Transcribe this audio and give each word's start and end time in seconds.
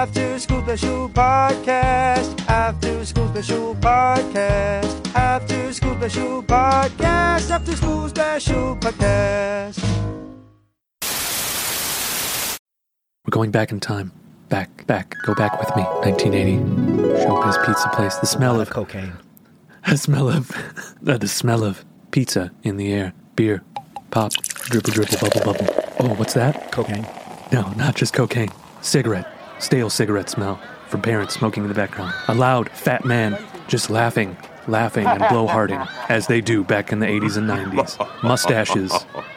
After 0.00 0.38
School 0.38 0.62
Special 0.62 1.10
Podcast. 1.10 2.48
After 2.48 3.04
School 3.04 3.28
Special 3.28 3.74
Podcast. 3.74 5.14
After 5.14 5.72
School 5.74 5.94
Special 5.94 6.42
Podcast. 6.42 7.50
After 7.50 7.76
School 7.76 8.08
Special 8.08 8.76
Podcast. 8.76 9.84
We're 13.26 13.30
going 13.30 13.50
back 13.50 13.72
in 13.72 13.78
time. 13.78 14.10
Back, 14.48 14.86
back, 14.86 15.16
go 15.26 15.34
back 15.34 15.60
with 15.60 15.68
me. 15.76 15.82
1980. 15.82 16.56
Showbiz 17.22 17.66
Pizza 17.66 17.90
Place. 17.90 18.16
The 18.16 18.26
smell 18.26 18.58
of 18.58 18.70
cocaine. 18.70 19.12
the 19.86 19.98
smell 19.98 20.30
of 20.30 20.50
uh, 21.06 21.18
the 21.18 21.28
smell 21.28 21.62
of 21.62 21.84
pizza 22.10 22.50
in 22.62 22.78
the 22.78 22.90
air. 22.90 23.12
Beer, 23.36 23.62
pop, 24.10 24.32
dribble, 24.32 24.92
dribble, 24.92 25.18
bubble, 25.20 25.52
bubble. 25.52 25.66
Oh, 26.00 26.14
what's 26.14 26.32
that? 26.32 26.72
Cocaine. 26.72 27.06
No, 27.52 27.70
not 27.72 27.96
just 27.96 28.14
cocaine. 28.14 28.48
Cigarette. 28.80 29.39
Stale 29.60 29.90
cigarette 29.90 30.30
smell 30.30 30.58
from 30.88 31.02
parents 31.02 31.34
smoking 31.34 31.62
in 31.62 31.68
the 31.68 31.74
background. 31.74 32.14
A 32.28 32.34
loud, 32.34 32.70
fat 32.70 33.04
man 33.04 33.38
just 33.68 33.90
laughing, 33.90 34.36
laughing, 34.66 35.06
and 35.06 35.22
blowharding 35.22 35.86
as 36.08 36.26
they 36.26 36.40
do 36.40 36.64
back 36.64 36.92
in 36.92 36.98
the 36.98 37.06
80s 37.06 37.36
and 37.36 37.48
90s. 37.48 38.22
Mustaches, 38.22 38.92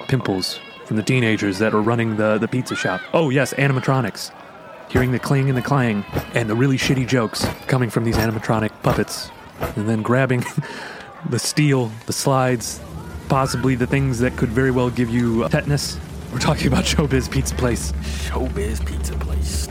pimples 0.07 0.59
from 0.85 0.95
the 0.95 1.03
teenagers 1.03 1.59
that 1.59 1.73
are 1.73 1.81
running 1.81 2.15
the, 2.15 2.37
the 2.37 2.47
pizza 2.47 2.75
shop. 2.75 3.01
Oh, 3.13 3.29
yes, 3.29 3.53
animatronics. 3.53 4.31
Hearing 4.89 5.11
the 5.11 5.19
cling 5.19 5.49
and 5.49 5.57
the 5.57 5.61
clang 5.61 6.05
and 6.33 6.49
the 6.49 6.55
really 6.55 6.77
shitty 6.77 7.07
jokes 7.07 7.45
coming 7.67 7.89
from 7.89 8.03
these 8.03 8.17
animatronic 8.17 8.71
puppets. 8.81 9.29
And 9.75 9.87
then 9.87 10.01
grabbing 10.01 10.43
the 11.29 11.39
steel, 11.39 11.91
the 12.05 12.13
slides, 12.13 12.79
possibly 13.27 13.75
the 13.75 13.87
things 13.87 14.19
that 14.19 14.37
could 14.37 14.49
very 14.49 14.71
well 14.71 14.89
give 14.89 15.09
you 15.09 15.47
tetanus. 15.49 15.99
We're 16.31 16.39
talking 16.39 16.67
about 16.67 16.83
Showbiz 16.85 17.29
Pizza 17.29 17.55
Place. 17.55 17.91
Showbiz 18.27 18.85
Pizza 18.85 19.13
Place. 19.15 19.67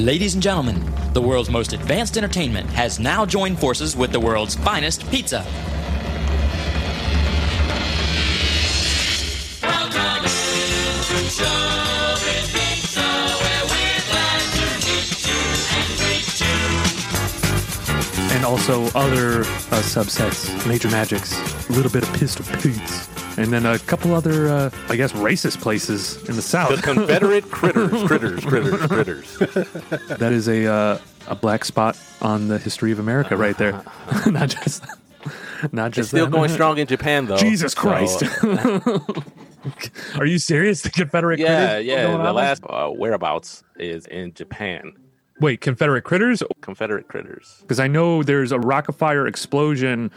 Ladies 0.00 0.32
and 0.32 0.42
gentlemen, 0.42 0.82
the 1.12 1.20
world's 1.20 1.50
most 1.50 1.74
advanced 1.74 2.16
entertainment 2.16 2.66
has 2.70 2.98
now 2.98 3.26
joined 3.26 3.58
forces 3.58 3.94
with 3.94 4.12
the 4.12 4.18
world's 4.18 4.54
finest 4.54 5.06
pizza. 5.10 5.44
and 18.32 18.44
also 18.46 18.84
other 18.94 19.40
uh, 19.40 19.82
subsets, 19.82 20.66
major 20.66 20.88
magics, 20.88 21.34
a 21.68 21.72
little 21.72 21.90
bit 21.90 22.08
of 22.08 22.14
pistol 22.14 22.44
Pete's, 22.62 23.09
and 23.36 23.52
then 23.52 23.66
a 23.66 23.78
couple 23.78 24.14
other, 24.14 24.48
uh, 24.48 24.70
I 24.88 24.96
guess, 24.96 25.12
racist 25.12 25.60
places 25.60 26.16
in 26.28 26.36
the 26.36 26.42
South. 26.42 26.76
The. 26.76 26.82
Confederate 26.82 27.50
critters, 27.50 27.90
critters, 28.06 28.44
critters, 28.44 28.86
critters. 28.86 29.36
that 30.18 30.32
is 30.32 30.48
a 30.48 30.66
uh, 30.66 30.98
a 31.28 31.34
black 31.34 31.64
spot 31.64 31.98
on 32.22 32.48
the 32.48 32.58
history 32.58 32.92
of 32.92 32.98
America, 32.98 33.36
right 33.36 33.56
there. 33.56 33.72
not 34.26 34.48
just, 34.50 34.84
not 35.72 35.88
It's 35.88 35.96
just 35.96 36.08
still 36.10 36.26
them. 36.26 36.32
going 36.32 36.50
strong 36.50 36.78
in 36.78 36.86
Japan, 36.86 37.26
though. 37.26 37.36
Jesus 37.36 37.72
So, 37.72 37.80
Christ! 37.80 38.22
Are 40.18 40.26
you 40.26 40.38
serious? 40.38 40.82
The 40.82 40.90
Confederate 40.90 41.38
yeah, 41.38 41.66
critters? 41.68 41.86
yeah. 41.86 42.06
going 42.06 42.22
The 42.22 42.32
last 42.32 42.62
uh, 42.68 42.88
whereabouts 42.88 43.62
is 43.78 44.06
in 44.06 44.32
Japan. 44.32 44.92
Wait, 45.40 45.60
Confederate 45.60 46.02
critters? 46.02 46.42
Confederate 46.60 47.08
critters. 47.08 47.58
Because 47.62 47.80
I 47.80 47.86
know 47.86 48.22
there's 48.22 48.52
a 48.52 48.58
Rockafire 48.58 49.26
explosion 49.28 50.10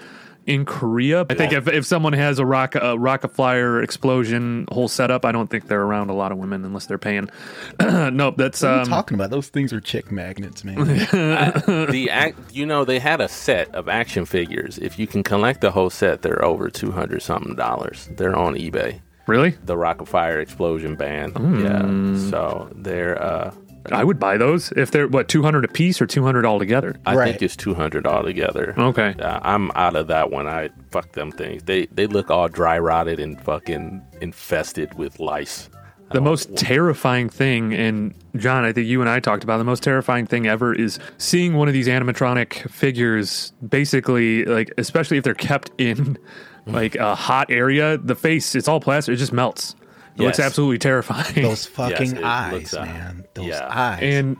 in 0.45 0.65
Korea. 0.65 1.25
I 1.29 1.33
think 1.35 1.53
if, 1.53 1.67
if 1.67 1.85
someone 1.85 2.13
has 2.13 2.39
a 2.39 2.45
rock 2.45 2.75
a 2.75 2.97
Rockafire 2.97 3.83
explosion 3.83 4.65
whole 4.71 4.87
setup, 4.87 5.25
I 5.25 5.31
don't 5.31 5.49
think 5.49 5.67
they're 5.67 5.81
around 5.81 6.09
a 6.09 6.13
lot 6.13 6.31
of 6.31 6.37
women 6.37 6.65
unless 6.65 6.85
they're 6.85 6.97
paying. 6.97 7.29
nope, 7.79 8.35
that's 8.37 8.61
What 8.61 8.71
are 8.71 8.75
you 8.75 8.81
um, 8.81 8.87
talking 8.87 9.15
about? 9.15 9.29
Those 9.29 9.47
things 9.47 9.71
are 9.73 9.79
chick 9.79 10.11
magnets, 10.11 10.63
man. 10.63 10.75
the 10.85 12.07
act, 12.11 12.53
you 12.53 12.65
know, 12.65 12.85
they 12.85 12.99
had 12.99 13.21
a 13.21 13.27
set 13.27 13.73
of 13.73 13.87
action 13.87 14.25
figures. 14.25 14.77
If 14.77 14.99
you 14.99 15.07
can 15.07 15.23
collect 15.23 15.61
the 15.61 15.71
whole 15.71 15.89
set, 15.89 16.21
they're 16.21 16.43
over 16.43 16.69
two 16.69 16.91
hundred 16.91 17.21
something 17.21 17.55
dollars. 17.55 18.09
They're 18.11 18.35
on 18.35 18.55
eBay. 18.55 19.01
really. 19.27 19.51
The 19.63 19.75
Rockafire 19.75 20.41
explosion 20.41 20.95
band. 20.95 21.37
Hmm. 21.37 21.63
Yeah. 21.63 22.29
So 22.29 22.69
they're. 22.75 23.21
uh 23.21 23.53
I 23.91 24.03
would 24.03 24.19
buy 24.19 24.37
those 24.37 24.71
if 24.77 24.91
they're 24.91 25.07
what 25.07 25.27
200 25.27 25.65
a 25.65 25.67
piece 25.67 26.01
or 26.01 26.07
200 26.07 26.45
altogether. 26.45 26.95
I 27.05 27.15
Right. 27.15 27.29
think 27.31 27.41
it's 27.41 27.55
two 27.55 27.73
hundred 27.73 28.07
altogether. 28.07 28.73
Okay. 28.77 29.13
Uh, 29.19 29.39
I'm 29.41 29.71
out 29.75 29.95
of 29.95 30.07
that 30.07 30.31
one. 30.31 30.47
I 30.47 30.69
fuck 30.91 31.11
them 31.13 31.31
things. 31.31 31.63
They 31.63 31.87
they 31.87 32.07
look 32.07 32.31
all 32.31 32.47
dry 32.47 32.79
rotted 32.79 33.19
and 33.19 33.39
fucking 33.41 34.01
infested 34.21 34.93
with 34.97 35.19
lice. 35.19 35.69
The 36.11 36.21
most 36.21 36.55
terrifying 36.55 37.27
thing, 37.27 37.73
and 37.73 38.13
John, 38.35 38.65
I 38.65 38.71
think 38.71 38.85
you 38.87 39.01
and 39.01 39.09
I 39.09 39.19
talked 39.19 39.43
about 39.43 39.57
the 39.57 39.63
most 39.63 39.81
terrifying 39.81 40.27
thing 40.27 40.45
ever 40.45 40.71
is 40.73 40.99
seeing 41.17 41.55
one 41.55 41.67
of 41.67 41.73
these 41.73 41.87
animatronic 41.87 42.69
figures. 42.69 43.51
Basically, 43.67 44.45
like 44.45 44.71
especially 44.77 45.17
if 45.17 45.23
they're 45.23 45.33
kept 45.33 45.71
in 45.79 46.17
like 46.67 46.95
a 46.95 47.15
hot 47.15 47.47
area, 47.49 47.97
the 47.97 48.15
face 48.15 48.53
it's 48.55 48.67
all 48.67 48.79
plastic; 48.79 49.13
it 49.13 49.17
just 49.17 49.33
melts. 49.33 49.75
It 50.15 50.21
looks 50.21 50.39
absolutely 50.39 50.77
terrifying. 50.77 51.41
Those 51.41 51.65
fucking 51.67 52.17
it 52.17 52.23
eyes, 52.23 52.53
looks, 52.53 52.73
uh, 52.73 52.85
man. 52.85 53.25
Those 53.33 53.47
yeah. 53.47 53.67
eyes. 53.69 53.99
And 54.03 54.37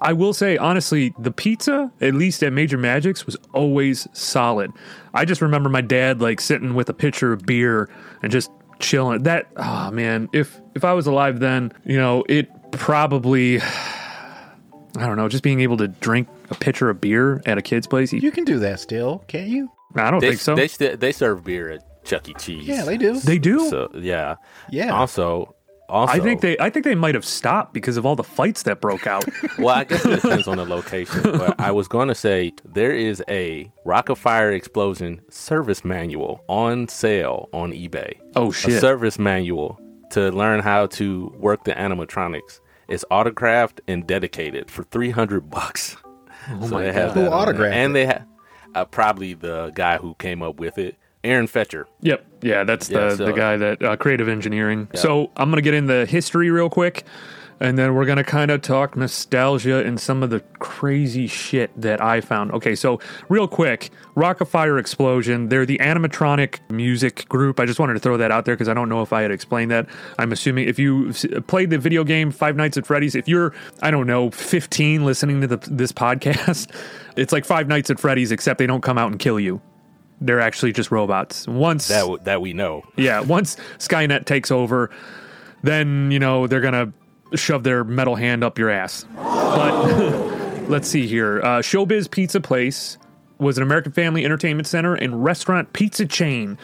I 0.00 0.12
will 0.14 0.32
say, 0.34 0.56
honestly, 0.56 1.14
the 1.18 1.30
pizza, 1.30 1.92
at 2.00 2.14
least 2.14 2.42
at 2.42 2.52
Major 2.52 2.76
Magics, 2.76 3.24
was 3.24 3.36
always 3.52 4.08
solid. 4.12 4.72
I 5.14 5.24
just 5.24 5.40
remember 5.40 5.68
my 5.68 5.80
dad 5.80 6.20
like 6.20 6.40
sitting 6.40 6.74
with 6.74 6.88
a 6.88 6.94
pitcher 6.94 7.32
of 7.32 7.46
beer 7.46 7.88
and 8.22 8.32
just 8.32 8.50
chilling. 8.80 9.22
That 9.22 9.46
oh 9.56 9.90
man, 9.92 10.28
if 10.32 10.60
if 10.74 10.84
I 10.84 10.92
was 10.92 11.06
alive 11.06 11.38
then, 11.38 11.72
you 11.84 11.96
know, 11.98 12.24
it 12.28 12.48
probably 12.72 13.60
I 14.96 15.06
don't 15.06 15.16
know, 15.16 15.28
just 15.28 15.44
being 15.44 15.60
able 15.60 15.76
to 15.78 15.88
drink 15.88 16.28
a 16.50 16.54
pitcher 16.54 16.90
of 16.90 17.00
beer 17.00 17.40
at 17.46 17.56
a 17.58 17.62
kid's 17.62 17.86
place. 17.86 18.12
you 18.12 18.30
can 18.32 18.44
do 18.44 18.58
that 18.58 18.80
still, 18.80 19.20
can't 19.28 19.48
you? 19.48 19.70
I 19.94 20.10
don't 20.10 20.20
They 20.20 20.30
think 20.30 20.40
so. 20.40 20.54
they 20.54 20.68
st- 20.68 21.00
they 21.00 21.12
serve 21.12 21.44
beer 21.44 21.70
at 21.70 21.84
Chuck 22.04 22.28
E. 22.28 22.34
Cheese. 22.34 22.66
Yeah, 22.66 22.84
they 22.84 22.96
do. 22.96 23.18
They 23.20 23.38
do. 23.38 23.68
So 23.70 23.90
yeah, 23.94 24.36
Yeah. 24.70 24.92
Also, 24.94 25.54
also, 25.88 26.14
I 26.14 26.20
think 26.20 26.40
they 26.40 26.56
I 26.58 26.70
think 26.70 26.84
they 26.84 26.94
might 26.94 27.14
have 27.14 27.24
stopped 27.24 27.74
because 27.74 27.96
of 27.98 28.06
all 28.06 28.16
the 28.16 28.24
fights 28.24 28.62
that 28.62 28.80
broke 28.80 29.06
out. 29.06 29.24
Well, 29.58 29.74
I 29.76 29.84
guess 29.84 30.04
it 30.06 30.22
depends 30.22 30.48
on 30.48 30.56
the 30.56 30.64
location. 30.64 31.22
But 31.22 31.60
I 31.60 31.70
was 31.70 31.86
going 31.88 32.08
to 32.08 32.14
say 32.14 32.52
there 32.64 32.92
is 32.92 33.22
a 33.28 33.70
Rockafire 33.86 34.54
Explosion 34.56 35.20
service 35.28 35.84
manual 35.84 36.42
on 36.48 36.88
sale 36.88 37.48
on 37.52 37.72
eBay. 37.72 38.14
Oh, 38.34 38.48
A 38.50 38.52
shit. 38.52 38.80
service 38.80 39.18
manual 39.18 39.78
to 40.12 40.30
learn 40.30 40.60
how 40.60 40.86
to 40.86 41.32
work 41.38 41.64
the 41.64 41.72
animatronics. 41.72 42.60
It's 42.88 43.04
autographed 43.10 43.80
and 43.86 44.06
dedicated 44.06 44.70
for 44.70 44.84
three 44.84 45.10
hundred 45.10 45.50
bucks. 45.50 45.96
Oh 46.50 46.68
so 46.68 46.78
they 46.78 46.92
have 46.92 47.12
Who 47.12 47.20
that 47.22 47.32
on 47.32 47.48
autographed 47.48 47.74
And 47.76 47.90
it? 47.90 47.94
they 47.94 48.06
have 48.06 48.26
uh, 48.74 48.84
probably 48.86 49.34
the 49.34 49.70
guy 49.74 49.98
who 49.98 50.14
came 50.14 50.42
up 50.42 50.56
with 50.58 50.78
it, 50.78 50.96
Aaron 51.24 51.46
Fechter. 51.46 51.84
Yep. 52.00 52.24
Yeah, 52.42 52.64
that's 52.64 52.88
the, 52.88 52.94
Yeah, 52.94 53.14
so- 53.14 53.26
the 53.26 53.32
guy 53.32 53.56
that 53.56 53.82
uh, 53.82 53.96
creative 53.96 54.28
engineering. 54.28 54.88
So 54.94 55.30
I'm 55.36 55.50
going 55.50 55.56
to 55.56 55.62
get 55.62 55.74
into 55.74 56.04
history 56.06 56.50
real 56.50 56.68
quick, 56.68 57.04
and 57.60 57.78
then 57.78 57.94
we're 57.94 58.06
going 58.06 58.16
to 58.18 58.24
kind 58.24 58.50
of 58.50 58.60
talk 58.62 58.96
nostalgia 58.96 59.84
and 59.86 60.00
some 60.00 60.24
of 60.24 60.30
the 60.30 60.40
crazy 60.58 61.28
shit 61.28 61.70
that 61.80 62.02
I 62.02 62.20
found. 62.20 62.50
Okay, 62.52 62.74
so 62.74 62.98
real 63.28 63.46
quick 63.46 63.90
Rockafire 64.16 64.80
Explosion, 64.80 65.48
they're 65.48 65.64
the 65.64 65.78
animatronic 65.78 66.58
music 66.72 67.28
group. 67.28 67.60
I 67.60 67.66
just 67.66 67.78
wanted 67.78 67.94
to 67.94 68.00
throw 68.00 68.16
that 68.16 68.32
out 68.32 68.44
there 68.46 68.54
because 68.56 68.68
I 68.68 68.74
don't 68.74 68.88
know 68.88 69.02
if 69.02 69.12
I 69.12 69.22
had 69.22 69.30
explained 69.30 69.70
that. 69.70 69.86
I'm 70.18 70.32
assuming 70.32 70.68
if 70.68 70.80
you 70.80 71.12
played 71.46 71.70
the 71.70 71.78
video 71.78 72.02
game 72.02 72.32
Five 72.32 72.56
Nights 72.56 72.76
at 72.76 72.84
Freddy's, 72.84 73.14
if 73.14 73.28
you're, 73.28 73.54
I 73.80 73.92
don't 73.92 74.08
know, 74.08 74.32
15 74.32 75.04
listening 75.04 75.40
to 75.42 75.46
the, 75.46 75.58
this 75.70 75.92
podcast, 75.92 76.68
it's 77.16 77.32
like 77.32 77.44
Five 77.44 77.68
Nights 77.68 77.90
at 77.90 78.00
Freddy's, 78.00 78.32
except 78.32 78.58
they 78.58 78.66
don't 78.66 78.82
come 78.82 78.98
out 78.98 79.12
and 79.12 79.20
kill 79.20 79.38
you. 79.38 79.60
They're 80.24 80.40
actually 80.40 80.72
just 80.72 80.90
robots. 80.90 81.46
Once 81.48 81.88
That 81.88 82.00
w- 82.02 82.18
that 82.24 82.40
we 82.40 82.52
know. 82.52 82.82
yeah, 82.96 83.20
once 83.20 83.56
Skynet 83.78 84.24
takes 84.24 84.50
over, 84.50 84.90
then 85.62 86.10
you 86.10 86.18
know 86.18 86.46
they're 86.46 86.60
gonna 86.60 86.92
shove 87.34 87.64
their 87.64 87.82
metal 87.84 88.14
hand 88.14 88.44
up 88.44 88.58
your 88.58 88.70
ass. 88.70 89.04
But 89.16 89.88
let's 90.68 90.88
see 90.88 91.06
here. 91.06 91.40
Uh, 91.42 91.58
Showbiz 91.58 92.10
Pizza 92.10 92.40
Place 92.40 92.98
was 93.38 93.56
an 93.56 93.62
American 93.62 93.90
Family 93.92 94.24
Entertainment 94.24 94.66
Center 94.68 94.94
and 94.94 95.24
restaurant 95.24 95.72
pizza 95.72 96.06
chain. 96.06 96.56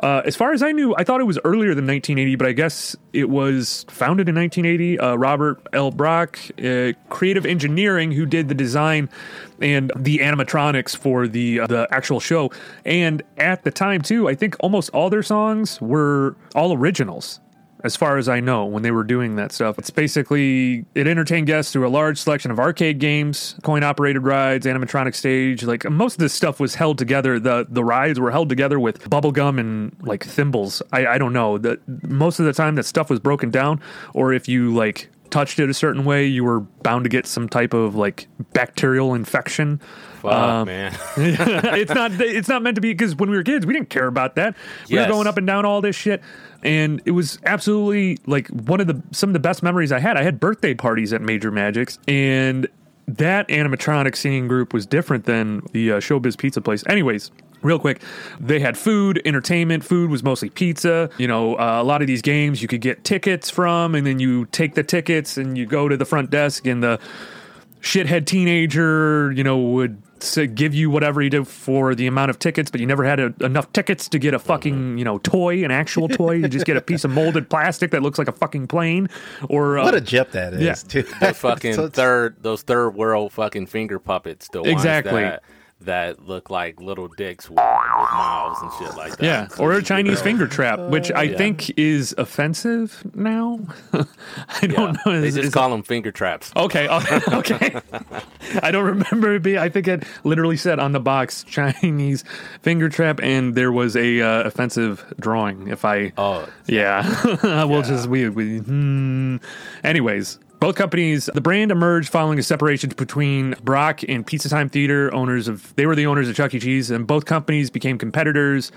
Uh, 0.00 0.22
as 0.24 0.34
far 0.34 0.52
as 0.52 0.62
I 0.62 0.72
knew, 0.72 0.94
I 0.96 1.04
thought 1.04 1.20
it 1.20 1.24
was 1.24 1.38
earlier 1.44 1.74
than 1.74 1.86
1980, 1.86 2.36
but 2.36 2.46
I 2.46 2.52
guess 2.52 2.96
it 3.12 3.28
was 3.28 3.84
founded 3.88 4.28
in 4.28 4.34
1980. 4.34 4.98
Uh, 4.98 5.14
Robert 5.16 5.60
L. 5.74 5.90
Brock, 5.90 6.38
uh, 6.62 6.92
creative 7.10 7.44
engineering, 7.44 8.10
who 8.10 8.24
did 8.24 8.48
the 8.48 8.54
design 8.54 9.10
and 9.60 9.92
the 9.94 10.18
animatronics 10.18 10.96
for 10.96 11.28
the 11.28 11.60
uh, 11.60 11.66
the 11.66 11.86
actual 11.90 12.18
show. 12.18 12.50
And 12.86 13.22
at 13.36 13.62
the 13.64 13.70
time, 13.70 14.00
too, 14.00 14.26
I 14.28 14.34
think 14.34 14.56
almost 14.60 14.88
all 14.90 15.10
their 15.10 15.22
songs 15.22 15.80
were 15.82 16.34
all 16.54 16.72
originals 16.72 17.40
as 17.84 17.96
far 17.96 18.16
as 18.18 18.28
I 18.28 18.40
know, 18.40 18.64
when 18.64 18.82
they 18.82 18.90
were 18.90 19.04
doing 19.04 19.36
that 19.36 19.52
stuff. 19.52 19.78
It's 19.78 19.90
basically, 19.90 20.84
it 20.94 21.06
entertained 21.06 21.46
guests 21.46 21.72
through 21.72 21.86
a 21.86 21.90
large 21.90 22.18
selection 22.18 22.50
of 22.50 22.58
arcade 22.58 22.98
games, 22.98 23.56
coin 23.62 23.82
operated 23.82 24.22
rides, 24.24 24.66
animatronic 24.66 25.14
stage. 25.14 25.64
Like 25.64 25.88
most 25.90 26.14
of 26.14 26.18
this 26.18 26.34
stuff 26.34 26.60
was 26.60 26.74
held 26.74 26.98
together. 26.98 27.38
The 27.40 27.66
the 27.68 27.84
rides 27.84 28.20
were 28.20 28.30
held 28.30 28.48
together 28.48 28.78
with 28.78 29.08
bubblegum 29.08 29.58
and 29.60 29.96
like 30.00 30.24
thimbles. 30.24 30.82
I, 30.92 31.06
I 31.06 31.18
don't 31.18 31.32
know. 31.32 31.58
The, 31.58 31.80
most 32.02 32.38
of 32.40 32.46
the 32.46 32.52
time 32.52 32.74
that 32.76 32.84
stuff 32.84 33.08
was 33.10 33.20
broken 33.20 33.50
down, 33.50 33.80
or 34.14 34.32
if 34.32 34.48
you 34.48 34.74
like 34.74 35.10
touched 35.30 35.60
it 35.60 35.70
a 35.70 35.74
certain 35.74 36.04
way, 36.04 36.26
you 36.26 36.42
were 36.42 36.58
bound 36.60 37.04
to 37.04 37.08
get 37.08 37.24
some 37.24 37.48
type 37.48 37.72
of 37.72 37.94
like 37.94 38.26
bacterial 38.52 39.14
infection. 39.14 39.80
Fuck, 40.20 40.32
Um, 40.32 40.66
man. 40.66 40.92
it's 41.16 41.94
not 41.94 42.10
it's 42.20 42.48
not 42.48 42.62
meant 42.62 42.74
to 42.74 42.80
be 42.80 42.92
because 42.92 43.14
when 43.16 43.30
we 43.30 43.36
were 43.36 43.42
kids 43.42 43.64
we 43.64 43.72
didn't 43.72 43.88
care 43.88 44.06
about 44.06 44.34
that 44.34 44.54
we 44.88 44.96
Yes. 44.96 45.06
were 45.08 45.12
going 45.14 45.26
up 45.26 45.38
and 45.38 45.46
down 45.46 45.64
all 45.64 45.80
this 45.80 45.96
shit 45.96 46.20
and 46.62 47.00
it 47.04 47.12
was 47.12 47.38
absolutely 47.44 48.18
like 48.26 48.48
one 48.48 48.80
of 48.80 48.86
the 48.86 49.02
some 49.12 49.30
of 49.30 49.34
the 49.34 49.40
best 49.40 49.62
memories 49.62 49.92
i 49.92 49.98
had 49.98 50.16
i 50.16 50.22
had 50.22 50.40
birthday 50.40 50.74
parties 50.74 51.12
at 51.12 51.20
major 51.20 51.50
magics 51.50 51.98
and 52.08 52.68
that 53.08 53.48
animatronic 53.48 54.14
singing 54.14 54.46
group 54.46 54.72
was 54.72 54.86
different 54.86 55.24
than 55.24 55.60
the 55.72 55.92
uh, 55.92 55.96
showbiz 55.96 56.36
pizza 56.36 56.60
place 56.60 56.84
anyways 56.88 57.30
Real 57.62 57.78
quick, 57.78 58.00
they 58.38 58.58
had 58.58 58.78
food, 58.78 59.20
entertainment. 59.26 59.84
Food 59.84 60.10
was 60.10 60.22
mostly 60.22 60.48
pizza. 60.48 61.10
You 61.18 61.28
know, 61.28 61.56
uh, 61.56 61.78
a 61.80 61.84
lot 61.84 62.00
of 62.00 62.06
these 62.06 62.22
games 62.22 62.62
you 62.62 62.68
could 62.68 62.80
get 62.80 63.04
tickets 63.04 63.50
from, 63.50 63.94
and 63.94 64.06
then 64.06 64.18
you 64.18 64.46
take 64.46 64.74
the 64.74 64.82
tickets 64.82 65.36
and 65.36 65.58
you 65.58 65.66
go 65.66 65.86
to 65.86 65.96
the 65.96 66.06
front 66.06 66.30
desk, 66.30 66.66
and 66.66 66.82
the 66.82 66.98
shithead 67.82 68.24
teenager, 68.24 69.30
you 69.32 69.44
know, 69.44 69.58
would 69.58 70.00
say, 70.26 70.46
give 70.46 70.74
you 70.74 70.90
whatever 70.90 71.22
you 71.22 71.30
do 71.30 71.44
for 71.44 71.94
the 71.94 72.06
amount 72.06 72.30
of 72.30 72.38
tickets, 72.38 72.70
but 72.70 72.80
you 72.80 72.86
never 72.86 73.04
had 73.04 73.20
a, 73.20 73.34
enough 73.40 73.72
tickets 73.72 74.08
to 74.08 74.18
get 74.18 74.34
a 74.34 74.38
fucking, 74.38 74.98
you 74.98 75.04
know, 75.04 75.18
toy, 75.18 75.64
an 75.64 75.70
actual 75.70 76.08
toy. 76.08 76.32
You 76.32 76.48
just 76.48 76.66
get 76.66 76.76
a 76.76 76.80
piece 76.80 77.04
of 77.04 77.10
molded 77.10 77.48
plastic 77.48 77.90
that 77.92 78.02
looks 78.02 78.18
like 78.18 78.28
a 78.28 78.32
fucking 78.32 78.66
plane. 78.68 79.08
Or 79.48 79.78
uh, 79.78 79.84
What 79.84 79.94
a 79.94 80.00
jip 80.00 80.32
that 80.32 80.54
is, 80.54 80.62
yeah. 80.62 80.74
too. 80.74 81.02
Those 81.20 81.36
fucking 81.38 81.74
So 81.74 81.88
third, 81.88 82.36
those 82.40 82.62
third 82.62 82.90
world 82.90 83.32
fucking 83.32 83.66
finger 83.66 83.98
puppets. 83.98 84.48
The 84.48 84.62
ones 84.62 84.72
Exactly. 84.72 85.22
That, 85.22 85.42
that 85.82 86.26
look 86.26 86.50
like 86.50 86.80
little 86.80 87.08
dicks 87.08 87.48
with, 87.48 87.56
with 87.56 88.10
mouths 88.12 88.60
and 88.62 88.70
shit 88.78 88.96
like 88.96 89.16
that. 89.16 89.24
yeah, 89.24 89.48
or 89.58 89.72
a 89.72 89.82
Chinese 89.82 90.20
finger 90.20 90.46
trap, 90.46 90.78
which 90.78 91.10
I 91.12 91.22
Yeah. 91.22 91.36
think 91.38 91.78
is 91.78 92.14
offensive 92.18 93.02
now. 93.14 93.60
I 93.92 94.66
don't 94.66 94.94
Yeah, 94.94 95.12
know. 95.12 95.20
they 95.20 95.28
just 95.28 95.38
is- 95.38 95.54
call 95.54 95.70
them 95.70 95.82
finger 95.82 96.12
traps. 96.12 96.52
Okay, 96.54 96.86
okay, 96.88 97.20
okay. 97.32 97.80
I 98.62 98.70
don't 98.70 98.84
remember 98.84 99.34
it 99.34 99.42
being. 99.42 99.58
I 99.58 99.68
think 99.70 99.88
it 99.88 100.04
literally 100.24 100.56
said 100.56 100.78
on 100.78 100.92
the 100.92 101.00
box 101.00 101.44
Chinese 101.44 102.24
finger 102.62 102.88
trap, 102.88 103.20
and 103.22 103.54
there 103.54 103.72
was 103.72 103.96
a 103.96 104.20
uh, 104.20 104.42
offensive 104.42 105.04
drawing. 105.18 105.68
If 105.68 105.84
I, 105.84 106.12
Oh, 106.18 106.46
yeah, 106.66 107.64
we'll 107.64 107.82
just 107.82 108.06
we 108.08 108.28
we. 108.28 108.58
Hmm. 108.58 109.36
Anyways. 109.82 110.38
Both 110.60 110.76
companies, 110.76 111.30
the 111.32 111.40
brand 111.40 111.70
emerged 111.70 112.10
following 112.10 112.38
a 112.38 112.42
separation 112.42 112.90
between 112.90 113.54
Brock 113.64 114.02
and 114.06 114.26
Pizza 114.26 114.50
Time 114.50 114.68
Theater, 114.68 115.12
owners 115.14 115.48
of, 115.48 115.74
they 115.76 115.86
were 115.86 115.96
the 115.96 116.04
owners 116.04 116.28
of 116.28 116.36
Chuck 116.36 116.52
E. 116.52 116.60
Cheese, 116.60 116.90
and 116.90 117.06
both 117.06 117.24
companies 117.24 117.70
became 117.70 117.96
competitors. 117.96 118.70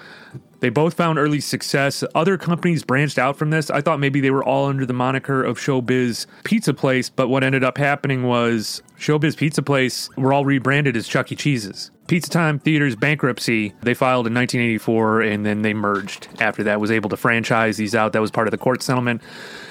They 0.61 0.69
both 0.69 0.93
found 0.93 1.19
early 1.19 1.41
success. 1.41 2.01
Other 2.15 2.37
companies 2.37 2.85
branched 2.85 3.19
out 3.19 3.35
from 3.35 3.49
this. 3.49 3.69
I 3.69 3.81
thought 3.81 3.99
maybe 3.99 4.21
they 4.21 4.31
were 4.31 4.45
all 4.45 4.67
under 4.67 4.85
the 4.85 4.93
moniker 4.93 5.43
of 5.43 5.59
Showbiz 5.59 6.25
Pizza 6.45 6.73
Place, 6.73 7.09
but 7.09 7.27
what 7.27 7.43
ended 7.43 7.65
up 7.65 7.77
happening 7.77 8.23
was 8.23 8.81
Showbiz 8.97 9.35
Pizza 9.35 9.61
Place 9.61 10.09
were 10.15 10.31
all 10.31 10.45
rebranded 10.45 10.95
as 10.95 11.05
Chuck 11.05 11.33
E. 11.33 11.35
Cheese's. 11.35 11.91
Pizza 12.07 12.29
Time 12.29 12.59
Theater's 12.59 12.95
bankruptcy, 12.95 13.73
they 13.81 13.93
filed 13.93 14.25
in 14.25 14.33
1984 14.33 15.21
and 15.21 15.45
then 15.45 15.63
they 15.63 15.73
merged 15.73 16.29
after 16.39 16.63
that, 16.63 16.79
was 16.79 16.91
able 16.91 17.09
to 17.09 17.17
franchise 17.17 17.75
these 17.75 17.93
out. 17.93 18.13
That 18.13 18.21
was 18.21 18.31
part 18.31 18.47
of 18.47 18.51
the 18.51 18.57
court 18.57 18.81
settlement. 18.81 19.21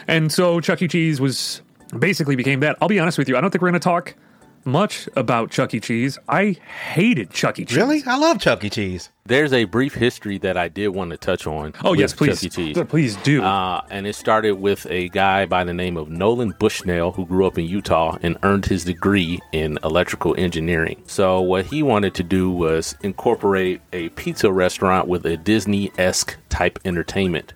And 0.07 0.31
so 0.31 0.61
Chuck 0.61 0.83
E. 0.83 0.89
Cheese 0.89 1.23
was 1.23 1.63
basically 1.99 2.37
became 2.37 2.61
that. 2.61 2.77
I'll 2.81 2.89
be 2.89 2.99
honest 2.99 3.19
with 3.19 3.29
you, 3.29 3.37
I 3.37 3.41
don't 3.41 3.51
think 3.51 3.63
we're 3.63 3.71
going 3.71 3.81
to 3.81 3.85
talk 3.85 4.15
much 4.65 5.09
about 5.17 5.51
Chuck 5.51 5.75
E. 5.75 5.81
Cheese. 5.81 6.19
I 6.29 6.57
hated 6.93 7.31
Chuck 7.31 7.59
E. 7.59 7.65
Cheese. 7.65 7.77
Really? 7.77 8.03
I 8.07 8.17
love 8.17 8.39
Chuck 8.39 8.63
E. 8.65 8.71
Cheese. 8.71 9.11
there's 9.27 9.53
a 9.53 9.65
brief 9.65 9.95
history 9.95 10.39
that 10.39 10.57
I 10.57 10.69
did 10.69 10.89
want 10.89 11.11
to 11.11 11.17
touch 11.17 11.47
on. 11.47 11.75
Oh, 11.85 11.95
yes, 11.95 12.13
please. 12.13 12.41
Chuck 12.41 12.45
E. 12.45 12.73
Cheese. 12.75 12.85
Please 12.89 13.17
do. 13.17 13.43
Uh, 13.43 13.83
and 13.91 14.07
it 14.07 14.15
started 14.15 14.53
with 14.53 14.87
a 14.89 15.09
guy 15.09 15.47
by 15.47 15.65
the 15.65 15.75
name 15.75 15.97
of 15.97 16.11
Nolan 16.11 16.55
Bushnell 16.59 17.13
who 17.13 17.27
grew 17.27 17.47
up 17.47 17.59
in 17.59 17.65
Utah 17.65 18.17
and 18.23 18.39
earned 18.43 18.67
his 18.67 18.85
degree 18.85 19.41
in 19.53 19.79
electrical 19.85 20.35
engineering. 20.39 21.03
So, 21.07 21.41
what 21.41 21.67
he 21.67 21.83
wanted 21.83 22.15
to 22.15 22.23
do 22.23 22.51
was 22.51 22.95
incorporate 23.03 23.81
a 23.93 24.11
pizza 24.11 24.53
restaurant 24.53 25.09
with 25.09 25.27
a 25.27 25.37
Disney 25.37 25.91
esque 25.99 26.37
type 26.49 26.79
entertainment. 26.85 27.53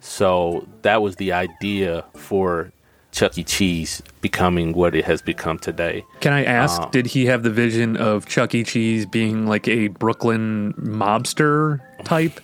So, 0.00 0.66
that 0.82 1.02
was 1.02 1.16
the 1.16 1.32
idea 1.32 2.04
for 2.14 2.72
Chuck 3.18 3.36
E. 3.36 3.42
Cheese 3.42 4.00
becoming 4.20 4.72
what 4.72 4.94
it 4.94 5.04
has 5.04 5.22
become 5.22 5.58
today. 5.58 6.04
Can 6.20 6.32
I 6.32 6.44
ask, 6.44 6.80
uh, 6.80 6.86
did 6.86 7.06
he 7.06 7.26
have 7.26 7.42
the 7.42 7.50
vision 7.50 7.96
of 7.96 8.26
Chuck 8.26 8.54
E. 8.54 8.64
Cheese 8.64 9.06
being 9.06 9.46
like 9.46 9.68
a 9.68 9.88
Brooklyn 9.88 10.74
mobster 10.74 11.80
type? 12.04 12.40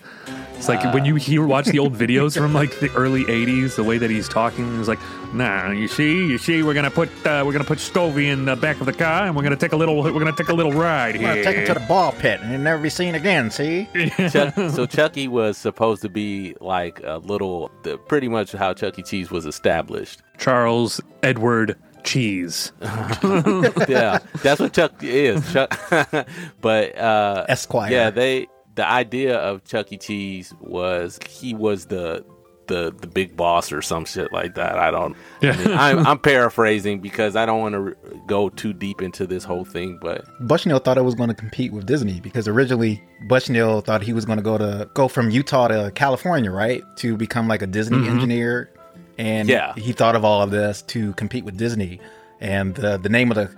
It's 0.57 0.69
like 0.69 0.95
when 0.95 1.05
you 1.05 1.17
hear 1.17 1.45
watch 1.45 1.67
the 1.67 1.79
old 1.79 1.95
videos 1.95 2.39
from 2.39 2.55
like 2.55 2.79
the 2.81 2.91
early 2.95 3.25
'80s, 3.25 3.77
the 3.77 3.85
way 3.85 3.99
that 3.99 4.09
he's 4.09 4.29
talking 4.29 4.81
is 4.81 4.89
like, 4.89 5.01
"Nah, 5.35 5.73
you 5.73 5.89
see, 5.89 6.27
you 6.27 6.39
see, 6.39 6.63
we're 6.63 6.75
gonna 6.75 6.91
put 6.91 7.11
uh, 7.27 7.43
we're 7.45 7.53
gonna 7.53 7.65
put 7.65 7.79
Stovey 7.79 8.33
in 8.33 8.45
the 8.45 8.57
back 8.57 8.81
of 8.81 8.87
the 8.87 8.93
car, 8.93 9.27
and 9.27 9.37
we're 9.37 9.43
gonna 9.43 9.57
take 9.57 9.73
a 9.73 9.77
little 9.77 10.01
we're 10.03 10.13
gonna 10.13 10.33
take 10.33 10.49
a 10.49 10.55
little 10.55 10.73
ride 10.73 11.17
I'm 11.17 11.21
here." 11.21 11.29
gonna 11.31 11.43
take 11.45 11.57
him 11.57 11.67
to 11.67 11.75
the 11.75 11.87
ball 11.87 12.13
pit 12.13 12.41
and 12.41 12.51
he'll 12.51 12.61
never 12.61 12.81
be 12.81 12.89
seen 12.89 13.15
again. 13.15 13.51
See? 13.51 13.89
Chuck, 14.31 14.55
so 14.55 14.87
Chucky 14.87 15.29
was 15.29 15.59
supposed 15.59 16.01
to 16.03 16.09
be 16.09 16.55
like 16.61 17.01
a 17.03 17.19
little, 17.19 17.71
the, 17.83 17.99
pretty 17.99 18.29
much 18.29 18.53
how 18.53 18.73
Chuck 18.73 18.99
E. 18.99 19.03
Cheese 19.03 19.31
was 19.31 19.45
established. 19.45 20.23
Charles 20.39 21.01
Edward 21.25 21.77
Cheese. 22.05 22.73
yeah, 22.83 24.19
that's 24.43 24.61
what 24.61 24.73
Chuck 24.73 24.93
is. 25.03 25.53
Chuck, 25.53 25.79
but 26.61 26.97
uh, 26.99 27.47
Esquire. 27.49 27.91
Yeah, 27.91 28.11
they. 28.11 28.47
The 28.77 28.89
idea 28.89 29.39
of 29.39 29.63
Chuck 29.65 29.93
E. 29.93 29.99
Cheese 29.99 30.53
was 30.61 31.21
he 31.29 31.55
was 31.55 31.87
the 31.87 32.25
the 32.67 32.95
the 33.01 33.07
big 33.07 33.37
boss 33.37 33.73
or 33.73 33.83
some 33.83 34.05
shit 34.05 34.33
like 34.33 34.55
that. 34.55 34.79
I 34.79 34.91
don't. 34.91 35.17
Yeah. 35.41 35.53
I 35.53 35.57
mean, 35.57 35.79
I'm, 35.79 36.07
I'm 36.07 36.19
paraphrasing 36.19 37.01
because 37.01 37.37
I 37.37 37.47
don't 37.47 37.61
want 37.61 37.75
to 37.75 37.81
re- 37.81 37.95
go 38.27 38.49
too 38.49 38.73
deep 38.73 39.03
into 39.03 39.27
this 39.27 39.45
whole 39.45 39.65
thing, 39.65 39.99
but 40.01 40.25
Bushnell 40.41 40.79
thought 40.79 40.99
it 40.99 41.05
was 41.05 41.15
going 41.15 41.29
to 41.29 41.35
compete 41.35 41.73
with 41.73 41.87
Disney 41.87 42.21
because 42.21 42.49
originally 42.49 43.03
Bushnell 43.29 43.81
thought 43.81 44.03
he 44.03 44.13
was 44.13 44.25
going 44.25 44.39
to 44.39 44.43
go 44.43 44.59
to 44.59 44.89
go 44.95 45.09
from 45.09 45.31
Utah 45.31 45.69
to 45.69 45.93
California, 45.95 46.51
right, 46.51 46.83
to 46.97 47.17
become 47.17 47.49
like 47.49 47.63
a 47.63 47.67
Disney 47.67 48.09
engineer, 48.09 48.71
and 49.19 49.49
Yeah. 49.49 49.75
he 49.75 49.93
thought 49.93 50.17
of 50.17 50.25
all 50.25 50.43
of 50.43 50.51
this 50.51 50.83
to 50.83 51.13
compete 51.15 51.45
with 51.45 51.57
Disney. 51.57 52.01
And 52.41 52.75
the 52.75 52.99
the 52.99 53.09
name 53.09 53.31
of 53.31 53.37
the 53.37 53.51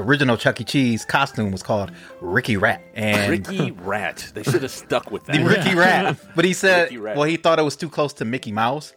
original 0.00 0.36
Chuck 0.36 0.60
E. 0.60 0.64
Cheese 0.64 1.04
costume 1.04 1.50
was 1.50 1.62
called 1.62 1.90
Ricky 2.20 2.56
Rat, 2.56 2.82
and 2.94 3.30
Ricky 3.30 3.70
Rat. 3.72 4.30
They 4.34 4.42
should 4.42 4.62
have 4.62 4.70
stuck 4.70 5.10
with 5.10 5.24
that. 5.26 5.36
the 5.36 5.44
Ricky 5.44 5.74
Rat. 5.76 6.16
But 6.36 6.44
he 6.44 6.52
said, 6.52 6.96
well, 6.98 7.22
he 7.24 7.36
thought 7.36 7.58
it 7.58 7.62
was 7.62 7.76
too 7.76 7.88
close 7.88 8.12
to 8.14 8.24
Mickey 8.24 8.52
Mouse, 8.52 8.92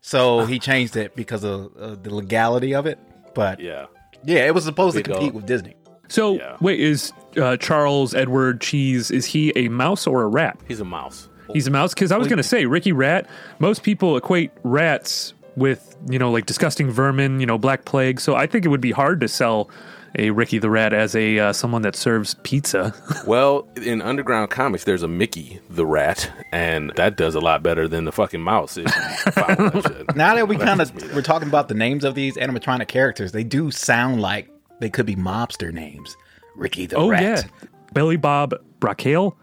so 0.00 0.44
he 0.44 0.58
changed 0.58 0.96
it 0.96 1.14
because 1.14 1.44
of 1.44 1.70
uh, 1.78 1.94
the 2.02 2.14
legality 2.14 2.74
of 2.74 2.86
it. 2.86 2.98
But 3.34 3.60
yeah, 3.60 3.86
Yeah. 4.24 4.46
it 4.46 4.54
was 4.54 4.64
supposed 4.64 4.96
Big 4.96 5.04
to 5.04 5.12
compete 5.12 5.30
ol'- 5.32 5.36
with 5.36 5.46
Disney. 5.46 5.74
So 6.08 6.34
Yeah. 6.34 6.56
wait, 6.60 6.80
is 6.80 7.12
uh, 7.40 7.56
Charles 7.56 8.14
Edward 8.14 8.60
Cheese 8.60 9.10
is 9.10 9.24
he 9.26 9.52
a 9.56 9.68
mouse 9.68 10.06
or 10.06 10.22
a 10.22 10.26
rat? 10.28 10.58
He's 10.68 10.80
a 10.80 10.84
mouse. 10.84 11.28
He's 11.52 11.66
a 11.66 11.70
mouse 11.70 11.92
because 11.94 12.10
I 12.12 12.16
was 12.18 12.28
going 12.28 12.38
to 12.38 12.42
say 12.42 12.64
Ricky 12.66 12.92
Rat. 12.92 13.26
Most 13.58 13.82
people 13.82 14.16
equate 14.16 14.50
rats 14.62 15.34
with 15.56 15.96
you 16.08 16.18
know 16.18 16.30
like 16.30 16.46
disgusting 16.46 16.90
vermin, 16.90 17.40
you 17.40 17.46
know 17.46 17.58
black 17.58 17.84
plague. 17.84 18.20
So 18.20 18.34
I 18.34 18.46
think 18.46 18.64
it 18.64 18.68
would 18.68 18.80
be 18.80 18.92
hard 18.92 19.20
to 19.20 19.28
sell 19.28 19.70
a 20.18 20.30
Ricky 20.30 20.58
the 20.58 20.68
Rat 20.68 20.92
as 20.92 21.14
a 21.16 21.38
uh, 21.38 21.52
someone 21.52 21.82
that 21.82 21.96
serves 21.96 22.34
pizza. 22.42 22.94
Well, 23.26 23.68
in 23.76 24.02
underground 24.02 24.50
comics, 24.50 24.82
there's 24.82 25.04
a 25.04 25.08
Mickey 25.08 25.60
the 25.70 25.86
Rat, 25.86 26.30
and 26.50 26.90
that 26.96 27.16
does 27.16 27.36
a 27.36 27.40
lot 27.40 27.62
better 27.62 27.86
than 27.86 28.04
the 28.04 28.10
fucking 28.10 28.40
mouse. 28.40 28.76
If 28.76 28.86
that. 29.24 30.12
Now 30.16 30.34
that 30.34 30.48
we 30.48 30.56
kind 30.56 30.82
of 30.82 30.92
we're 31.14 31.22
talking 31.22 31.46
about 31.48 31.68
the 31.68 31.74
names 31.74 32.02
of 32.02 32.16
these 32.16 32.36
animatronic 32.36 32.88
characters, 32.88 33.30
they 33.30 33.44
do 33.44 33.70
sound 33.70 34.20
like 34.20 34.50
they 34.80 34.90
could 34.90 35.06
be 35.06 35.14
mobster 35.14 35.72
names. 35.72 36.16
Ricky 36.56 36.86
the 36.86 36.96
oh 36.96 37.08
Rat. 37.10 37.22
yeah, 37.22 37.68
Billy 37.94 38.16
Bob 38.16 38.54
Brockali. 38.80 39.34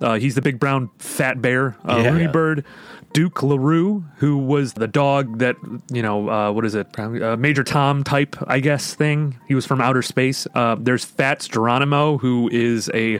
Uh, 0.00 0.14
he's 0.18 0.34
the 0.34 0.42
big 0.42 0.58
brown 0.60 0.90
fat 0.98 1.40
bear. 1.40 1.76
Uh, 1.88 2.00
Yeah. 2.02 2.10
Rooney 2.10 2.26
Bird. 2.28 2.64
Dook 3.12 3.42
LaRue, 3.42 4.04
who 4.16 4.36
was 4.36 4.74
the 4.74 4.86
dog 4.86 5.38
that, 5.38 5.56
you 5.90 6.02
know, 6.02 6.28
uh, 6.28 6.52
what 6.52 6.66
is 6.66 6.74
it? 6.74 6.86
Uh, 6.98 7.34
Major 7.38 7.64
Tom 7.64 8.04
type, 8.04 8.36
I 8.46 8.60
guess, 8.60 8.92
thing. 8.94 9.38
He 9.48 9.54
was 9.54 9.64
from 9.64 9.80
outer 9.80 10.02
space. 10.02 10.46
Uh, 10.54 10.76
there's 10.78 11.02
Fatz 11.06 11.48
Geronimo, 11.48 12.18
who 12.18 12.50
is 12.52 12.90
a 12.92 13.18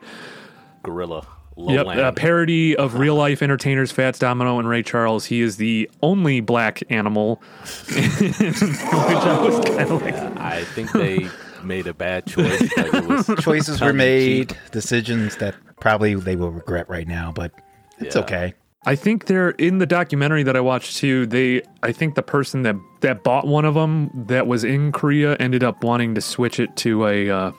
Gorilla. 0.82 1.26
Yep, 1.58 1.86
Lowland. 1.86 2.00
a 2.00 2.12
parody 2.12 2.76
of 2.76 2.96
real 2.96 3.14
life 3.14 3.40
entertainers 3.42 3.90
Fats 3.90 4.18
Domino 4.18 4.58
and 4.58 4.68
Ray 4.68 4.82
Charles. 4.82 5.24
He 5.24 5.40
is 5.40 5.56
the 5.56 5.90
only 6.02 6.40
black 6.40 6.82
animal, 6.90 7.36
which 7.86 8.20
I 8.20 9.40
was 9.42 9.64
kind 9.64 9.80
of 9.90 10.02
like, 10.02 10.14
I 10.14 10.64
think 10.64 10.92
they 10.92 11.26
made 11.66 11.86
a 11.86 11.94
bad 11.94 12.26
choice. 12.26 12.62
because 12.62 12.94
it 12.94 13.06
was 13.06 13.30
Choices 13.44 13.80
were 13.80 13.92
made, 13.92 14.50
cheek. 14.50 14.58
decisions 14.72 15.36
that 15.36 15.54
probably 15.80 16.14
they 16.14 16.36
will 16.36 16.50
regret 16.52 16.88
right 16.88 17.06
now, 17.08 17.32
but 17.34 17.52
it's 17.98 18.14
Yeah. 18.14 18.22
okay. 18.22 18.54
I 18.88 18.94
think 18.94 19.26
they're 19.26 19.50
in 19.50 19.78
the 19.78 19.86
documentary 19.86 20.44
that 20.44 20.54
I 20.56 20.60
watched 20.60 20.96
too. 20.98 21.26
They, 21.26 21.62
I 21.82 21.90
think 21.90 22.14
the 22.14 22.22
person 22.22 22.62
that 22.62 22.76
that 23.00 23.24
bought 23.24 23.46
one 23.46 23.64
of 23.64 23.74
them 23.74 24.10
that 24.28 24.46
was 24.46 24.62
in 24.62 24.92
Korea 24.92 25.34
ended 25.36 25.64
up 25.64 25.82
wanting 25.82 26.14
to 26.14 26.20
switch 26.20 26.60
it 26.60 26.76
to 26.76 27.04
a 27.06 27.28
uh, 27.28 27.52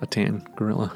a 0.00 0.06
tan 0.06 0.46
gorilla. 0.56 0.92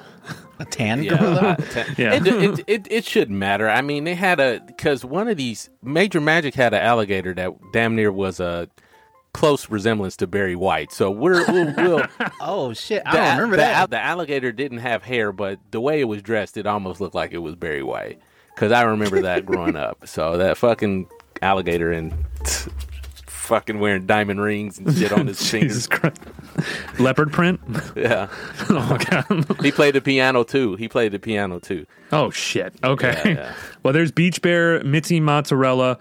A 0.60 0.64
tan 0.64 1.02
Yeah, 1.02 1.16
gorilla. 1.16 1.56
Yeah. 1.98 2.14
It, 2.14 2.26
it, 2.28 2.64
it, 2.68 2.86
it 2.92 3.04
shouldn't 3.04 3.36
matter. 3.36 3.68
I 3.68 3.80
mean, 3.82 4.04
they 4.04 4.14
had 4.14 4.38
a 4.38 4.60
because 4.64 5.04
one 5.04 5.26
of 5.26 5.36
these 5.36 5.68
Major 5.82 6.20
Magic 6.20 6.54
had 6.54 6.72
an 6.74 6.80
alligator 6.80 7.34
that 7.34 7.52
damn 7.72 7.96
near 7.96 8.12
was 8.12 8.38
a 8.38 8.68
close 9.34 9.70
resemblance 9.70 10.16
to 10.18 10.26
Barry 10.26 10.56
White. 10.56 10.92
So 10.92 11.10
we're 11.10 11.44
we'll, 11.46 11.74
we'll 11.76 12.06
Oh 12.40 12.72
shit! 12.72 13.02
I 13.06 13.12
the, 13.12 13.36
remember 13.36 13.56
the, 13.56 13.62
that. 13.62 13.90
The 13.90 14.00
alligator 14.00 14.52
didn't 14.52 14.78
have 14.78 15.02
hair, 15.02 15.32
but 15.32 15.58
the 15.70 15.80
way 15.80 16.00
it 16.00 16.04
was 16.04 16.22
dressed, 16.22 16.56
it 16.56 16.66
almost 16.66 17.00
looked 17.00 17.14
like 17.14 17.32
it 17.32 17.38
was 17.38 17.54
Barry 17.54 17.82
White. 17.82 18.20
Because 18.54 18.72
I 18.72 18.82
remember 18.82 19.22
that 19.22 19.46
growing 19.46 19.76
up. 19.76 20.06
So 20.06 20.36
that 20.38 20.56
fucking 20.56 21.08
alligator 21.40 21.92
and 21.92 22.14
fucking 23.26 23.80
wearing 23.80 24.06
diamond 24.06 24.40
rings 24.40 24.78
and 24.78 24.94
shit 24.94 25.12
on 25.12 25.26
his 25.26 25.38
Jesus 25.38 25.86
fingers. 25.86 25.86
Christ. 25.86 27.00
Leopard 27.00 27.32
print? 27.32 27.60
Yeah, 27.96 28.28
oh, 28.70 28.98
God. 29.10 29.60
he 29.62 29.72
played 29.72 29.94
the 29.94 30.00
piano 30.00 30.44
too. 30.44 30.76
He 30.76 30.88
played 30.88 31.12
the 31.12 31.18
piano 31.18 31.58
too. 31.58 31.86
Oh, 32.12 32.30
shit. 32.30 32.74
Okay. 32.84 33.20
Yeah, 33.24 33.30
yeah. 33.30 33.54
Well, 33.82 33.92
there's 33.92 34.12
Beach 34.12 34.40
Bear, 34.42 34.82
Mitzi 34.84 35.18
Mozzarella, 35.18 35.98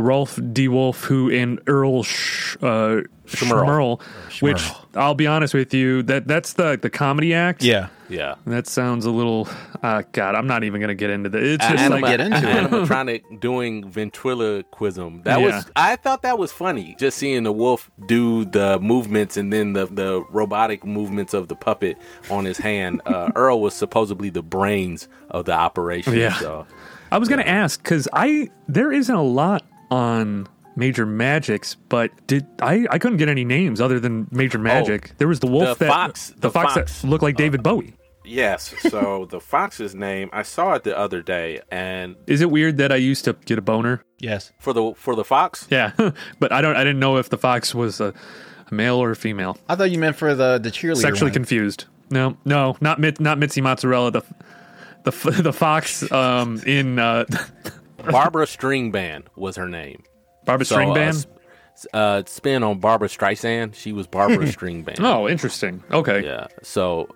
Rolf 0.00 0.38
D. 0.52 0.68
Wolf, 0.68 1.04
who, 1.04 1.30
and 1.30 1.60
Earl 1.66 2.02
Sh- 2.02 2.56
uh, 2.62 3.02
Schmerl, 3.26 4.00
which 4.40 4.62
I'll 4.94 5.14
be 5.14 5.26
honest 5.26 5.52
with 5.54 5.74
you, 5.74 6.02
that 6.04 6.26
that's 6.28 6.52
the, 6.54 6.78
the 6.80 6.88
comedy 6.90 7.34
act. 7.34 7.62
yeah, 7.62 7.88
Yeah. 8.08 8.36
That 8.46 8.68
sounds 8.68 9.04
a 9.04 9.10
little, 9.10 9.48
uh, 9.82 10.04
God, 10.12 10.36
I'm 10.36 10.46
not 10.46 10.62
even 10.62 10.80
going 10.80 10.88
to 10.88 10.94
get 10.94 11.10
into 11.10 11.28
this. 11.28 11.56
It's 11.56 11.66
just 11.66 11.82
Anima- 11.82 12.00
like, 12.06 12.16
get 12.16 12.20
into 12.20 12.36
it. 12.38 12.70
animatronic 12.70 13.40
doing 13.40 13.90
ventriloquism. 14.40 15.22
That 15.24 15.40
Yeah. 15.40 15.46
was 15.46 15.66
I 15.74 15.96
thought 15.96 16.22
that 16.22 16.38
was 16.38 16.52
funny. 16.52 16.94
Just 16.98 17.18
seeing 17.18 17.42
the 17.42 17.52
wolf 17.52 17.90
do 18.06 18.44
the 18.44 18.78
movements 18.80 19.36
and 19.36 19.52
then 19.52 19.72
the 19.72 19.86
the 19.86 20.22
robotic 20.30 20.84
movements 20.84 21.34
of 21.34 21.48
the 21.48 21.56
puppet 21.56 21.96
on 22.30 22.44
his 22.44 22.58
hand. 22.58 23.00
Uh, 23.06 23.30
Earl 23.36 23.60
was 23.60 23.74
supposedly 23.74 24.30
the 24.30 24.42
brains 24.42 25.08
of 25.30 25.44
the 25.46 25.52
operation. 25.52 26.14
Yeah. 26.14 26.34
So 26.38 26.66
I 27.10 27.18
was 27.18 27.28
going 27.28 27.40
to 27.40 27.48
ask 27.48 27.82
because 27.82 28.08
I 28.12 28.50
there 28.68 28.92
isn't 28.92 29.14
a 29.14 29.22
lot 29.22 29.64
on 29.90 30.46
Major 30.76 31.06
Magics, 31.06 31.74
but 31.88 32.10
did 32.26 32.46
I? 32.60 32.86
I 32.90 32.98
couldn't 32.98 33.18
get 33.18 33.28
any 33.28 33.44
names 33.44 33.80
other 33.80 33.98
than 34.00 34.26
Major 34.30 34.58
Magic. 34.58 35.12
there 35.18 35.28
was 35.28 35.40
the 35.40 35.46
wolf 35.46 35.68
Oh, 35.68 35.74
the 35.74 35.84
that 35.86 35.88
fox- 35.90 36.30
the, 36.30 36.40
the 36.40 36.50
fox, 36.50 36.74
fox. 36.74 37.00
that 37.02 37.08
looked 37.08 37.22
like 37.22 37.36
David 37.36 37.62
Bowie. 37.62 37.94
yes. 38.24 38.74
So 38.90 39.26
the 39.30 39.40
fox's 39.40 39.94
name 39.94 40.28
I 40.32 40.42
saw 40.42 40.74
it 40.74 40.84
the 40.84 40.96
other 40.96 41.22
day, 41.22 41.60
and 41.70 42.16
Is 42.26 42.40
it 42.42 42.50
weird 42.50 42.76
that 42.78 42.92
I 42.92 42.96
used 42.96 43.24
to 43.24 43.32
get 43.46 43.58
a 43.58 43.62
boner? 43.62 44.02
yes. 44.18 44.52
for 44.60 44.72
the 44.72 44.92
for 44.96 45.14
the 45.14 45.24
fox. 45.24 45.66
Yeah, 45.70 45.92
but 46.40 46.52
I 46.52 46.60
don't. 46.60 46.76
I 46.76 46.84
didn't 46.84 47.00
know 47.00 47.16
if 47.16 47.30
the 47.30 47.38
fox 47.38 47.74
was 47.74 48.00
a, 48.00 48.12
a 48.70 48.74
male 48.74 48.96
or 48.96 49.10
a 49.12 49.16
female. 49.16 49.56
I 49.68 49.76
thought 49.76 49.90
you 49.90 49.98
meant 49.98 50.16
for 50.16 50.34
the 50.34 50.58
the 50.58 50.70
cheerleader. 50.70 50.96
Sexually 51.00 51.30
one. 51.30 51.34
confused. 51.34 51.84
No, 52.10 52.36
no, 52.44 52.76
not 52.80 53.00
Mit, 53.00 53.18
not 53.18 53.38
Mitzi 53.38 53.60
Mozzarella. 53.62 54.10
The 54.12 54.22
the 55.04 55.10
the 55.42 55.52
fox 55.54 56.10
um, 56.12 56.60
in 56.66 56.98
uh, 56.98 57.24
Barbara 58.10 58.46
Stringband 58.46 59.24
was 59.36 59.56
her 59.56 59.68
name. 59.68 60.02
Barbara 60.44 60.64
So, 60.64 60.74
String 60.76 60.96
uh, 60.96 61.12
uh, 61.96 62.22
spin 62.26 62.62
on 62.62 62.78
Barbara 62.78 63.08
Streisand. 63.08 63.74
She 63.74 63.92
was 63.92 64.06
Barbara 64.06 64.46
Stringband. 64.46 65.00
Oh, 65.00 65.28
interesting. 65.28 65.82
Okay. 65.90 66.24
Yeah. 66.24 66.46
So 66.62 67.08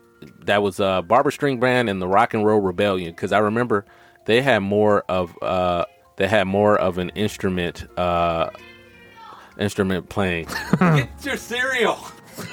that 0.45 0.63
was 0.63 0.81
uh, 0.81 1.03
Barbara 1.03 1.33
Stringband 1.33 1.91
and 1.91 2.01
the 2.01 2.09
Rock 2.09 2.35
and 2.35 2.45
Roll 2.45 2.61
Rebellion 2.61 3.13
because 3.13 3.33
I 3.33 3.39
remember 3.39 3.87
they 4.27 4.43
had 4.43 4.61
more 4.61 5.03
of 5.09 5.37
uh, 5.43 5.85
they 6.17 6.29
had 6.29 6.47
more 6.47 6.77
of 6.79 6.99
an 6.99 7.11
instrument 7.11 7.87
uh, 7.99 8.51
instrument 9.59 10.09
playing. 10.09 10.47
Get 10.79 11.09
your 11.25 11.37
cereal. 11.37 11.99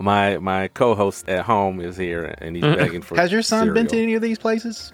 my 0.00 0.38
my 0.38 0.68
co-host 0.74 1.28
at 1.28 1.44
home 1.44 1.80
is 1.80 1.96
here 1.96 2.34
and 2.38 2.56
he's 2.56 2.64
begging 2.64 3.02
for. 3.02 3.16
Has 3.16 3.30
your 3.32 3.42
son 3.42 3.72
been 3.72 3.86
to 3.88 4.00
any 4.00 4.14
of 4.14 4.22
these 4.22 4.38
places? 4.38 4.92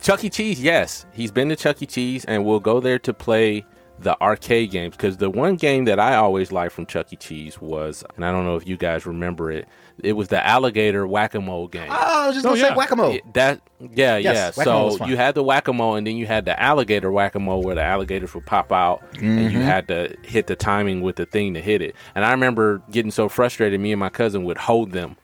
Chuck 0.00 0.24
E. 0.24 0.30
Cheese? 0.30 0.60
Yes, 0.60 1.06
he's 1.12 1.30
been 1.30 1.48
to 1.50 1.56
Chuck 1.56 1.82
E. 1.82 1.86
Cheese 1.86 2.24
and 2.24 2.44
we'll 2.44 2.60
go 2.60 2.80
there 2.80 2.98
to 3.00 3.12
play 3.12 3.64
the 3.98 4.18
arcade 4.22 4.70
games 4.70 4.96
because 4.96 5.18
the 5.18 5.28
one 5.28 5.56
game 5.56 5.84
that 5.84 6.00
I 6.00 6.16
always 6.16 6.50
liked 6.50 6.72
from 6.72 6.86
Chuck 6.86 7.12
E. 7.12 7.16
Cheese 7.16 7.60
was, 7.60 8.02
and 8.16 8.24
I 8.24 8.32
don't 8.32 8.46
know 8.46 8.56
if 8.56 8.66
you 8.66 8.78
guys 8.78 9.04
remember 9.04 9.50
it, 9.50 9.68
it 10.02 10.14
was 10.14 10.28
the 10.28 10.42
alligator 10.44 11.06
whack 11.06 11.34
a 11.34 11.40
mole 11.42 11.68
game. 11.68 11.88
Oh, 11.90 11.94
I 12.22 12.26
was 12.28 12.34
just 12.36 12.44
gonna 12.46 12.56
Oh, 12.58 12.68
say 12.70 12.74
whack 12.74 12.90
a 12.92 12.96
mole. 12.96 13.12
Yeah, 13.12 13.20
That 13.34 13.60
yeah 13.78 14.16
Yes, 14.16 14.56
yeah. 14.56 14.64
So 14.64 15.04
you 15.04 15.18
had 15.18 15.34
the 15.34 15.42
whack 15.42 15.68
a 15.68 15.74
mole, 15.74 15.96
and 15.96 16.06
then 16.06 16.16
you 16.16 16.24
had 16.26 16.46
the 16.46 16.58
alligator 16.58 17.12
whack 17.12 17.34
a 17.34 17.38
mole, 17.40 17.62
where 17.62 17.74
the 17.74 17.82
alligators 17.82 18.32
would 18.34 18.46
pop 18.46 18.72
out, 18.72 19.02
and 19.18 19.22
Mm-hmm. 19.38 19.54
you 19.54 19.60
had 19.60 19.86
to 19.88 20.16
hit 20.22 20.46
the 20.46 20.56
timing 20.56 21.02
with 21.02 21.16
the 21.16 21.26
thing 21.26 21.52
to 21.52 21.60
hit 21.60 21.82
it. 21.82 21.94
And 22.14 22.24
I 22.24 22.30
remember 22.30 22.80
getting 22.90 23.10
so 23.10 23.28
frustrated. 23.28 23.78
Me 23.80 23.92
and 23.92 24.00
my 24.00 24.08
cousin 24.08 24.44
would 24.44 24.56
hold 24.56 24.92
them, 24.92 25.16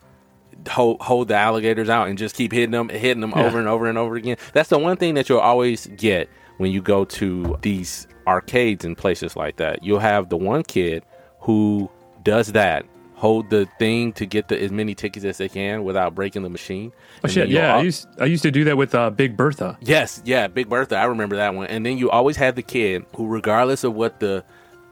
hold 0.69 1.01
hold 1.01 1.27
the 1.27 1.35
alligators 1.35 1.89
out, 1.89 2.07
and 2.07 2.17
just 2.17 2.35
keep 2.35 2.51
hitting 2.51 2.71
them, 2.71 2.89
hitting 2.89 3.21
them 3.21 3.33
over 3.33 3.59
and 3.59 3.67
over 3.67 3.87
and 3.87 3.97
over 3.97 4.15
again. 4.15 4.37
That's 4.53 4.69
the 4.69 4.79
one 4.79 4.97
thing 4.97 5.15
that 5.15 5.29
you'll 5.29 5.39
always 5.39 5.87
get 5.97 6.29
when 6.57 6.71
you 6.71 6.81
go 6.81 7.05
to 7.05 7.57
these 7.61 8.07
arcades 8.25 8.83
and 8.83 8.97
places 8.97 9.35
like 9.35 9.57
that. 9.57 9.83
You'll 9.83 9.99
have 9.99 10.29
the 10.29 10.37
one 10.37 10.63
kid 10.63 11.03
who 11.39 11.89
does 12.23 12.51
that. 12.53 12.85
Hold 13.15 13.49
the 13.49 13.67
thing 13.79 14.13
to 14.13 14.27
get 14.27 14.47
the, 14.47 14.61
as 14.61 14.71
many 14.71 14.93
tickets 14.93 15.25
as 15.25 15.39
they 15.39 15.49
can 15.49 15.83
without 15.83 16.13
breaking 16.13 16.43
the 16.43 16.49
machine. 16.49 16.91
Oh 17.23 17.27
shit! 17.27 17.49
Yeah, 17.49 17.75
I 17.75 17.81
used 17.81 18.07
I 18.19 18.25
used 18.25 18.43
to 18.43 18.51
do 18.51 18.63
that 18.65 18.77
with 18.77 18.93
uh, 18.93 19.09
Big 19.09 19.35
Bertha. 19.35 19.75
Yes, 19.81 20.21
yeah, 20.23 20.45
Big 20.45 20.69
Bertha. 20.69 20.97
I 20.97 21.05
remember 21.05 21.35
that 21.37 21.55
one. 21.55 21.65
And 21.65 21.83
then 21.83 21.97
you 21.97 22.11
always 22.11 22.35
had 22.35 22.55
the 22.55 22.61
kid 22.61 23.05
who, 23.15 23.25
regardless 23.25 23.83
of 23.83 23.95
what 23.95 24.19
the 24.19 24.43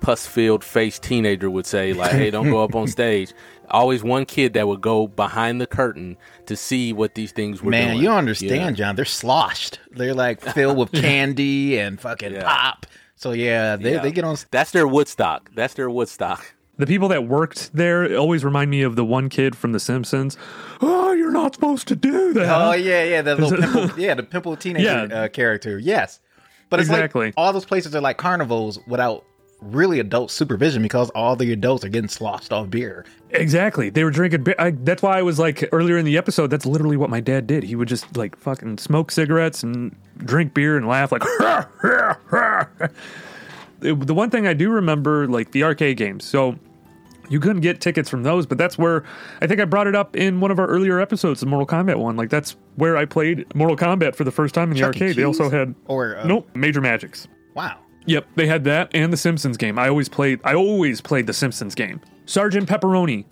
pus-filled 0.06 0.64
faced 0.64 1.02
teenager 1.04 1.50
would 1.50 1.66
say, 1.66 1.94
like, 1.94 2.12
"Hey, 2.12 2.30
don't 2.30 2.50
go 2.50 2.64
up 2.64 2.76
on 2.76 2.88
stage." 3.00 3.34
Always 3.72 4.04
one 4.04 4.26
kid 4.28 4.54
that 4.54 4.68
would 4.68 4.82
go 4.82 5.08
behind 5.08 5.60
the 5.60 5.66
curtain 5.66 6.18
to 6.46 6.56
see 6.56 6.94
what 6.94 7.16
these 7.16 7.32
things 7.32 7.64
were 7.64 7.72
doing. 7.72 7.84
Man, 7.84 7.88
doing. 7.94 8.02
you 8.04 8.08
don't 8.10 8.18
understand, 8.20 8.52
Yeah. 8.52 8.72
John. 8.72 8.96
They're 8.96 9.06
sloshed. 9.06 9.80
They're 9.92 10.14
like 10.14 10.40
filled 10.54 10.78
with 10.78 10.92
candy 10.92 11.80
and 11.80 12.00
fucking 12.00 12.34
Yeah. 12.34 12.44
pop. 12.44 12.86
So 13.16 13.32
yeah, 13.32 13.76
they 13.78 13.94
Yeah. 13.94 14.02
they 14.04 14.12
get 14.12 14.24
on. 14.24 14.38
That's 14.52 14.70
their 14.72 14.88
Woodstock. 14.88 15.50
That's 15.56 15.74
their 15.74 15.90
Woodstock. 15.90 16.54
The 16.78 16.86
people 16.86 17.08
that 17.08 17.26
worked 17.28 17.72
there 17.74 18.16
always 18.18 18.44
remind 18.46 18.70
me 18.70 18.84
of 18.84 18.96
the 18.96 19.06
one 19.06 19.30
kid 19.30 19.56
from 19.56 19.72
The 19.72 19.80
Simpsons. 19.80 20.38
Oh, 20.82 21.14
you're 21.14 21.32
not 21.32 21.56
supposed 21.56 21.88
to 21.88 21.96
do 21.96 22.34
that. 22.34 22.48
Oh 22.68 22.74
yeah, 22.74 23.04
yeah, 23.06 23.22
that 23.24 23.40
little 23.40 23.58
pimple, 23.58 23.98
yeah, 24.00 24.14
the 24.14 24.24
pimple 24.24 24.56
teenager 24.58 25.08
Yeah. 25.10 25.22
uh, 25.22 25.28
character. 25.30 25.80
Yes, 25.80 26.20
but 26.70 26.80
it's 26.80 26.90
Exactly. 26.90 27.28
like 27.28 27.34
all 27.38 27.52
those 27.52 27.66
places 27.66 27.96
are 27.96 28.02
like 28.02 28.18
carnivals 28.18 28.78
without 28.88 29.24
really 29.66 30.00
adult 30.00 30.32
supervision 30.32 30.82
because 30.82 31.10
all 31.12 31.36
the 31.36 31.52
adults 31.52 31.84
are 31.84 31.90
getting 31.90 32.08
sloshed 32.10 32.52
off 32.54 32.70
beer. 32.70 33.06
Exactly. 33.32 33.90
They 33.90 34.04
were 34.04 34.12
drinking 34.12 34.44
beer. 34.44 34.56
I, 34.60 34.72
that's 34.72 35.02
why 35.02 35.18
I 35.18 35.22
was 35.22 35.40
like 35.40 35.68
earlier 35.72 35.98
in 35.98 36.06
the 36.06 36.18
episode. 36.18 36.48
That's 36.48 36.66
literally 36.66 36.98
what 36.98 37.10
my 37.10 37.20
dad 37.20 37.48
did. 37.48 37.64
He 37.64 37.76
would 37.76 37.88
just 37.88 38.16
like 38.16 38.36
fucking 38.38 38.78
smoke 38.78 39.12
cigarettes 39.12 39.64
and 39.64 39.96
drink 40.18 40.54
beer 40.54 40.78
and 40.78 40.88
laugh 40.88 41.12
like. 41.12 41.24
The 43.82 44.14
one 44.16 44.30
thing 44.32 44.48
I 44.48 44.54
do 44.54 44.72
remember, 44.72 45.28
like 45.28 45.52
the 45.52 45.64
arcade 45.64 45.98
games. 45.98 46.24
So 46.24 46.56
you 47.30 47.40
couldn't 47.40 47.62
get 47.62 47.82
tickets 47.82 48.10
from 48.10 48.24
those, 48.24 48.46
but 48.46 48.58
that's 48.58 48.78
where 48.78 49.04
I 49.42 49.48
think 49.48 49.60
I 49.60 49.66
brought 49.66 49.86
it 49.86 49.96
up 49.96 50.16
in 50.16 50.40
one 50.40 50.50
of 50.50 50.58
our 50.60 50.66
earlier 50.66 51.00
episodes, 51.00 51.40
the 51.42 51.46
Mortal 51.46 51.68
Kombat 51.68 51.98
one. 51.98 52.16
Like 52.16 52.30
that's 52.30 52.56
where 52.76 52.98
I 52.98 53.06
played 53.06 53.54
Mortal 53.54 53.76
Kombat 53.78 54.16
for 54.16 54.24
the 54.24 54.32
first 54.32 54.56
time 54.56 54.72
in 54.72 54.76
the 54.76 54.80
Chuck 54.80 54.96
E. 54.96 55.02
arcade. 55.02 55.16
They 55.18 55.24
also 55.24 55.50
had 55.50 55.76
Or, 55.86 56.18
uh, 56.18 56.26
nope 56.26 56.50
Major 56.56 56.82
Magics. 56.82 57.28
Wow. 57.54 57.78
Yep, 58.08 58.28
they 58.36 58.48
had 58.48 58.64
that 58.66 58.90
and 58.94 59.12
the 59.12 59.18
Simpsons 59.18 59.58
game. 59.58 59.80
I 59.80 59.88
always 59.90 60.10
played 60.10 60.40
I 60.44 60.54
always 60.54 61.02
played 61.02 61.28
the 61.28 61.34
Simpsons 61.34 61.76
game. 61.76 62.02
Sergeant 62.26 62.68
Pepperoni. 62.70 63.26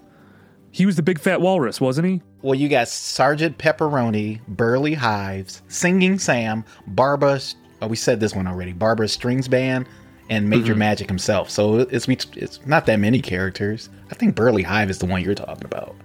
He 0.71 0.85
was 0.87 0.95
the 0.95 1.03
big 1.03 1.19
fat 1.19 1.39
walrus, 1.41 1.79
wasn't 1.79 2.07
he? 2.07 2.21
Well, 2.41 2.55
you 2.55 2.67
got 2.67 2.87
Sergeant 2.87 3.57
Pepperoni, 3.59 4.39
Burley 4.47 4.95
Hives, 4.95 5.61
Singing 5.67 6.17
Sam, 6.17 6.65
Barbara. 6.87 7.39
Oh, 7.81 7.87
we 7.87 7.95
said 7.95 8.19
this 8.19 8.33
one 8.35 8.47
already. 8.47 8.73
Barbara 8.73 9.07
Strings 9.07 9.47
Band 9.47 9.87
and 10.29 10.49
Major 10.49 10.71
Mm-hmm. 10.71 10.79
Magic 10.79 11.07
himself. 11.07 11.49
So 11.49 11.79
it's 11.79 12.07
it's 12.07 12.65
not 12.65 12.85
that 12.87 12.99
many 12.99 13.21
characters. 13.21 13.89
I 14.09 14.15
think 14.15 14.35
Burley 14.35 14.63
Hive 14.63 14.89
is 14.89 14.97
the 14.97 15.05
one 15.05 15.21
you're 15.23 15.35
talking 15.35 15.65
about. 15.65 15.95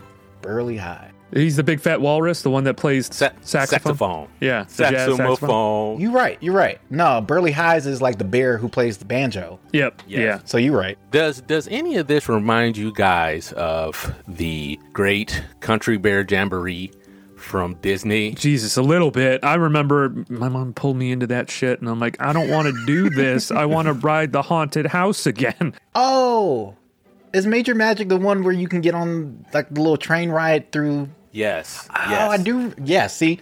Burley 0.43 0.77
Hive. 0.77 1.13
He's 1.33 1.57
the 1.57 1.63
big 1.63 1.81
fat 1.81 2.01
walrus, 2.01 2.43
the 2.43 2.51
one 2.51 2.65
that 2.65 2.75
plays 2.79 3.07
Sa- 3.07 3.31
saxophone. 3.43 3.67
saxophone. 3.69 4.29
Yeah, 4.41 4.67
saxophone. 4.67 5.17
Saxophone. 5.17 6.01
You're 6.01 6.13
right. 6.13 6.39
You're 6.41 6.55
right. 6.55 6.81
No, 6.91 7.21
Burley 7.21 7.53
Hives 7.53 7.87
is 7.87 8.01
like 8.01 8.19
the 8.19 8.25
bear 8.25 8.57
who 8.59 8.69
plays 8.69 8.97
the 8.99 9.05
banjo. 9.05 9.59
Yep. 9.73 10.03
Yes. 10.07 10.21
Yeah. 10.21 10.41
So 10.47 10.57
you're 10.59 10.77
right. 10.77 10.97
Does 11.11 11.41
does 11.43 11.69
any 11.69 11.97
of 11.97 12.07
this 12.07 12.29
remind 12.29 12.77
you 12.77 12.93
guys 12.93 13.53
of 13.53 14.15
the 14.27 14.79
Great 14.93 15.43
Country 15.61 15.99
Bear 15.99 16.25
Jamboree 16.29 16.91
from 17.37 17.75
Disney? 17.83 18.33
Jesus, 18.33 18.77
a 18.79 18.83
little 18.83 19.11
bit. 19.11 19.45
I 19.45 19.57
remember 19.57 20.25
my 20.31 20.49
mom 20.49 20.73
pulled 20.73 20.97
me 20.97 21.13
into 21.13 21.27
that 21.29 21.51
shit, 21.51 21.81
and 21.81 21.89
I'm 21.91 22.01
like, 22.01 22.17
I 22.21 22.33
don't 22.33 22.49
want 22.51 22.69
to 22.69 22.87
do 22.87 23.11
this. 23.11 23.51
I 23.51 23.67
want 23.67 23.87
to 23.87 23.93
ride 23.93 24.33
the 24.33 24.43
haunted 24.43 24.87
house 24.87 25.27
again. 25.27 25.75
Oh, 26.01 26.75
is 27.35 27.45
Major 27.47 27.75
Magic 27.75 28.09
the 28.09 28.17
one 28.17 28.43
where 28.45 28.55
you 28.55 28.69
can 28.69 28.81
get 28.81 28.95
on 28.95 29.45
like 29.53 29.69
the 29.69 29.81
little 29.81 29.97
train 29.97 30.31
ride 30.31 30.71
through 30.73 31.09
Yes. 31.39 31.89
Oh, 31.91 32.11
yes. 32.11 32.31
I 32.33 32.43
do. 32.43 32.75
Yeah, 32.83 33.07
see, 33.07 33.41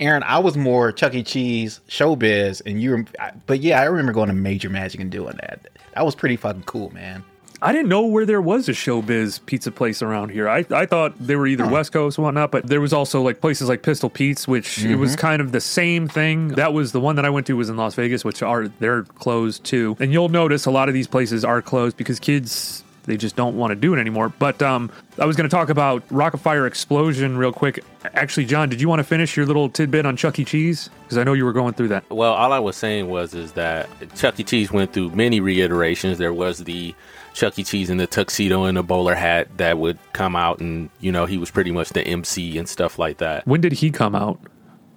Aaron, 0.00 0.24
I 0.24 0.40
was 0.40 0.56
more 0.56 0.90
Chuck 0.90 1.14
E. 1.14 1.22
Cheese 1.22 1.80
showbiz, 1.88 2.62
and 2.66 2.82
you. 2.82 2.90
were- 2.90 3.32
But 3.46 3.60
yeah, 3.60 3.80
I 3.80 3.84
remember 3.84 4.12
going 4.12 4.28
to 4.28 4.34
Major 4.34 4.68
Magic 4.68 5.00
and 5.00 5.10
doing 5.10 5.36
that. 5.36 5.68
That 5.94 6.04
was 6.04 6.14
pretty 6.14 6.36
fucking 6.36 6.64
cool, 6.64 6.92
man. 6.92 7.24
I 7.60 7.72
didn't 7.72 7.88
know 7.88 8.06
where 8.06 8.24
there 8.24 8.40
was 8.40 8.68
a 8.68 8.72
showbiz 8.72 9.44
pizza 9.44 9.72
place 9.72 10.00
around 10.00 10.28
here. 10.30 10.48
I, 10.48 10.64
I 10.70 10.86
thought 10.86 11.18
they 11.18 11.34
were 11.34 11.46
either 11.48 11.66
West 11.66 11.90
Coast 11.90 12.16
or 12.16 12.22
whatnot, 12.22 12.52
but 12.52 12.66
there 12.68 12.80
was 12.80 12.92
also 12.92 13.20
like 13.20 13.40
places 13.40 13.68
like 13.68 13.82
Pistol 13.82 14.08
Pete's, 14.08 14.46
which 14.46 14.84
it 14.84 14.94
was 14.94 15.12
mm-hmm. 15.12 15.20
kind 15.20 15.42
of 15.42 15.50
the 15.50 15.60
same 15.60 16.06
thing. 16.06 16.48
That 16.48 16.72
was 16.72 16.92
the 16.92 17.00
one 17.00 17.16
that 17.16 17.24
I 17.24 17.30
went 17.30 17.48
to 17.48 17.56
was 17.56 17.68
in 17.68 17.76
Las 17.76 17.96
Vegas, 17.96 18.24
which 18.24 18.42
are 18.44 18.68
they're 18.68 19.02
closed 19.02 19.64
too. 19.64 19.96
And 19.98 20.12
you'll 20.12 20.28
notice 20.28 20.66
a 20.66 20.70
lot 20.70 20.88
of 20.88 20.94
these 20.94 21.08
places 21.08 21.44
are 21.44 21.60
closed 21.60 21.96
because 21.96 22.20
kids 22.20 22.84
they 23.08 23.16
just 23.16 23.36
don't 23.36 23.56
want 23.56 23.70
to 23.70 23.74
do 23.74 23.94
it 23.94 23.98
anymore. 23.98 24.28
But 24.28 24.62
um, 24.62 24.90
I 25.18 25.24
was 25.24 25.36
going 25.36 25.48
to 25.48 25.54
talk 25.54 25.68
about 25.68 26.06
Rockafire 26.08 26.66
Explosion 26.66 27.36
real 27.36 27.52
quick. 27.52 27.82
Actually, 28.14 28.46
John, 28.46 28.68
did 28.68 28.80
you 28.80 28.88
want 28.88 29.00
to 29.00 29.04
finish 29.04 29.36
your 29.36 29.46
little 29.46 29.68
tidbit 29.68 30.06
on 30.06 30.16
Chuck 30.16 30.38
E. 30.38 30.44
Cheese? 30.44 30.90
Because 31.02 31.18
I 31.18 31.24
know 31.24 31.32
you 31.32 31.44
were 31.44 31.52
going 31.52 31.74
through 31.74 31.88
that. 31.88 32.08
Well, 32.10 32.32
all 32.32 32.52
I 32.52 32.58
was 32.58 32.76
saying 32.76 33.08
was 33.08 33.34
is 33.34 33.52
that 33.52 33.88
Chuck 34.14 34.38
E. 34.38 34.44
Cheese 34.44 34.70
went 34.70 34.92
through 34.92 35.10
many 35.10 35.40
reiterations. 35.40 36.18
There 36.18 36.32
was 36.32 36.64
the 36.64 36.94
Chuck 37.34 37.58
E. 37.58 37.64
Cheese 37.64 37.90
in 37.90 37.96
the 37.96 38.06
tuxedo 38.06 38.64
and 38.64 38.76
the 38.76 38.82
bowler 38.82 39.14
hat 39.14 39.48
that 39.56 39.78
would 39.78 39.98
come 40.12 40.36
out, 40.36 40.60
and 40.60 40.90
you 41.00 41.10
know 41.10 41.26
he 41.26 41.38
was 41.38 41.50
pretty 41.50 41.70
much 41.70 41.90
the 41.90 42.02
MC 42.02 42.58
and 42.58 42.68
stuff 42.68 42.98
like 42.98 43.18
that. 43.18 43.46
When 43.46 43.60
did 43.60 43.72
he 43.72 43.90
come 43.90 44.14
out? 44.14 44.38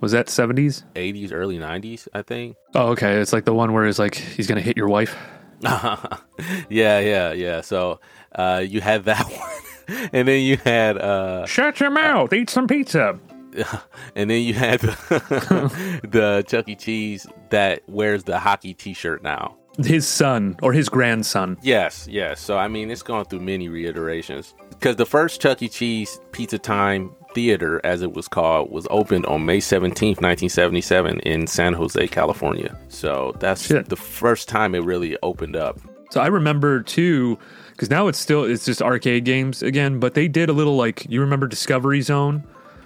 Was 0.02 0.14
that 0.14 0.28
70s? 0.28 0.84
80s, 0.96 1.32
early 1.32 1.60
90s, 1.60 2.08
I 2.12 2.24
think. 2.24 2.58
Oh, 2.74 2.88
okay. 2.90 3.18
It's 3.18 3.32
like 3.32 3.46
the 3.46 3.54
one 3.54 3.72
where 3.72 3.86
it's 3.86 4.00
like 4.00 4.16
he's 4.16 4.48
going 4.48 4.58
to 4.58 4.64
hit 4.64 4.76
your 4.76 4.88
wife. 4.88 5.16
Yeah, 6.70 7.00
yeah, 7.00 7.34
yeah. 7.34 7.62
So 7.62 8.00
uh, 8.34 8.64
you 8.66 8.82
had 8.82 9.06
that 9.06 9.26
one, 9.88 10.10
and 10.14 10.28
then 10.28 10.42
you 10.42 10.58
had 10.58 10.98
uh, 10.98 11.46
Shut 11.46 11.80
your 11.80 11.92
mouth. 11.92 12.34
Eat 12.34 12.50
some 12.50 12.68
pizza. 12.68 13.20
and 14.16 14.30
then 14.30 14.42
you 14.42 14.54
had 14.54 14.80
the, 14.80 16.00
the 16.10 16.44
Chuck 16.48 16.70
E. 16.70 16.76
Cheese 16.76 17.28
that 17.50 17.84
wears 17.88 18.24
the 18.24 18.40
hockey 18.40 18.74
T-shirt 18.74 19.22
now. 19.24 19.58
His 19.84 20.08
son 20.08 20.58
or 20.62 20.74
his 20.74 20.90
grandson. 20.90 21.58
Yes, 21.62 22.08
yes. 22.10 22.42
So 22.42 22.58
I 22.58 22.68
mean, 22.68 22.90
it's 22.92 23.04
gone 23.04 23.26
through 23.26 23.40
many 23.42 23.70
reiterations 23.70 24.54
because 24.70 24.96
the 24.98 25.06
first 25.06 25.42
Chuck 25.42 25.62
E. 25.62 25.70
Cheese 25.70 26.20
Pizza 26.32 26.60
Time 26.60 27.12
Theater, 27.34 27.82
as 27.84 28.02
it 28.02 28.14
was 28.14 28.28
called, 28.28 28.72
was 28.72 28.88
opened 28.90 29.26
on 29.26 29.46
May 29.46 29.60
seventeenth, 29.60 30.22
nineteen 30.22 30.50
seventy-seven, 30.50 31.20
in 31.22 31.48
San 31.48 31.74
Jose, 31.74 32.08
California. 32.08 32.78
So 32.90 33.36
that's 33.40 33.66
Shit. 33.66 33.90
the 33.90 33.96
first 33.96 34.50
time 34.50 34.76
it 34.76 34.84
really 34.84 35.18
opened 35.24 35.56
up. 35.56 35.80
So 36.12 36.20
I 36.22 36.28
remember 36.28 36.82
too, 36.82 37.40
because 37.72 37.90
now 37.90 38.08
it's 38.08 38.20
still 38.20 38.44
it's 38.44 38.66
just 38.66 38.82
arcade 38.82 39.24
games 39.26 39.64
again. 39.64 40.00
But 40.00 40.14
they 40.14 40.28
did 40.28 40.50
a 40.50 40.54
little 40.54 40.76
like 40.76 41.06
you 41.10 41.22
remember 41.22 41.48
Discovery 41.48 42.02
Zone. 42.02 42.44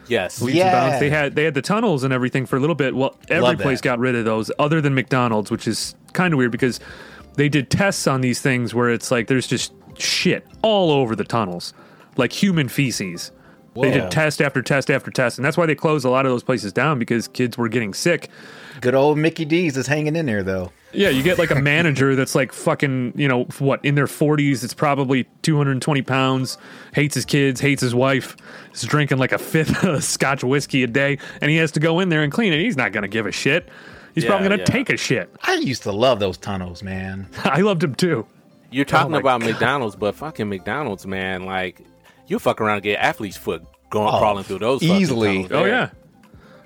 Yes. 0.07 0.39
Leaps 0.41 0.57
Yeah. 0.57 0.99
They 0.99 1.09
had 1.09 1.35
they 1.35 1.43
had 1.43 1.55
the 1.55 1.63
tunnels 1.63 2.03
and 2.03 2.13
everything 2.13 2.45
for 2.45 2.57
a 2.57 2.59
little 2.59 2.75
bit. 2.75 2.95
Well, 2.95 3.15
every 3.27 3.41
Love 3.41 3.57
place 3.57 3.79
that. 3.79 3.85
got 3.85 3.99
rid 3.99 4.15
of 4.15 4.25
those, 4.25 4.51
other 4.59 4.79
than 4.79 4.93
McDonald's, 4.93 5.49
which 5.49 5.67
is 5.67 5.95
kind 6.13 6.33
of 6.33 6.37
weird 6.37 6.51
because 6.51 6.79
they 7.33 7.49
did 7.49 7.71
tests 7.71 8.05
on 8.05 8.21
these 8.21 8.39
things 8.41 8.75
where 8.75 8.89
it's 8.91 9.09
like 9.09 9.25
there's 9.27 9.47
just 9.47 9.73
shit 9.97 10.45
all 10.61 10.91
over 10.91 11.15
the 11.15 11.23
tunnels, 11.23 11.73
like 12.17 12.31
human 12.31 12.67
feces. 12.69 13.31
They 13.75 13.91
did 13.91 14.09
test 14.11 14.41
after 14.41 14.61
test 14.61 14.89
after 14.89 15.11
test, 15.11 15.37
and 15.37 15.45
that's 15.45 15.57
why 15.57 15.65
they 15.65 15.75
closed 15.75 16.05
a 16.05 16.09
lot 16.09 16.25
of 16.25 16.31
those 16.31 16.43
places 16.43 16.71
down 16.73 16.97
because 16.99 17.27
kids 17.27 17.57
were 17.57 17.67
getting 17.67 17.93
sick. 17.93 18.29
Good 18.81 18.95
old 18.95 19.17
Mickey 19.17 19.45
D's 19.45 19.77
is 19.77 19.87
hanging 19.87 20.15
in 20.15 20.25
there 20.25 20.43
though. 20.43 20.71
Yeah, 20.93 21.09
you 21.09 21.23
get 21.23 21.37
like 21.37 21.51
a 21.51 21.55
manager 21.61 22.15
that's 22.15 22.35
like 22.35 22.53
fucking, 22.53 23.13
you 23.17 23.27
know, 23.27 23.43
what, 23.59 23.83
in 23.83 23.95
their 23.95 24.05
40s, 24.05 24.63
it's 24.63 24.73
probably 24.73 25.25
220 25.41 26.01
pounds, 26.03 26.57
hates 26.93 27.15
his 27.15 27.25
kids, 27.25 27.59
hates 27.59 27.81
his 27.81 27.93
wife, 27.93 28.37
is 28.73 28.83
drinking 28.83 29.17
like 29.17 29.33
a 29.33 29.37
fifth 29.37 29.83
of 29.83 30.03
scotch 30.05 30.43
whiskey 30.43 30.83
a 30.83 30.87
day, 30.87 31.17
and 31.41 31.51
he 31.51 31.57
has 31.57 31.71
to 31.73 31.81
go 31.81 31.99
in 31.99 32.07
there 32.09 32.23
and 32.23 32.31
clean 32.31 32.53
it. 32.53 32.59
He's 32.61 32.77
not 32.77 32.93
going 32.93 33.01
to 33.01 33.09
give 33.09 33.25
a 33.25 33.31
shit. 33.31 33.67
He's 34.13 34.23
Yeah, 34.23 34.29
probably 34.29 34.47
going 34.47 34.59
to 34.59 34.63
yeah. 34.63 34.77
take 34.77 34.89
a 34.89 34.95
shit. 34.97 35.29
I 35.43 35.55
used 35.55 35.83
to 35.83 35.91
love 35.91 36.19
those 36.19 36.37
tunnels, 36.37 36.81
man. 36.81 37.27
I 37.43 37.59
loved 37.61 37.83
him 37.83 37.95
too. 37.95 38.25
You're 38.71 38.85
talking 38.85 39.07
oh 39.07 39.09
my 39.11 39.19
about 39.19 39.41
God. 39.41 39.49
McDonald's, 39.49 39.95
but 39.97 40.15
fucking 40.15 40.47
McDonald's, 40.47 41.05
man, 41.05 41.43
like 41.45 41.81
you 42.27 42.39
fuck 42.39 42.61
around 42.61 42.75
and 42.77 42.83
get 42.83 42.99
athlete's 42.99 43.37
foot 43.37 43.63
going 43.89 44.13
Oh, 44.13 44.17
crawling 44.19 44.43
through 44.43 44.59
those 44.59 44.81
easily. 44.83 45.45
Oh, 45.45 45.47
there. 45.63 45.67
yeah. 45.67 45.89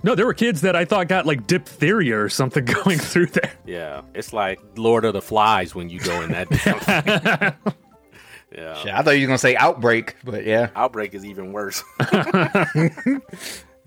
No, 0.02 0.16
there 0.16 0.26
were 0.26 0.34
kids 0.34 0.62
that 0.62 0.76
I 0.78 0.86
thought 0.86 1.10
got 1.10 1.26
like 1.26 1.46
diphtheria 1.46 2.18
or 2.18 2.30
something 2.30 2.64
going 2.84 2.98
through 2.98 3.28
there. 3.28 3.52
Yeah, 3.66 4.02
it's 4.14 4.32
like 4.32 4.60
Lord 4.78 5.04
of 5.06 5.14
the 5.14 5.22
Flies 5.22 5.76
when 5.76 5.90
you 5.90 6.00
go 6.00 6.22
in 6.22 6.32
that. 6.32 6.48
yeah, 8.56 8.74
Shit, 8.76 8.94
I 8.94 9.02
thought 9.04 9.12
you 9.12 9.22
were 9.22 9.28
gonna 9.28 9.38
say 9.38 9.56
outbreak, 9.58 10.16
but 10.24 10.46
yeah. 10.46 10.70
Outbreak 10.76 11.14
is 11.14 11.26
even 11.26 11.52
worse. 11.52 11.84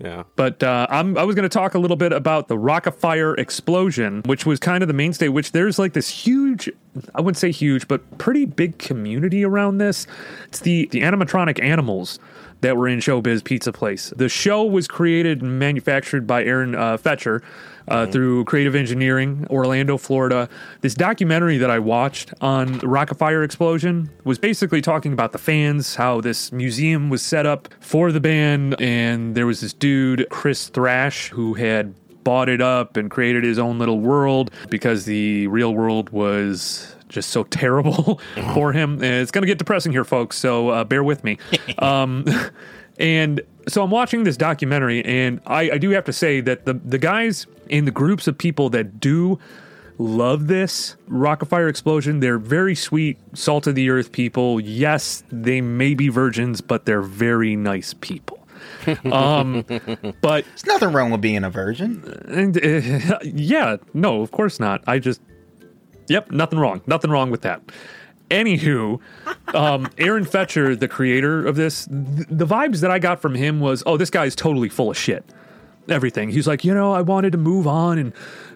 yeah, 0.03 0.23
But 0.35 0.61
uh, 0.61 0.85
I'm, 0.89 1.17
I 1.17 1.23
was 1.23 1.33
going 1.33 1.43
to 1.43 1.49
talk 1.49 1.75
a 1.75 1.79
little 1.79 1.95
bit 1.95 2.11
about 2.11 2.49
the 2.49 2.57
Rockafire 2.57 3.37
explosion, 3.37 4.21
which 4.25 4.45
was 4.45 4.59
kind 4.59 4.83
of 4.83 4.87
the 4.87 4.93
mainstay. 4.93 5.29
Which 5.29 5.53
there's 5.53 5.79
like 5.79 5.93
this 5.93 6.09
huge, 6.09 6.69
I 7.15 7.21
wouldn't 7.21 7.37
say 7.37 7.51
huge, 7.51 7.87
but 7.87 8.17
pretty 8.17 8.43
big 8.43 8.77
community 8.79 9.45
around 9.45 9.77
this. 9.77 10.05
It's 10.49 10.59
the 10.59 10.87
the 10.91 11.01
animatronic 11.01 11.63
animals 11.63 12.19
that 12.59 12.75
were 12.75 12.87
in 12.87 12.99
Showbiz 12.99 13.43
Pizza 13.43 13.71
Place. 13.71 14.11
The 14.15 14.27
show 14.27 14.63
was 14.65 14.89
created 14.89 15.41
and 15.41 15.57
manufactured 15.57 16.27
by 16.27 16.43
Aaron 16.43 16.75
uh, 16.75 16.97
Fechter. 16.97 17.41
Uh, 17.87 18.05
Through 18.05 18.45
creative 18.45 18.75
engineering, 18.75 19.45
Orlando, 19.49 19.97
Florida. 19.97 20.47
This 20.81 20.93
documentary 20.93 21.57
that 21.57 21.69
I 21.69 21.79
watched 21.79 22.33
on 22.39 22.73
the 22.73 22.87
Rockafire 22.87 23.43
explosion 23.43 24.09
was 24.23 24.39
basically 24.39 24.81
talking 24.81 25.11
about 25.11 25.31
the 25.33 25.37
fans, 25.37 25.95
how 25.95 26.21
this 26.21 26.51
museum 26.51 27.09
was 27.09 27.21
set 27.21 27.45
up 27.45 27.67
for 27.81 28.11
the 28.11 28.21
band, 28.21 28.79
and 28.81 29.35
there 29.35 29.45
was 29.45 29.61
this 29.61 29.73
dude, 29.73 30.27
Chris 30.29 30.69
Thrash, 30.69 31.29
who 31.29 31.55
had 31.55 31.93
bought 32.23 32.49
it 32.49 32.61
up 32.61 32.97
and 32.97 33.11
created 33.11 33.43
his 33.43 33.59
own 33.59 33.79
little 33.79 33.99
world 33.99 34.51
because 34.69 35.05
the 35.05 35.47
real 35.47 35.73
world 35.73 36.09
was 36.11 36.95
just 37.09 37.29
so 37.29 37.43
terrible 37.43 38.19
for 38.53 38.71
him. 38.73 38.93
And 38.93 39.03
it's 39.21 39.31
going 39.31 39.43
to 39.43 39.47
get 39.47 39.57
depressing 39.57 39.91
here, 39.91 40.05
folks, 40.05 40.37
so 40.37 40.69
uh, 40.69 40.83
bear 40.83 41.03
with 41.03 41.23
me. 41.23 41.37
um, 41.79 42.25
and 42.99 43.41
so 43.67 43.83
I'm 43.83 43.91
watching 43.91 44.23
this 44.23 44.37
documentary, 44.37 45.03
and 45.05 45.39
I, 45.45 45.71
I 45.71 45.77
do 45.77 45.89
have 45.91 46.05
to 46.05 46.13
say 46.13 46.41
that 46.41 46.65
the, 46.65 46.73
the 46.73 46.97
guys 46.97 47.47
in 47.69 47.85
the 47.85 47.91
groups 47.91 48.27
of 48.27 48.37
people 48.37 48.69
that 48.71 48.99
do 48.99 49.39
love 49.97 50.47
this 50.47 50.95
Rockafire 51.09 51.69
explosion. 51.69 52.19
They're 52.19 52.39
very 52.39 52.75
sweet, 52.75 53.17
salt 53.33 53.67
of 53.67 53.75
the 53.75 53.89
earth 53.89 54.11
people. 54.11 54.59
Yes, 54.59 55.23
they 55.31 55.61
may 55.61 55.93
be 55.93 56.09
virgins, 56.09 56.61
but 56.61 56.85
they're 56.85 57.01
very 57.01 57.55
nice 57.55 57.93
people. 57.93 58.39
um, 59.11 59.63
but 60.21 60.45
There's 60.45 60.65
nothing 60.65 60.91
wrong 60.91 61.11
with 61.11 61.21
being 61.21 61.43
a 61.43 61.49
virgin. 61.49 62.03
and, 62.27 62.57
uh, 62.57 63.19
yeah, 63.23 63.77
no, 63.93 64.21
of 64.21 64.31
course 64.31 64.59
not. 64.59 64.83
I 64.87 64.99
just, 64.99 65.21
yep, 66.07 66.31
nothing 66.31 66.59
wrong. 66.59 66.81
Nothing 66.87 67.11
wrong 67.11 67.31
with 67.31 67.41
that. 67.41 67.61
Anywho, 68.33 68.99
um, 69.53 69.87
Aaron 69.99 70.25
Fechter, 70.25 70.77
the 70.77 70.87
creator 70.87 71.45
of 71.45 71.55
this, 71.55 71.85
th- 71.85 72.27
the 72.29 72.47
vibes 72.47 72.81
that 72.81 72.89
I 72.89 72.97
got 72.97 73.21
from 73.21 73.35
him 73.35 73.59
was, 73.59 73.83
oh, 73.85 73.95
this 73.95 74.09
guy's 74.09 74.35
totally 74.35 74.69
full 74.69 74.89
of 74.89 74.97
shit. 74.97 75.23
Everything. 75.87 76.29
He's 76.29 76.47
like, 76.47 76.65
you 76.65 76.73
know, 76.73 76.93
I 76.93 77.01
wanted 77.01 77.33
to 77.33 77.37
move 77.37 77.67
on 77.67 77.99
and, 77.99 78.11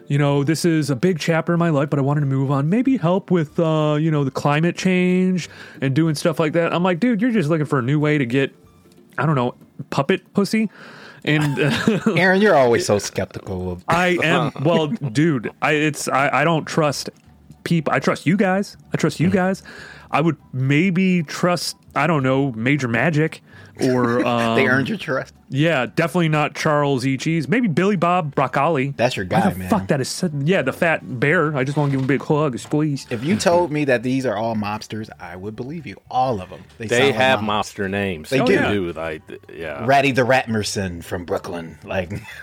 you 0.08 0.18
know, 0.18 0.42
this 0.42 0.64
is 0.64 0.90
a 0.90 0.96
big 0.96 1.20
chapter 1.20 1.52
in 1.52 1.60
my 1.60 1.68
life, 1.68 1.90
but 1.90 2.00
I 2.00 2.02
wanted 2.02 2.20
to 2.20 2.26
move 2.26 2.50
on. 2.50 2.68
Maybe 2.68 2.96
help 2.96 3.30
with, 3.30 3.60
uh, 3.60 3.96
you 4.00 4.10
know, 4.10 4.24
the 4.24 4.30
climate 4.32 4.76
change 4.76 5.48
and 5.80 5.94
doing 5.94 6.16
stuff 6.16 6.40
like 6.40 6.54
that. 6.54 6.74
I'm 6.74 6.82
like, 6.82 6.98
dude, 6.98 7.22
you're 7.22 7.30
just 7.30 7.48
looking 7.48 7.66
for 7.66 7.78
a 7.78 7.82
new 7.82 8.00
way 8.00 8.18
to 8.18 8.26
get, 8.26 8.52
I 9.16 9.26
don't 9.26 9.36
know, 9.36 9.54
puppet 9.90 10.32
pussy. 10.34 10.70
And 11.24 11.58
Aaron, 12.18 12.40
you're 12.40 12.56
always 12.56 12.86
so 12.86 12.98
skeptical 12.98 13.70
of 13.70 13.84
I 13.86 14.18
am 14.22 14.52
well, 14.64 14.88
dude. 14.88 15.52
I 15.62 15.72
it's 15.72 16.08
I, 16.08 16.40
I 16.40 16.44
don't 16.44 16.64
trust 16.64 17.10
people. 17.68 17.92
I 17.92 17.98
trust 17.98 18.26
you 18.26 18.36
guys. 18.36 18.76
I 18.92 18.96
trust 18.96 19.20
you 19.20 19.30
guys. 19.30 19.62
I 20.10 20.22
would 20.22 20.36
maybe 20.54 21.22
trust 21.22 21.76
I 21.94 22.06
don't 22.06 22.22
know 22.22 22.52
Major 22.52 22.88
Magic 22.88 23.42
or 23.82 24.24
um, 24.26 24.56
they 24.56 24.66
earned 24.66 24.88
your 24.88 24.96
trust. 24.98 25.34
yeah, 25.50 25.84
definitely 25.86 26.30
not 26.30 26.54
Charles 26.54 27.04
E. 27.06 27.16
Cheese. 27.18 27.46
Maybe 27.46 27.68
Billy 27.68 27.96
Bob 27.96 28.34
Broccoli. 28.34 28.94
That's 28.96 29.16
your 29.16 29.26
guy, 29.26 29.50
the 29.50 29.58
man. 29.58 29.68
Fuck 29.68 29.88
that 29.88 30.00
is 30.00 30.08
so- 30.08 30.30
yeah 30.40 30.62
the 30.62 30.72
fat 30.72 31.20
bear. 31.20 31.54
I 31.56 31.62
just 31.64 31.76
want 31.76 31.90
to 31.90 31.96
give 31.96 32.00
him 32.00 32.04
a 32.04 32.08
big 32.08 32.22
hug, 32.22 32.54
a 32.54 32.58
squeeze. 32.58 33.06
If 33.10 33.22
you 33.22 33.36
told 33.36 33.70
me 33.70 33.84
that 33.84 34.02
these 34.02 34.24
are 34.24 34.34
all 34.36 34.56
mobsters, 34.56 35.10
I 35.20 35.36
would 35.36 35.54
believe 35.56 35.86
you. 35.86 35.96
All 36.10 36.40
of 36.40 36.48
them. 36.48 36.64
they 36.78 36.88
sound 36.88 37.04
like 37.04 37.14
have 37.16 37.42
mobs. 37.42 37.72
mobster 37.74 37.90
names. 37.90 38.30
They 38.30 38.40
Oh, 38.40 38.46
do. 38.46 38.52
yeah. 38.54 38.72
do. 38.72 38.92
Like, 38.94 39.22
yeah. 39.52 39.84
Ratty 39.84 40.12
the 40.12 40.22
Ratmerson 40.22 41.04
from 41.04 41.24
Brooklyn, 41.26 41.78
like 41.84 42.10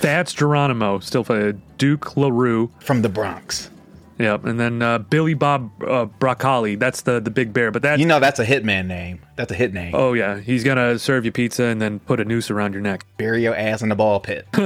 That's 0.00 0.32
Geronimo, 0.32 1.00
still 1.00 1.26
uh, 1.28 1.52
Dook 1.78 2.16
Larue. 2.16 2.70
from 2.80 3.02
the 3.02 3.08
Bronx. 3.08 3.68
Yep, 4.20 4.44
and 4.44 4.60
then 4.60 4.82
uh, 4.82 4.98
Billy 4.98 5.32
Bob 5.32 5.70
uh, 5.82 6.04
Broccoli. 6.04 6.74
That's 6.76 7.00
the 7.02 7.20
the 7.20 7.30
big 7.30 7.52
bear. 7.52 7.70
But 7.70 7.82
that 7.82 7.98
You 7.98 8.06
know 8.06 8.20
that's 8.20 8.38
a 8.38 8.44
hitman 8.44 8.86
name. 8.86 9.20
That's 9.36 9.50
a 9.50 9.54
hit 9.54 9.72
name. 9.72 9.94
Oh 9.94 10.12
yeah, 10.12 10.38
he's 10.40 10.62
gonna 10.62 10.98
serve 10.98 11.24
you 11.24 11.32
pizza 11.32 11.64
and 11.64 11.80
then 11.80 12.00
put 12.00 12.20
a 12.20 12.24
noose 12.24 12.50
around 12.50 12.74
your 12.74 12.82
neck. 12.82 13.06
Bury 13.16 13.42
your 13.42 13.54
ass 13.54 13.80
in 13.80 13.88
the 13.88 13.96
ball 13.96 14.20
pit. 14.20 14.46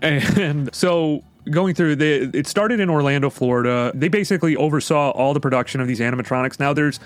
And 0.00 0.74
so 0.74 1.22
going 1.50 1.74
through 1.74 1.96
the 1.96 2.30
it 2.32 2.46
started 2.46 2.80
in 2.80 2.88
Orlando, 2.88 3.30
Florida. 3.30 3.92
They 3.94 4.08
basically 4.08 4.56
oversaw 4.56 5.10
all 5.10 5.34
the 5.34 5.40
production 5.40 5.80
of 5.80 5.88
these 5.88 6.00
animatronics. 6.00 6.58
Now 6.58 6.72
there's 6.72 7.00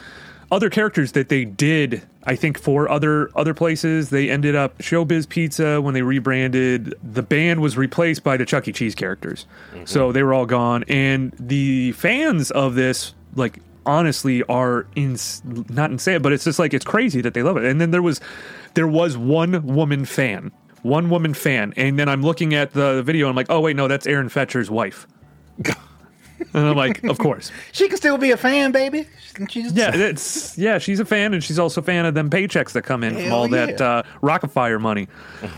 other 0.52 0.68
characters 0.68 1.12
that 1.12 1.30
they 1.30 1.46
did, 1.46 2.02
I 2.24 2.36
think, 2.36 2.58
for 2.58 2.88
other 2.88 3.30
other 3.34 3.54
places. 3.54 4.10
They 4.10 4.30
ended 4.30 4.54
up 4.54 4.78
Showbiz 4.78 5.28
Pizza 5.28 5.80
when 5.80 5.94
they 5.94 6.02
rebranded. 6.02 6.94
The 7.02 7.22
band 7.22 7.60
was 7.60 7.76
replaced 7.76 8.22
by 8.22 8.36
the 8.36 8.44
Chuck 8.44 8.68
E. 8.68 8.72
Cheese 8.72 8.94
characters, 8.94 9.46
mm-hmm. 9.72 9.86
so 9.86 10.12
they 10.12 10.22
were 10.22 10.34
all 10.34 10.46
gone. 10.46 10.84
And 10.88 11.32
the 11.40 11.92
fans 11.92 12.50
of 12.50 12.74
this, 12.74 13.14
like 13.34 13.60
honestly 13.84 14.42
are 14.44 14.86
in 14.94 15.16
not 15.70 15.90
insane, 15.90 16.22
but 16.22 16.32
it's 16.32 16.44
just 16.44 16.58
like 16.58 16.74
it's 16.74 16.84
crazy 16.84 17.22
that 17.22 17.32
they 17.34 17.42
love 17.42 17.56
it. 17.56 17.64
And 17.64 17.80
then 17.80 17.90
there 17.90 18.02
was 18.02 18.20
there 18.74 18.86
was 18.86 19.16
one 19.16 19.66
woman 19.66 20.04
fan, 20.04 20.52
one 20.82 21.08
woman 21.08 21.32
fan, 21.32 21.72
and 21.78 21.98
then 21.98 22.10
I'm 22.10 22.22
looking 22.22 22.54
at 22.54 22.74
the 22.74 23.02
video 23.02 23.26
and 23.26 23.30
I'm 23.30 23.36
like, 23.36 23.50
oh 23.50 23.60
wait, 23.60 23.74
no, 23.74 23.88
that's 23.88 24.06
Aaron 24.06 24.28
Fechter's 24.28 24.70
wife. 24.70 25.08
and 26.54 26.66
I'm 26.66 26.76
like, 26.76 27.02
of 27.04 27.18
course. 27.18 27.50
She 27.72 27.88
can 27.88 27.96
still 27.96 28.18
be 28.18 28.30
a 28.30 28.36
fan, 28.36 28.70
baby. 28.70 29.06
She 29.48 29.62
just, 29.62 29.74
Yeah, 29.74 29.90
it's 29.94 30.58
yeah, 30.58 30.78
she's 30.78 31.00
a 31.00 31.04
fan, 31.04 31.32
and 31.32 31.42
she's 31.42 31.58
also 31.58 31.80
a 31.80 31.84
fan 31.84 32.04
of 32.04 32.14
them 32.14 32.28
paychecks 32.28 32.72
that 32.72 32.82
come 32.82 33.02
in 33.02 33.14
from 33.14 33.22
Hell 33.22 33.38
all 33.38 33.48
that 33.48 33.80
yeah. 33.80 33.86
uh, 33.86 34.02
Rockefeller 34.20 34.78
money. 34.78 35.08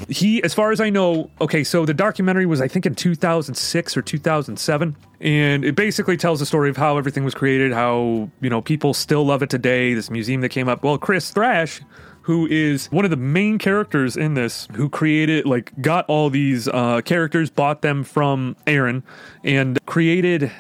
he, 0.09 0.43
as 0.43 0.55
far 0.55 0.71
as 0.71 0.81
I 0.81 0.91
know, 0.91 1.31
okay, 1.41 1.65
so 1.65 1.85
the 1.85 1.95
documentary 1.95 2.47
was 2.47 2.61
I 2.61 2.69
think 2.69 2.87
in 2.87 2.95
2006 2.95 3.97
or 3.97 4.03
2007, 4.03 4.97
and 5.21 5.65
it 5.65 5.75
basically 5.75 6.17
tells 6.17 6.41
the 6.41 6.47
story 6.47 6.71
of 6.71 6.77
how 6.77 6.99
everything 6.99 7.25
was 7.25 7.35
created, 7.35 7.73
how 7.73 8.31
you 8.41 8.51
know 8.51 8.61
people 8.61 8.95
still 8.95 9.25
love 9.25 9.43
it 9.43 9.51
today. 9.51 9.95
This 9.95 10.11
museum 10.11 10.41
that 10.43 10.51
came 10.51 10.69
up. 10.69 10.85
Well, 10.85 10.99
Chris 10.99 11.31
Thrash. 11.31 11.81
Who 12.23 12.47
is 12.47 12.87
one 12.87 13.05
of 13.05 13.11
the 13.11 13.19
main 13.19 13.59
characters 13.59 14.17
in 14.17 14.33
this? 14.33 14.67
Who 14.73 14.89
created, 14.89 15.45
like, 15.45 15.79
got 15.83 16.07
all 16.09 16.31
these 16.31 16.67
uh, 16.69 17.03
characters, 17.05 17.51
bought 17.51 17.83
them 17.83 18.03
from 18.03 18.57
Aaron, 18.67 19.03
and 19.43 19.79
created 19.85 20.51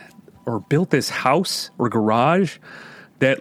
or 0.46 0.60
built 0.60 0.90
this 0.90 1.10
house 1.10 1.70
or 1.78 1.88
garage 1.88 2.58
that 3.18 3.40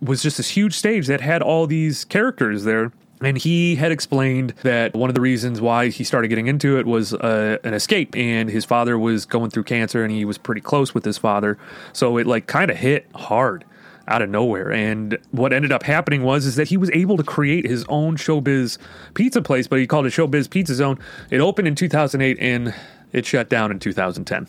was 0.00 0.22
just 0.22 0.36
this 0.36 0.50
huge 0.50 0.74
stage 0.74 1.06
that 1.06 1.20
had 1.20 1.42
all 1.42 1.66
these 1.66 2.04
characters 2.04 2.64
there. 2.64 2.92
And 3.20 3.36
he 3.36 3.74
had 3.74 3.90
explained 3.90 4.54
that 4.62 4.94
one 4.94 5.10
of 5.10 5.14
the 5.14 5.20
reasons 5.20 5.60
why 5.60 5.88
he 5.88 6.04
started 6.04 6.28
getting 6.28 6.46
into 6.46 6.78
it 6.78 6.86
was 6.86 7.14
uh, 7.14 7.58
an 7.64 7.74
escape, 7.74 8.14
and 8.16 8.48
his 8.48 8.64
father 8.64 8.96
was 8.96 9.26
going 9.26 9.50
through 9.50 9.64
cancer, 9.64 10.04
and 10.04 10.12
he 10.12 10.24
was 10.24 10.38
pretty 10.38 10.60
close 10.60 10.94
with 10.94 11.04
his 11.04 11.18
father, 11.18 11.58
so 11.92 12.16
it 12.16 12.28
like 12.28 12.46
kind 12.46 12.70
of 12.70 12.76
hit 12.76 13.08
hard 13.16 13.64
out 14.06 14.22
of 14.22 14.30
nowhere. 14.30 14.72
And 14.72 15.18
what 15.32 15.52
ended 15.52 15.72
up 15.72 15.82
happening 15.82 16.22
was 16.22 16.46
is 16.46 16.54
that 16.56 16.68
he 16.68 16.76
was 16.76 16.90
able 16.92 17.16
to 17.16 17.24
create 17.24 17.66
his 17.66 17.84
own 17.88 18.16
showbiz 18.16 18.78
pizza 19.14 19.42
place, 19.42 19.66
but 19.66 19.80
he 19.80 19.86
called 19.86 20.06
it 20.06 20.12
Showbiz 20.12 20.48
Pizza 20.48 20.74
Zone. 20.74 20.98
It 21.30 21.40
opened 21.40 21.66
in 21.66 21.74
2008, 21.74 22.38
and 22.40 22.72
it 23.12 23.26
shut 23.26 23.48
down 23.48 23.72
in 23.72 23.80
2010. 23.80 24.46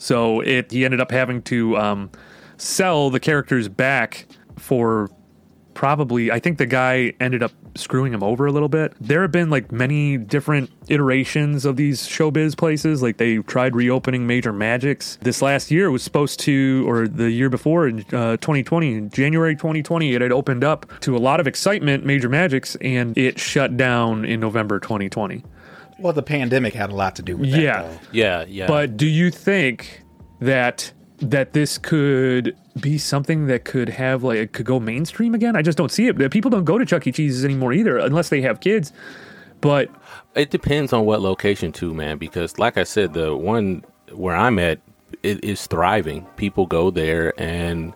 So 0.00 0.40
it 0.40 0.70
he 0.70 0.84
ended 0.84 1.00
up 1.00 1.10
having 1.10 1.42
to 1.42 1.76
um, 1.76 2.10
sell 2.56 3.10
the 3.10 3.20
characters 3.20 3.68
back 3.68 4.26
for 4.56 5.10
probably 5.74 6.32
I 6.32 6.40
think 6.40 6.56
the 6.56 6.66
guy 6.66 7.12
ended 7.20 7.42
up 7.42 7.52
screwing 7.74 8.14
him 8.14 8.22
over 8.22 8.46
a 8.46 8.52
little 8.52 8.70
bit. 8.70 8.94
There 8.98 9.20
have 9.20 9.30
been 9.30 9.50
like 9.50 9.70
many 9.70 10.16
different 10.16 10.70
iterations 10.88 11.66
of 11.66 11.76
these 11.76 12.08
showbiz 12.08 12.56
places. 12.56 13.02
Like 13.02 13.18
they 13.18 13.38
tried 13.38 13.76
reopening 13.76 14.26
Major 14.26 14.54
Magics. 14.54 15.18
This 15.20 15.42
last 15.42 15.70
year 15.70 15.90
was 15.90 16.02
supposed 16.02 16.40
to, 16.40 16.88
or 16.88 17.06
the 17.06 17.30
year 17.30 17.50
before 17.50 17.86
in 17.86 18.00
uh, 18.12 18.38
2020, 18.38 18.94
in 18.94 19.10
January 19.10 19.54
2020, 19.54 20.14
it 20.14 20.22
had 20.22 20.32
opened 20.32 20.64
up 20.64 20.86
to 21.00 21.14
a 21.14 21.18
lot 21.18 21.40
of 21.40 21.46
excitement, 21.46 22.06
Major 22.06 22.30
Magics, 22.30 22.74
and 22.76 23.16
it 23.18 23.38
shut 23.38 23.76
down 23.76 24.24
in 24.24 24.40
November 24.40 24.80
2020. 24.80 25.44
Well, 26.00 26.12
the 26.12 26.22
pandemic 26.22 26.74
had 26.74 26.90
a 26.90 26.94
lot 26.94 27.16
to 27.16 27.22
do 27.22 27.36
with 27.36 27.50
that. 27.50 27.60
Yeah. 27.60 27.82
though. 27.82 27.98
Yeah, 28.12 28.44
yeah. 28.48 28.66
But 28.66 28.96
do 28.96 29.06
you 29.06 29.30
think 29.30 30.02
that 30.40 30.92
that 31.18 31.52
this 31.52 31.76
could 31.76 32.56
be 32.80 32.96
something 32.96 33.46
that 33.46 33.64
could 33.64 33.88
have 33.90 34.22
like 34.22 34.38
it 34.38 34.52
could 34.52 34.66
go 34.66 34.80
mainstream 34.80 35.34
again? 35.34 35.56
I 35.56 35.62
just 35.62 35.76
don't 35.76 35.90
see 35.90 36.06
it. 36.08 36.30
People 36.30 36.50
don't 36.50 36.64
go 36.64 36.78
to 36.78 36.86
Chuck 36.86 37.06
E. 37.06 37.12
Cheese's 37.12 37.44
anymore 37.44 37.72
either, 37.72 37.98
unless 37.98 38.28
they 38.30 38.40
have 38.40 38.60
kids. 38.60 38.92
But 39.60 39.90
It 40.34 40.50
depends 40.50 40.92
on 40.92 41.04
what 41.04 41.20
location 41.20 41.72
too, 41.72 41.92
man. 41.92 42.16
Because 42.18 42.58
like 42.58 42.78
I 42.78 42.84
said, 42.84 43.12
the 43.12 43.36
one 43.36 43.84
where 44.12 44.34
I'm 44.36 44.58
at 44.58 44.80
it 45.22 45.44
is 45.44 45.66
thriving. 45.66 46.24
People 46.36 46.66
go 46.66 46.90
there, 46.90 47.34
and 47.38 47.92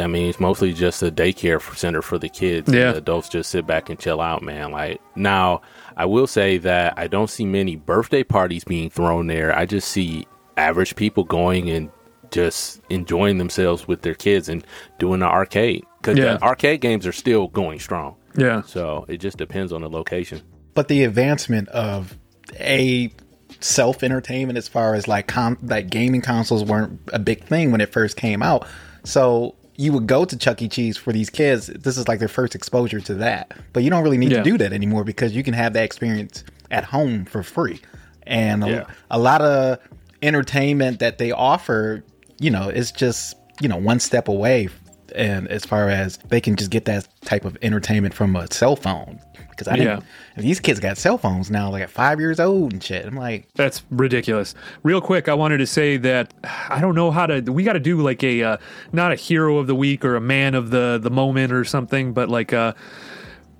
I 0.00 0.06
mean, 0.06 0.28
it's 0.28 0.40
mostly 0.40 0.72
just 0.72 1.02
a 1.02 1.10
daycare 1.10 1.60
center 1.76 2.00
for 2.02 2.18
the 2.18 2.28
kids. 2.28 2.72
Yeah. 2.72 2.86
and 2.86 2.94
the 2.94 2.98
adults 2.98 3.28
just 3.28 3.50
sit 3.50 3.66
back 3.66 3.90
and 3.90 3.98
chill 3.98 4.20
out, 4.20 4.42
man. 4.42 4.70
Like 4.70 5.00
now, 5.16 5.60
I 5.96 6.06
will 6.06 6.26
say 6.26 6.58
that 6.58 6.94
I 6.96 7.06
don't 7.06 7.28
see 7.30 7.44
many 7.44 7.76
birthday 7.76 8.22
parties 8.22 8.64
being 8.64 8.90
thrown 8.90 9.26
there. 9.26 9.56
I 9.56 9.66
just 9.66 9.88
see 9.88 10.26
average 10.56 10.96
people 10.96 11.24
going 11.24 11.70
and 11.70 11.90
just 12.30 12.80
enjoying 12.90 13.38
themselves 13.38 13.88
with 13.88 14.02
their 14.02 14.14
kids 14.14 14.48
and 14.48 14.64
doing 14.98 15.20
the 15.20 15.26
arcade 15.26 15.84
because 16.00 16.16
Yeah. 16.18 16.34
the 16.34 16.42
arcade 16.42 16.80
games 16.80 17.06
are 17.06 17.12
still 17.12 17.48
going 17.48 17.78
strong. 17.80 18.14
yeah, 18.36 18.62
So 18.62 19.04
it 19.08 19.18
just 19.18 19.36
depends 19.36 19.72
on 19.72 19.80
the 19.82 19.88
location. 19.88 20.40
But 20.74 20.86
the 20.88 21.02
advancement 21.04 21.68
of 21.70 22.16
a 22.60 23.10
self 23.58 24.02
entertainment 24.04 24.56
as 24.58 24.68
far 24.68 24.94
as 24.94 25.08
like 25.08 25.26
con- 25.26 25.58
like 25.62 25.90
gaming 25.90 26.20
consoles 26.22 26.64
weren't 26.64 27.00
a 27.12 27.18
big 27.18 27.42
thing 27.44 27.72
when 27.72 27.80
it 27.80 27.92
first 27.92 28.16
came 28.16 28.42
out. 28.42 28.66
So 29.04 29.56
you 29.80 29.92
would 29.94 30.06
go 30.06 30.26
to 30.26 30.36
Chuck 30.36 30.60
E. 30.60 30.68
Cheese 30.68 30.98
for 30.98 31.10
these 31.10 31.30
kids. 31.30 31.68
This 31.68 31.96
is 31.96 32.06
like 32.06 32.18
their 32.18 32.28
first 32.28 32.54
exposure 32.54 33.00
to 33.00 33.14
that. 33.14 33.52
But 33.72 33.82
you 33.82 33.88
don't 33.88 34.02
really 34.04 34.18
need 34.18 34.30
Yeah. 34.30 34.38
to 34.42 34.44
do 34.44 34.58
that 34.58 34.74
anymore 34.74 35.04
because 35.04 35.34
you 35.34 35.42
can 35.42 35.54
have 35.54 35.72
that 35.72 35.84
experience 35.84 36.44
at 36.70 36.84
home 36.84 37.24
for 37.24 37.42
free. 37.42 37.80
And 38.26 38.62
a, 38.62 38.68
Yeah. 38.68 38.84
a 39.10 39.18
lot 39.18 39.40
of 39.40 39.78
entertainment 40.22 40.98
that 40.98 41.16
they 41.18 41.32
offer, 41.32 42.04
you 42.38 42.50
know, 42.50 42.68
is 42.68 42.92
just, 42.92 43.34
you 43.60 43.68
know, 43.68 43.76
one 43.78 44.00
step 44.00 44.28
away. 44.28 44.68
And 45.14 45.48
as 45.48 45.64
far 45.64 45.88
as 45.88 46.18
they 46.28 46.40
can 46.42 46.56
just 46.56 46.70
get 46.70 46.84
that 46.84 47.08
type 47.24 47.44
of 47.46 47.56
entertainment 47.62 48.12
from 48.14 48.36
a 48.36 48.52
cell 48.52 48.76
phone. 48.76 49.18
Because 49.60 49.72
I 49.72 49.76
didn't, 49.76 49.98
Yeah. 49.98 50.04
and 50.36 50.44
these 50.44 50.58
kids 50.58 50.80
got 50.80 50.96
cell 50.96 51.18
phones 51.18 51.50
now, 51.50 51.70
like 51.70 51.82
at 51.82 51.90
five 51.90 52.18
years 52.18 52.40
old 52.40 52.72
and 52.72 52.82
shit. 52.82 53.04
I'm 53.04 53.14
like, 53.14 53.46
that's 53.54 53.82
ridiculous. 53.90 54.54
Real 54.82 55.02
quick, 55.02 55.28
I 55.28 55.34
wanted 55.34 55.58
to 55.58 55.66
say 55.66 55.98
that 55.98 56.32
I 56.70 56.80
don't 56.80 56.94
know 56.94 57.10
how 57.10 57.26
to. 57.26 57.40
We 57.42 57.62
got 57.62 57.74
to 57.74 57.80
do 57.80 58.00
like 58.00 58.24
a 58.24 58.42
uh, 58.42 58.56
not 58.92 59.12
a 59.12 59.16
hero 59.16 59.58
of 59.58 59.66
the 59.66 59.74
week 59.74 60.02
or 60.02 60.16
a 60.16 60.20
man 60.20 60.54
of 60.54 60.70
the 60.70 60.98
the 61.02 61.10
moment 61.10 61.52
or 61.52 61.64
something, 61.64 62.14
but 62.14 62.30
like 62.30 62.54
uh 62.54 62.72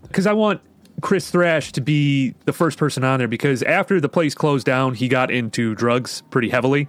because 0.02 0.26
I 0.26 0.32
want 0.32 0.62
Chris 1.02 1.30
Thrash 1.30 1.70
to 1.72 1.80
be 1.82 2.34
the 2.46 2.52
first 2.54 2.78
person 2.78 3.04
on 3.04 3.18
there 3.18 3.28
because 3.28 3.62
after 3.64 4.00
the 4.00 4.08
place 4.08 4.34
closed 4.34 4.64
down, 4.66 4.94
he 4.94 5.06
got 5.06 5.30
into 5.30 5.74
drugs 5.74 6.22
pretty 6.30 6.48
heavily, 6.48 6.88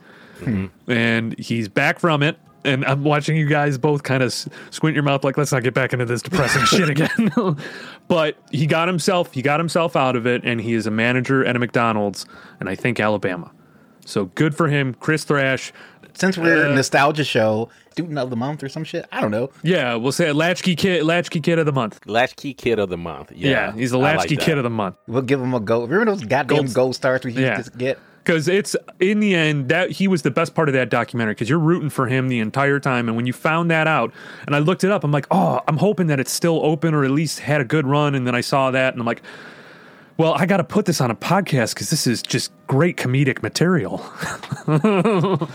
and 0.87 1.37
he's 1.37 1.67
back 1.67 1.99
from 1.99 2.23
it. 2.23 2.37
And 2.63 2.85
I'm 2.85 3.03
watching 3.03 3.35
you 3.35 3.47
guys 3.47 3.77
both 3.77 4.03
kind 4.03 4.21
of 4.21 4.31
squint 4.69 4.93
your 4.95 5.03
mouth 5.03 5.23
like, 5.23 5.35
let's 5.37 5.51
not 5.51 5.63
get 5.63 5.73
back 5.73 5.93
into 5.93 6.05
this 6.05 6.21
depressing 6.21 6.63
shit 6.65 6.89
again. 7.01 7.57
but 8.07 8.37
he 8.51 8.67
got 8.67 8.87
himself, 8.87 9.33
he 9.33 9.41
got 9.41 9.59
himself 9.59 9.95
out 9.95 10.15
of 10.15 10.27
it, 10.27 10.41
and 10.43 10.61
he 10.61 10.73
is 10.73 10.85
a 10.85 10.91
manager 10.91 11.43
at 11.45 11.55
a 11.55 11.59
McDonald's, 11.59 12.25
and 12.59 12.69
I 12.69 12.75
think 12.75 12.99
Alabama. 12.99 13.51
So 14.05 14.25
good 14.25 14.55
for 14.55 14.67
him, 14.67 14.93
Chris 14.95 15.23
Thrash. 15.23 15.71
since 16.13 16.37
we're 16.37 16.67
Uh, 16.67 16.71
a 16.71 16.75
nostalgia 16.75 17.23
show, 17.23 17.69
student 17.91 18.17
of 18.19 18.29
the 18.29 18.35
month 18.35 18.61
or 18.63 18.69
some 18.69 18.83
shit, 18.83 19.05
I 19.11 19.21
don't 19.21 19.31
know. 19.31 19.49
Yeah, 19.63 19.95
we'll 19.95 20.11
say 20.11 20.31
latchkey 20.31 20.75
kid, 20.75 21.03
latchkey 21.03 21.39
kid 21.39 21.57
of 21.57 21.65
the 21.65 21.71
month. 21.71 21.99
Latchkey 22.05 22.53
Kid 22.53 22.79
of 22.79 22.89
the 22.89 22.97
Month. 22.97 23.31
Yeah, 23.33 23.49
Yeah, 23.49 23.71
he's 23.73 23.91
the 23.91 23.99
I 23.99 24.01
like 24.01 24.17
latchkey 24.19 24.37
kid 24.37 24.57
of 24.57 24.63
the 24.63 24.69
month. 24.69 24.97
We'll 25.07 25.21
give 25.21 25.39
him 25.41 25.53
a 25.53 25.59
go. 25.59 25.83
Remember 25.85 26.11
those 26.13 26.23
goddamn 26.23 26.57
Gold- 26.65 26.73
gold, 26.73 26.95
stars 26.95 27.23
we 27.23 27.31
used 27.31 27.41
Yeah. 27.41 27.61
to 27.61 27.71
get? 27.71 27.99
Because 28.23 28.47
it's 28.47 28.75
in 28.99 29.19
the 29.19 29.33
end 29.35 29.69
that 29.69 29.91
he 29.91 30.07
was 30.07 30.21
the 30.21 30.31
best 30.31 30.53
part 30.53 30.69
of 30.69 30.73
that 30.73 30.89
documentary 30.89 31.33
because 31.33 31.49
you're 31.49 31.59
rooting 31.59 31.89
for 31.89 32.07
him 32.07 32.27
the 32.27 32.39
entire 32.39 32.79
time 32.79 33.07
and 33.07 33.15
when 33.15 33.25
you 33.25 33.33
found 33.33 33.69
that 33.71 33.87
out 33.87 34.13
and 34.45 34.55
i 34.55 34.59
looked 34.59 34.83
it 34.83 34.91
up 34.91 35.03
i'm 35.03 35.11
like 35.11 35.27
oh 35.31 35.59
i'm 35.67 35.77
hoping 35.77 36.07
that 36.07 36.19
it's 36.19 36.31
still 36.31 36.63
open 36.63 36.93
or 36.93 37.03
at 37.03 37.11
least 37.11 37.39
had 37.39 37.61
a 37.61 37.65
good 37.65 37.85
run 37.87 38.15
and 38.15 38.25
then 38.27 38.35
i 38.35 38.41
saw 38.41 38.71
that 38.71 38.93
and 38.93 39.01
i'm 39.01 39.05
like 39.05 39.21
well 40.17 40.33
i 40.35 40.45
gotta 40.45 40.63
put 40.63 40.85
this 40.85 41.01
on 41.01 41.09
a 41.11 41.15
podcast 41.15 41.73
because 41.73 41.89
this 41.89 42.05
is 42.07 42.21
just 42.21 42.51
great 42.67 42.97
comedic 42.97 43.41
material. 43.41 44.03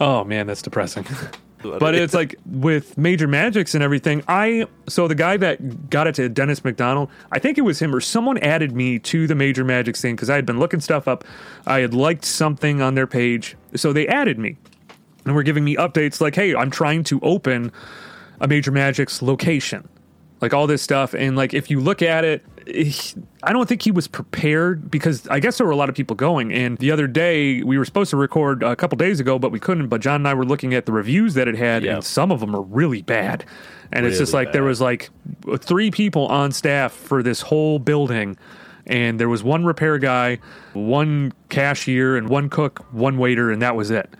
Oh 0.00 0.22
man 0.22 0.46
that's 0.46 0.62
depressing 0.62 1.04
but 1.62 1.94
it's 1.94 2.14
like 2.14 2.36
with 2.46 2.96
major 2.96 3.26
magics 3.26 3.74
and 3.74 3.82
everything 3.82 4.22
i 4.28 4.66
so 4.88 5.08
the 5.08 5.14
guy 5.14 5.36
that 5.36 5.90
got 5.90 6.06
it 6.06 6.14
to 6.14 6.28
dennis 6.28 6.64
mcdonald 6.64 7.08
i 7.32 7.38
think 7.38 7.58
it 7.58 7.62
was 7.62 7.80
him 7.80 7.94
or 7.94 8.00
someone 8.00 8.38
added 8.38 8.72
me 8.74 8.98
to 8.98 9.26
the 9.26 9.34
major 9.34 9.64
magics 9.64 10.00
thing 10.00 10.14
because 10.14 10.30
i 10.30 10.34
had 10.34 10.46
been 10.46 10.58
looking 10.58 10.80
stuff 10.80 11.06
up. 11.08 11.24
I 11.66 11.80
had 11.80 11.94
liked 11.94 12.24
something 12.24 12.80
on 12.80 12.94
their 12.94 13.06
page. 13.06 13.56
So 13.74 13.92
they 13.92 14.06
added 14.08 14.38
me 14.38 14.56
and 15.24 15.34
were 15.34 15.42
giving 15.42 15.64
me 15.64 15.76
updates 15.76 16.20
like 16.20 16.34
hey 16.34 16.54
i'm 16.54 16.70
trying 16.70 17.04
to 17.04 17.20
open 17.20 17.72
a 18.40 18.48
major 18.48 18.70
magics 18.70 19.20
location. 19.20 19.88
Like 20.40 20.54
all 20.54 20.68
this 20.68 20.82
stuff. 20.82 21.14
And 21.14 21.36
like 21.36 21.52
if 21.52 21.70
you 21.70 21.80
look 21.80 22.02
at 22.02 22.24
it 22.24 22.44
he- 22.68 23.14
i 23.42 23.52
don't 23.52 23.68
think 23.68 23.82
he 23.82 23.90
was 23.90 24.06
prepared 24.08 24.90
because 24.90 25.26
i 25.28 25.40
guess 25.40 25.58
there 25.58 25.66
were 25.66 25.72
a 25.72 25.76
lot 25.76 25.88
of 25.88 25.94
people 25.94 26.14
going. 26.16 26.52
And 26.52 26.76
the 26.78 26.90
other 26.90 27.06
day 27.06 27.62
we 27.62 27.78
were 27.78 27.84
supposed 27.84 28.10
to 28.10 28.16
record 28.16 28.62
a 28.62 28.76
couple 28.76 28.96
days 28.96 29.20
ago 29.20 29.38
but 29.38 29.50
we 29.52 29.58
couldn't. 29.60 29.88
But 29.88 30.00
john 30.00 30.16
and 30.16 30.28
i 30.28 30.34
were 30.34 30.44
looking 30.44 30.74
at 30.74 30.86
the 30.86 30.92
reviews 30.92 31.34
that 31.34 31.48
it 31.48 31.56
had 31.56 31.82
Yeah. 31.84 31.94
and 31.96 32.04
some 32.04 32.30
of 32.30 32.40
them 32.40 32.54
are 32.54 32.62
really 32.62 33.02
bad. 33.02 33.44
And 33.90 34.04
it's 34.04 34.18
just 34.18 34.34
Really 34.34 34.44
like 34.46 34.52
there 34.52 34.64
was 34.64 34.80
like 34.82 35.08
three 35.60 35.90
people 35.90 36.26
on 36.26 36.52
staff 36.52 36.92
for 36.92 37.22
this 37.22 37.40
whole 37.40 37.78
building. 37.78 38.36
And 38.86 39.18
there 39.18 39.28
was 39.30 39.42
one 39.42 39.64
repair 39.64 39.98
guy 39.98 40.38
one 40.74 41.32
cashier 41.48 42.16
and 42.16 42.28
one 42.28 42.48
cook 42.50 42.84
one 42.92 43.16
waiter 43.18 43.50
and 43.50 43.62
that 43.62 43.76
was 43.76 43.90
it. 43.90 44.10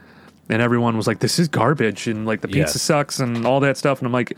And 0.49 0.63
everyone 0.63 0.97
was 0.97 1.07
like 1.07 1.19
this 1.21 1.39
is 1.39 1.49
garbage 1.49 2.07
and 2.07 2.25
like 2.25 2.41
the 2.41 2.49
pizza 2.49 2.75
Yes. 2.79 2.83
sucks 2.83 3.21
and 3.21 3.45
all 3.47 3.61
that 3.61 3.77
stuff. 3.77 3.99
And 3.99 4.07
i'm 4.07 4.13
like 4.13 4.35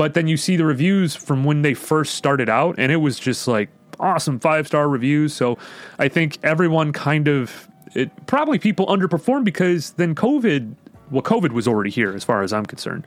but 0.00 0.14
then 0.14 0.26
you 0.26 0.36
see 0.36 0.56
the 0.56 0.64
reviews 0.64 1.14
from 1.14 1.44
when 1.44 1.60
they 1.60 1.74
first 1.74 2.14
started 2.14 2.48
out 2.48 2.74
and 2.78 2.90
it 2.90 2.96
was 2.96 3.18
just 3.18 3.46
like 3.46 3.68
awesome 3.98 4.40
five 4.40 4.66
star 4.66 4.88
reviews 4.88 5.34
so 5.34 5.58
i 5.98 6.08
think 6.08 6.38
everyone 6.42 6.90
kind 6.92 7.28
of 7.28 7.68
it 7.94 8.10
probably 8.26 8.58
people 8.58 8.86
underperformed 8.86 9.44
because 9.44 9.92
then 9.92 10.14
covid 10.14 10.74
well, 11.10 11.22
COVID 11.22 11.52
was 11.52 11.66
already 11.66 11.90
here 11.90 12.12
as 12.12 12.24
far 12.24 12.42
as 12.42 12.52
I'm 12.52 12.66
concerned, 12.66 13.06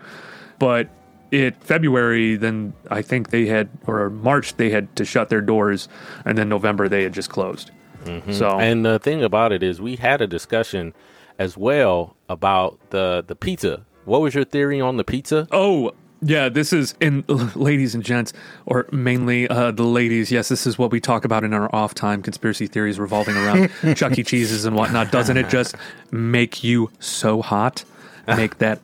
but 0.60 0.89
it 1.32 1.56
February 1.63 2.36
then 2.36 2.73
I 2.91 3.01
think 3.01 3.29
they 3.32 3.45
had 3.45 3.69
or 3.88 4.10
March 4.10 4.56
they 4.58 4.69
had 4.69 4.95
to 4.97 5.06
shut 5.06 5.29
their 5.29 5.41
doors, 5.41 5.88
and 6.25 6.38
then 6.38 6.49
November 6.49 6.88
they 6.88 7.03
had 7.03 7.13
just 7.13 7.29
closed. 7.29 7.71
Mm-hmm. 8.03 8.34
So 8.34 8.60
And 8.60 8.86
the 8.86 8.99
thing 8.99 9.23
about 9.23 9.51
it 9.51 9.63
is, 9.63 9.79
we 9.79 9.95
had 9.95 10.21
a 10.21 10.27
discussion 10.27 10.93
as 11.39 11.58
well 11.58 12.15
about 12.29 12.77
the 12.89 13.23
the 13.25 13.36
pizza. 13.36 13.86
What 14.06 14.21
was 14.21 14.36
your 14.36 14.43
theory 14.43 14.82
on 14.82 14.97
the 14.97 15.06
pizza? 15.06 15.47
Oh, 15.51 15.93
yeah, 16.23 16.49
this 16.49 16.73
is 16.73 16.95
in 16.99 17.23
ladies 17.55 17.93
and 17.95 18.03
gents, 18.03 18.33
or 18.65 18.88
mainly 18.91 19.47
uh, 19.47 19.71
the 19.71 19.83
ladies. 19.83 20.31
Yes, 20.31 20.49
this 20.49 20.65
is 20.65 20.77
what 20.77 20.91
we 20.91 20.99
talk 20.99 21.25
about 21.25 21.43
in 21.43 21.53
our 21.53 21.73
off 21.75 21.93
time 21.93 22.21
conspiracy 22.21 22.67
theories 22.67 22.99
revolving 22.99 23.36
around 23.36 23.69
Chuck 23.95 24.17
E. 24.17 24.23
Cheese's 24.23 24.65
and 24.65 24.75
whatnot. 24.75 25.12
Doesn't 25.12 25.38
it 25.38 25.49
just 25.49 25.75
make 26.12 26.63
you 26.63 26.89
so 26.99 27.41
hot? 27.41 27.83
Make 28.27 28.57
that. 28.59 28.79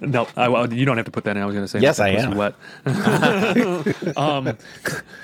No, 0.00 0.26
I, 0.36 0.64
you 0.66 0.84
don't 0.84 0.96
have 0.96 1.06
to 1.06 1.12
put 1.12 1.24
that 1.24 1.36
in. 1.36 1.42
I 1.42 1.46
was 1.46 1.54
going 1.54 1.64
to 1.64 1.68
say, 1.68 1.80
Yes, 1.80 2.00
I 2.00 2.08
am. 2.10 2.36
Wet. 2.36 2.54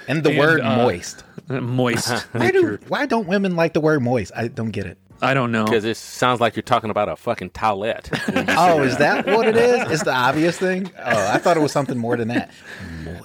And 0.09 0.22
the 0.24 0.30
And, 0.30 0.38
word 0.38 0.61
uh, 0.61 0.76
moist. 0.76 1.24
Moist. 1.48 2.09
Why 2.33 2.50
do 2.50 2.78
why 2.88 3.06
don't 3.06 3.26
women 3.26 3.56
like 3.56 3.72
the 3.74 3.80
word 3.80 4.02
moist? 4.02 4.33
I 4.35 4.48
don't 4.48 4.70
get 4.70 4.87
it. 4.87 4.98
I 5.22 5.35
don't 5.35 5.52
know. 5.52 5.64
Because 5.64 5.85
it 5.85 5.96
sounds 5.96 6.40
like 6.40 6.56
you're 6.56 6.62
talking 6.62 6.90
about 6.90 7.09
a 7.09 7.16
fucking 7.16 7.50
towelette. 7.50 8.09
Oh, 8.56 8.83
is 8.83 8.96
that 8.98 9.26
what 9.26 9.46
it 9.46 9.56
is? 9.56 9.90
It's 9.90 10.02
the 10.04 10.12
obvious 10.14 10.59
thing. 10.59 10.90
Oh, 10.98 11.28
I 11.28 11.38
thought 11.38 11.56
it 11.56 11.61
was 11.61 11.72
something 11.72 11.96
more 11.96 12.16
than 12.16 12.28
that. 12.28 12.50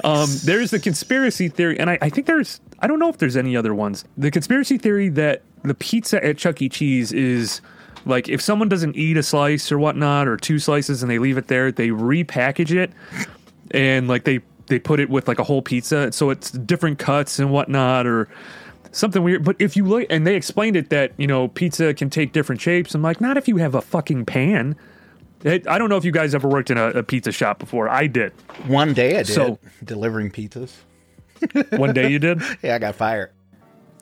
Um, 0.03 0.29
there's 0.43 0.71
the 0.71 0.79
conspiracy 0.79 1.49
theory, 1.49 1.79
and 1.79 1.89
I, 1.89 1.97
I 2.01 2.09
think 2.09 2.27
there's, 2.27 2.59
I 2.79 2.87
don't 2.87 2.99
know 2.99 3.09
if 3.09 3.17
there's 3.17 3.37
any 3.37 3.55
other 3.55 3.73
ones. 3.73 4.05
The 4.17 4.31
conspiracy 4.31 4.77
theory 4.77 5.09
that 5.09 5.41
the 5.63 5.73
pizza 5.73 6.23
at 6.23 6.37
Chuck 6.37 6.61
E. 6.61 6.69
Cheese 6.69 7.11
is 7.11 7.61
like 8.05 8.29
if 8.29 8.41
someone 8.41 8.69
doesn't 8.69 8.95
eat 8.95 9.17
a 9.17 9.23
slice 9.23 9.71
or 9.71 9.79
whatnot, 9.79 10.27
or 10.27 10.37
two 10.37 10.59
slices, 10.59 11.01
and 11.01 11.09
they 11.09 11.19
leave 11.19 11.37
it 11.37 11.47
there, 11.47 11.71
they 11.71 11.89
repackage 11.89 12.71
it, 12.75 12.91
and 13.71 14.07
like 14.07 14.23
they 14.25 14.41
they 14.67 14.79
put 14.79 14.99
it 14.99 15.09
with 15.09 15.27
like 15.27 15.39
a 15.39 15.43
whole 15.43 15.61
pizza, 15.61 16.11
so 16.11 16.29
it's 16.29 16.51
different 16.51 16.99
cuts 16.99 17.39
and 17.39 17.51
whatnot, 17.51 18.05
or 18.07 18.27
something 18.95 19.23
weird. 19.23 19.43
But 19.43 19.55
if 19.59 19.75
you 19.75 19.85
look, 19.85 20.05
and 20.09 20.25
they 20.25 20.35
explained 20.35 20.75
it 20.75 20.89
that 20.89 21.11
you 21.17 21.27
know 21.27 21.47
pizza 21.47 21.93
can 21.93 22.09
take 22.09 22.31
different 22.33 22.61
shapes. 22.61 22.95
I'm 22.95 23.01
like, 23.01 23.21
not 23.21 23.37
if 23.37 23.47
you 23.47 23.57
have 23.57 23.75
a 23.75 23.81
fucking 23.81 24.25
pan. 24.25 24.75
It, 25.43 25.67
I 25.67 25.77
don't 25.77 25.89
know 25.89 25.97
if 25.97 26.05
you 26.05 26.11
guys 26.11 26.33
ever 26.33 26.47
worked 26.47 26.71
in 26.71 26.77
a, 26.77 26.87
a 26.89 27.03
pizza 27.03 27.31
shop 27.31 27.59
before. 27.59 27.87
I 27.87 28.07
did. 28.07 28.31
One 28.65 28.93
day 28.95 29.15
I 29.19 29.23
did 29.23 29.27
So- 29.27 29.59
delivering 29.83 30.31
pizzas. 30.31 30.71
One 31.77 31.93
day 31.93 32.09
you 32.09 32.17
did. 32.17 32.41
Yeah, 32.63 32.75
I 32.75 32.79
got 32.79 32.95
fired. 32.95 33.31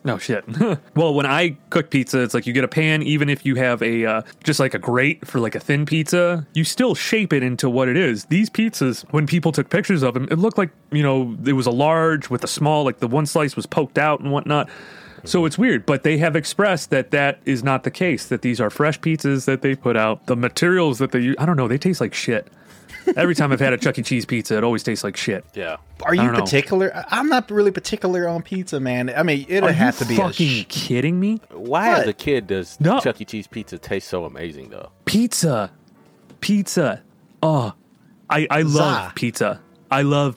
No 0.06 0.18
shit. 0.18 0.44
well, 0.94 1.14
when 1.14 1.24
I 1.24 1.56
cook 1.70 1.88
pizza, 1.88 2.20
it's 2.20 2.34
like 2.34 2.46
you 2.46 2.52
get 2.52 2.62
a 2.62 2.68
pan, 2.68 3.02
even 3.02 3.30
if 3.30 3.46
you 3.46 3.54
have 3.54 3.82
a 3.82 4.04
uh, 4.04 4.22
just 4.44 4.60
like 4.60 4.74
a 4.74 4.78
grate 4.78 5.26
for 5.26 5.40
like 5.40 5.54
a 5.54 5.60
thin 5.60 5.86
pizza, 5.86 6.46
you 6.52 6.62
still 6.62 6.94
shape 6.94 7.32
it 7.32 7.42
into 7.42 7.70
what 7.70 7.88
it 7.88 7.96
is. 7.96 8.26
These 8.26 8.50
pizzas, 8.50 9.10
when 9.12 9.26
people 9.26 9.50
took 9.50 9.70
pictures 9.70 10.02
of 10.02 10.12
them, 10.12 10.28
it 10.30 10.38
looked 10.38 10.58
like 10.58 10.70
you 10.92 11.02
know 11.02 11.34
it 11.46 11.54
was 11.54 11.66
a 11.66 11.70
large 11.70 12.28
with 12.28 12.44
a 12.44 12.48
small, 12.48 12.84
like 12.84 12.98
the 12.98 13.08
one 13.08 13.24
slice 13.24 13.56
was 13.56 13.64
poked 13.64 13.96
out 13.96 14.20
and 14.20 14.30
whatnot. 14.30 14.68
So 15.24 15.46
it's 15.46 15.56
weird, 15.56 15.86
but 15.86 16.02
they 16.02 16.18
have 16.18 16.36
expressed 16.36 16.90
that 16.90 17.10
that 17.12 17.40
is 17.46 17.64
not 17.64 17.84
the 17.84 17.90
case. 17.90 18.26
That 18.26 18.42
these 18.42 18.60
are 18.60 18.68
fresh 18.68 19.00
pizzas 19.00 19.46
that 19.46 19.62
they 19.62 19.74
put 19.74 19.96
out. 19.96 20.26
The 20.26 20.36
materials 20.36 20.98
that 20.98 21.12
they 21.12 21.20
use, 21.20 21.36
I 21.38 21.46
don't 21.46 21.56
know, 21.56 21.66
they 21.66 21.78
taste 21.78 22.02
like 22.02 22.12
shit. 22.12 22.48
Every 23.16 23.34
time 23.34 23.52
I've 23.52 23.60
had 23.60 23.72
a 23.72 23.78
Chuck 23.78 23.98
E. 23.98 24.02
Cheese 24.02 24.24
pizza, 24.24 24.56
it 24.56 24.64
always 24.64 24.82
tastes 24.82 25.04
like 25.04 25.16
shit. 25.16 25.44
yeah. 25.54 25.76
Are 26.02 26.14
you 26.14 26.22
don't 26.22 26.32
know. 26.32 26.40
particular? 26.40 26.94
I- 26.94 27.04
I'm 27.20 27.28
not 27.28 27.50
really 27.50 27.70
particular 27.70 28.26
on 28.28 28.42
pizza, 28.42 28.80
man. 28.80 29.12
I 29.14 29.22
mean, 29.22 29.46
it 29.48 29.62
Are 29.62 29.72
has 29.72 29.98
to 29.98 30.04
be 30.06 30.14
a 30.14 30.18
fucking 30.18 30.48
sh- 30.48 30.64
kidding 30.68 31.18
me? 31.20 31.40
Why, 31.50 31.90
What? 31.90 32.00
as 32.02 32.08
a 32.08 32.12
kid, 32.12 32.46
does 32.46 32.78
No. 32.80 33.00
Chuck 33.00 33.20
E. 33.20 33.24
Cheese 33.24 33.46
pizza 33.46 33.78
taste 33.78 34.08
so 34.08 34.24
amazing, 34.24 34.70
though? 34.70 34.90
pizza 35.04 35.70
pizza 36.40 37.02
oh 37.42 37.72
i 38.30 38.46
i 38.50 38.62
love 38.62 39.14
pizza 39.14 39.60
i 39.90 40.02
love 40.02 40.36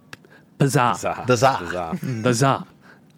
pizza 0.59 0.95
Zah. 0.97 1.25
The 1.25 1.35
za. 1.35 1.97
The 2.01 2.33
za 2.33 2.63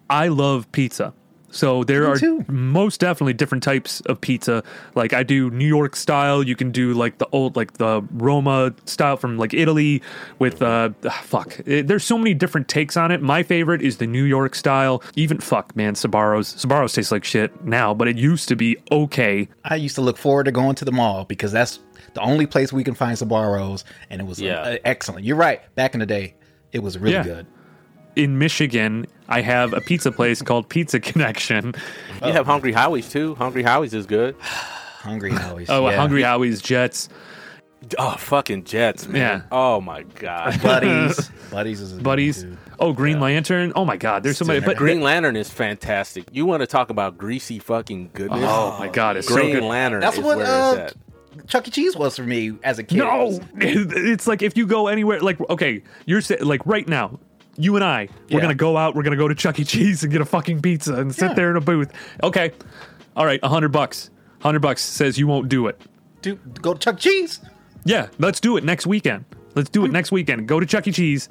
i 0.08 0.28
love 0.28 0.70
pizza 0.72 1.12
so 1.50 1.82
there 1.84 2.02
Me 2.02 2.06
are 2.06 2.16
too. 2.16 2.44
most 2.48 3.00
definitely 3.00 3.32
different 3.32 3.62
types 3.64 4.00
of 4.02 4.20
pizza 4.20 4.62
like 4.94 5.12
i 5.12 5.22
do 5.22 5.50
new 5.50 5.66
york 5.66 5.96
style 5.96 6.42
you 6.42 6.54
can 6.54 6.70
do 6.70 6.94
like 6.94 7.18
the 7.18 7.26
old 7.32 7.56
like 7.56 7.74
the 7.78 8.02
roma 8.12 8.72
style 8.86 9.16
from 9.16 9.36
like 9.36 9.52
italy 9.52 10.00
with 10.38 10.62
uh 10.62 10.90
ah, 11.06 11.20
fuck 11.24 11.58
It- 11.66 11.86
there's 11.88 12.04
so 12.04 12.16
many 12.16 12.34
different 12.34 12.68
takes 12.68 12.96
on 12.96 13.10
it 13.10 13.20
my 13.20 13.42
favorite 13.42 13.82
is 13.82 13.96
the 13.96 14.06
new 14.06 14.24
york 14.24 14.54
style 14.54 15.02
even 15.16 15.38
fuck 15.38 15.74
man 15.74 15.94
Sbarro's 15.94 16.54
Sbarro's 16.54 16.92
tastes 16.92 17.10
like 17.12 17.24
shit 17.24 17.64
now 17.64 17.94
but 17.94 18.06
it 18.08 18.16
used 18.16 18.48
to 18.48 18.56
be 18.56 18.76
okay 18.92 19.48
I 19.64 19.76
used 19.76 19.96
to 19.96 20.00
look 20.02 20.16
forward 20.18 20.44
to 20.44 20.52
going 20.52 20.76
to 20.76 20.84
the 20.84 20.92
mall 20.92 21.24
because 21.24 21.52
that's 21.52 21.80
the 22.14 22.20
only 22.22 22.46
place 22.46 22.72
we 22.72 22.82
can 22.82 22.94
find 22.94 23.16
Sbarro's, 23.16 23.84
and 24.08 24.20
it 24.20 24.24
was 24.24 24.40
Yeah. 24.40 24.60
uh, 24.62 24.76
excellent. 24.84 25.24
You're 25.24 25.36
right. 25.36 25.60
Back 25.76 25.94
in 25.94 26.00
the 26.00 26.06
day, 26.06 26.34
it 26.72 26.80
was 26.82 26.98
really 26.98 27.14
Yeah. 27.14 27.22
good. 27.22 27.46
in 28.16 28.36
Michigan, 28.38 29.06
I 29.30 29.40
have 29.40 29.72
a 29.72 29.80
pizza 29.80 30.12
place 30.12 30.42
called 30.42 30.68
Pizza 30.68 31.00
Connection. 31.00 31.74
You 32.24 32.32
have 32.32 32.46
Hungry 32.46 32.72
Howie's, 32.72 33.08
too. 33.08 33.34
Hungry 33.36 33.62
Howie's 33.62 33.94
is 33.94 34.06
good. 34.06 34.36
Hungry 34.40 35.30
Howie's. 35.30 35.70
Oh, 35.70 35.88
yeah. 35.88 35.96
Hungry 35.96 36.22
Howie's 36.22 36.60
Jets. 36.60 37.08
Oh, 37.98 38.10
fucking 38.18 38.64
Jets, 38.64 39.08
man. 39.08 39.20
Yeah. 39.20 39.42
Oh, 39.50 39.80
my 39.80 40.02
God. 40.02 40.60
buddies. 40.62 41.30
buddies 41.50 41.80
is 41.80 41.96
a 41.96 42.00
Buddies. 42.00 42.44
one. 42.44 42.58
Oh, 42.78 42.92
Green 42.92 43.20
Lantern. 43.20 43.72
Oh 43.76 43.84
my 43.84 43.96
God, 43.96 44.22
there's 44.22 44.36
so 44.38 44.44
many. 44.44 44.60
But 44.60 44.76
Green 44.76 45.00
Lantern 45.00 45.36
is 45.36 45.48
fantastic. 45.50 46.24
You 46.32 46.44
want 46.46 46.60
to 46.60 46.66
talk 46.66 46.90
about 46.90 47.16
greasy 47.16 47.58
fucking 47.58 48.10
goodness? 48.12 48.40
oh 48.42 48.76
my 48.78 48.88
God, 48.88 49.16
it's 49.16 49.28
so 49.28 49.34
Green 49.34 49.52
good. 49.52 49.62
Lantern 49.64 50.00
That's 50.00 50.18
is 50.18 50.24
what 50.24 50.38
where 50.38 50.46
uh, 50.46 50.72
it's 50.72 50.92
at. 50.92 51.46
Chuck 51.46 51.68
E. 51.68 51.70
Cheese 51.70 51.96
was 51.96 52.16
for 52.16 52.22
me 52.22 52.52
as 52.62 52.78
a 52.78 52.82
kid. 52.82 52.98
No, 52.98 53.38
it's 53.56 54.26
like 54.26 54.42
if 54.42 54.56
you 54.56 54.66
go 54.66 54.88
anywhere, 54.88 55.20
like 55.20 55.38
okay, 55.48 55.82
you're 56.06 56.20
sa- 56.20 56.36
like 56.40 56.64
right 56.66 56.86
now, 56.88 57.18
you 57.62 57.76
and 57.76 57.84
I, 57.84 58.08
we're 58.30 58.36
Yeah. 58.38 58.40
gonna 58.42 58.54
go 58.54 58.76
out, 58.76 58.94
we're 58.94 59.02
gonna 59.02 59.16
go 59.16 59.28
to 59.28 59.34
Chuck 59.34 59.58
E. 59.60 59.64
Cheese 59.64 60.02
and 60.02 60.10
get 60.12 60.20
a 60.20 60.24
fucking 60.24 60.62
pizza 60.62 60.94
and 60.94 61.14
sit 61.14 61.28
Yeah. 61.30 61.34
there 61.34 61.50
in 61.50 61.56
a 61.56 61.60
booth. 61.60 61.92
Okay, 62.22 62.52
all 63.16 63.24
right, 63.26 63.40
a 63.42 63.48
hundred 63.48 63.68
bucks. 63.70 64.10
Hundred 64.40 64.60
bucks 64.60 64.82
says 64.82 65.18
you 65.18 65.26
won't 65.26 65.48
do 65.48 65.66
it. 65.66 65.80
Do 66.22 66.36
go 66.62 66.74
to 66.74 66.78
Chuck 66.78 66.96
E. 66.96 67.00
Cheese. 67.00 67.40
Yeah, 67.84 68.08
let's 68.18 68.40
do 68.40 68.56
it 68.56 68.64
next 68.64 68.86
weekend. 68.86 69.24
Let's 69.54 69.68
do 69.70 69.84
it 69.84 69.90
next 69.90 70.12
weekend. 70.12 70.46
Go 70.48 70.60
to 70.60 70.66
Chuck 70.66 70.86
E. 70.88 70.92
Cheese. 70.92 71.28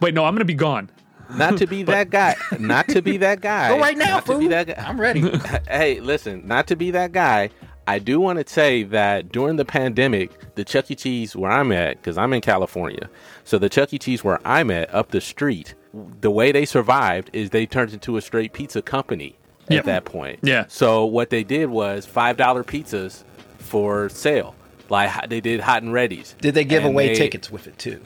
Wait, 0.00 0.14
no, 0.14 0.24
I'm 0.24 0.34
gonna 0.34 0.44
be 0.44 0.54
gone. 0.54 0.90
Not 1.36 1.56
to 1.58 1.66
be 1.66 1.82
that 1.84 2.10
guy. 2.10 2.36
Not 2.58 2.88
to 2.88 3.02
be 3.02 3.16
that 3.18 3.40
guy. 3.42 3.68
Go 3.68 3.78
right 3.78 3.96
now, 3.96 4.16
Not 4.16 4.26
to 4.26 4.38
be 4.38 4.44
fool. 4.44 4.48
that 4.50 4.66
guy. 4.68 4.84
I'm 4.86 5.00
ready. 5.00 5.22
hey, 5.68 6.00
listen, 6.00 6.46
not 6.46 6.66
to 6.68 6.76
be 6.76 6.90
that 6.92 7.12
guy. 7.12 7.50
I 7.88 7.98
do 7.98 8.20
want 8.20 8.44
to 8.44 8.52
say 8.52 8.82
that 8.84 9.30
during 9.32 9.56
the 9.56 9.64
pandemic, 9.64 10.30
the 10.56 10.64
Chuck 10.64 10.90
E. 10.90 10.94
Cheese 10.96 11.36
where 11.36 11.50
I'm 11.50 11.70
at, 11.70 11.96
because 11.98 12.18
I'm 12.18 12.32
in 12.32 12.40
California, 12.40 13.08
so 13.44 13.56
the 13.58 13.68
Chuck 13.68 13.94
E. 13.94 13.98
Cheese 13.98 14.24
where 14.24 14.40
I'm 14.44 14.70
at 14.70 14.92
up 14.92 15.12
the 15.12 15.20
street, 15.20 15.74
the 16.20 16.30
way 16.30 16.50
they 16.52 16.64
survived 16.64 17.30
is 17.32 17.50
they 17.50 17.64
turned 17.66 17.92
into 17.92 18.16
a 18.16 18.20
straight 18.20 18.52
pizza 18.52 18.82
company 18.82 19.36
Yeah. 19.68 19.78
at 19.78 19.84
that 19.84 20.04
point. 20.04 20.40
Yeah. 20.42 20.64
So 20.68 21.06
what 21.06 21.30
they 21.30 21.44
did 21.44 21.70
was 21.70 22.04
five 22.06 22.36
dollar 22.36 22.64
pizzas 22.64 23.22
for 23.58 24.08
sale. 24.08 24.54
Like 24.88 25.28
they 25.28 25.40
did 25.40 25.60
hot 25.60 25.82
and 25.82 25.92
ready's. 25.92 26.34
Did 26.40 26.54
they 26.54 26.64
give 26.64 26.84
And 26.84 26.92
away 26.94 27.08
they- 27.08 27.14
tickets 27.16 27.50
with 27.50 27.66
it 27.66 27.78
too? 27.78 28.00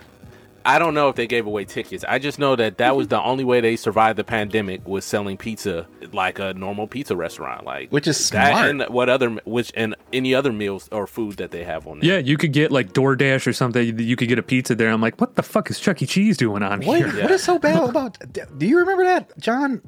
I 0.64 0.78
don't 0.78 0.92
know 0.94 1.08
if 1.08 1.16
they 1.16 1.26
gave 1.26 1.46
away 1.46 1.64
tickets. 1.64 2.04
I 2.06 2.18
just 2.18 2.38
know 2.38 2.54
that 2.56 2.78
that 2.78 2.94
was 2.96 3.08
the 3.08 3.22
only 3.22 3.44
way 3.44 3.60
they 3.60 3.76
survived 3.76 4.18
the 4.18 4.24
pandemic 4.24 4.86
was 4.86 5.04
selling 5.04 5.36
pizza 5.36 5.86
like 6.12 6.38
a 6.38 6.52
normal 6.54 6.86
pizza 6.86 7.16
restaurant, 7.16 7.64
like 7.64 7.90
Which 7.90 8.06
is 8.06 8.28
that 8.30 8.50
smart. 8.50 8.68
and 8.70 8.82
what 8.92 9.08
other 9.08 9.30
which 9.44 9.72
and 9.74 9.94
any 10.12 10.34
other 10.34 10.52
meals 10.52 10.88
or 10.92 11.06
food 11.06 11.36
that 11.38 11.50
they 11.50 11.64
have 11.64 11.86
on 11.86 12.00
there. 12.00 12.10
Yeah, 12.12 12.18
you 12.18 12.36
could 12.36 12.52
get 12.52 12.70
like 12.70 12.92
DoorDash 12.92 13.46
or 13.46 13.52
something. 13.52 13.98
You 13.98 14.16
could 14.16 14.28
get 14.28 14.38
a 14.38 14.42
pizza 14.42 14.74
there. 14.74 14.90
I'm 14.90 15.00
like, 15.00 15.20
what 15.20 15.36
the 15.36 15.42
fuck 15.42 15.70
is 15.70 15.80
Chuck 15.80 16.02
E. 16.02 16.06
Cheese 16.06 16.36
doing 16.36 16.62
on 16.62 16.82
What, 16.82 16.98
here? 16.98 17.22
what 17.22 17.30
is 17.30 17.42
so 17.42 17.58
bad 17.58 17.82
about? 17.88 18.18
Do 18.58 18.66
you 18.66 18.78
remember 18.78 19.04
that, 19.04 19.38
John? 19.38 19.80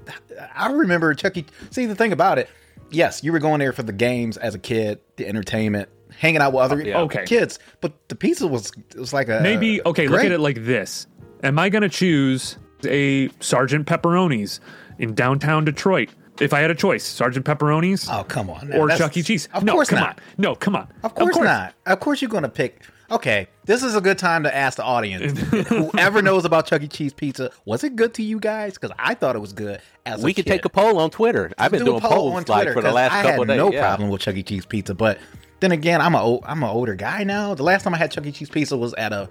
I 0.55 0.71
remember 0.73 1.13
Chuck 1.15 1.37
E. 1.37 1.45
See, 1.71 1.87
the 1.87 1.95
thing 1.95 2.13
about 2.13 2.39
it, 2.39 2.49
yes, 2.91 3.23
you 3.23 3.33
were 3.33 3.39
going 3.41 3.59
there 3.59 3.73
for 3.73 3.83
the 3.83 3.93
games 3.93 4.37
as 4.39 4.55
a 4.55 4.59
kid, 4.59 5.01
the 5.17 5.27
entertainment, 5.27 5.89
hanging 6.23 6.41
out 6.41 6.53
with 6.53 6.63
other 6.63 6.81
yeah. 6.81 7.01
Okay. 7.01 7.25
kids. 7.25 7.59
But 7.81 8.09
the 8.09 8.15
pizza 8.15 8.47
was 8.47 8.73
it 8.95 8.97
was 8.99 9.13
like 9.13 9.29
a 9.29 9.41
Maybe 9.43 9.83
okay. 9.85 10.07
Look 10.09 10.25
at 10.25 10.33
it 10.33 10.39
like 10.41 10.65
this: 10.65 11.07
Am 11.43 11.59
I 11.59 11.69
going 11.69 11.83
to 11.83 11.89
choose 11.89 12.57
a 12.87 13.29
Sergeant 13.41 13.87
Pepperoni's 13.87 14.61
in 14.99 15.15
downtown 15.15 15.65
Detroit? 15.65 16.09
If 16.41 16.55
I 16.55 16.61
had 16.61 16.71
a 16.71 16.75
choice, 16.75 17.05
Sergeant 17.05 17.45
Pepperoni's 17.45 18.09
Oh 18.09 18.25
come 18.25 18.49
on, 18.49 18.73
or 18.73 18.87
That's- 18.87 18.99
Chuck 18.99 19.17
E. 19.17 19.23
Cheese? 19.23 19.49
Of 19.53 19.65
no, 19.65 19.73
course 19.75 19.91
come 19.91 19.99
not. 19.99 20.19
on. 20.19 20.25
No, 20.39 20.55
come 20.55 20.75
on. 20.77 20.89
Of 21.03 21.15
course, 21.15 21.37
not. 21.37 21.75
Of 21.85 22.01
course, 22.01 22.23
you're 22.23 22.31
going 22.31 22.45
to 22.45 22.49
pick. 22.49 22.83
Okay, 23.11 23.49
this 23.65 23.83
is 23.83 23.95
a 23.95 24.01
good 24.01 24.19
time 24.19 24.43
to 24.45 24.55
ask 24.55 24.77
the 24.77 24.85
audience. 24.85 25.39
Whoever 25.69 26.23
knows 26.23 26.45
about 26.45 26.67
Chuck 26.67 26.83
E. 26.83 26.89
Cheese 26.89 27.13
pizza, 27.13 27.51
was 27.65 27.85
it 27.85 27.97
good 27.97 28.15
to 28.15 28.23
you 28.23 28.41
guys? 28.41 28.75
Because 28.75 28.93
I 28.99 29.15
thought 29.15 29.37
it 29.37 29.41
was 29.41 29.53
good. 29.53 29.81
As 30.07 30.23
we 30.23 30.31
a 30.31 30.35
could 30.35 30.47
kid. 30.47 30.51
take 30.51 30.65
a 30.65 30.71
poll 30.71 30.99
on 30.99 31.11
Twitter. 31.11 31.53
I've 31.59 31.71
been 31.71 31.81
do 31.81 31.85
a 31.85 31.87
doing 31.91 32.01
poll 32.01 32.33
polls 32.33 32.49
like 32.49 32.73
for 32.73 32.81
the 32.81 32.93
last 32.93 33.13
I 33.13 33.23
couple 33.23 33.31
had 33.31 33.41
of 33.43 33.49
days. 33.49 33.57
no 33.59 33.73
yeah. 33.73 33.81
problem 33.87 34.09
with 34.11 34.23
Chuck 34.23 34.37
E. 34.37 34.43
Cheese 34.43 34.67
pizza, 34.67 34.95
but 34.95 35.19
then 35.61 35.73
again, 35.73 36.01
I'm 36.01 36.15
a 36.15 36.41
I'm 36.45 36.63
an 36.63 36.69
older 36.71 36.95
guy 36.95 37.25
now. 37.25 37.55
The 37.55 37.63
last 37.63 37.83
time 37.83 37.95
I 37.95 37.99
had 37.99 38.11
Chuck 38.11 38.25
E. 38.27 38.33
Cheese 38.33 38.51
pizza 38.51 38.77
was 38.77 38.95
at 38.95 39.13
a 39.13 39.29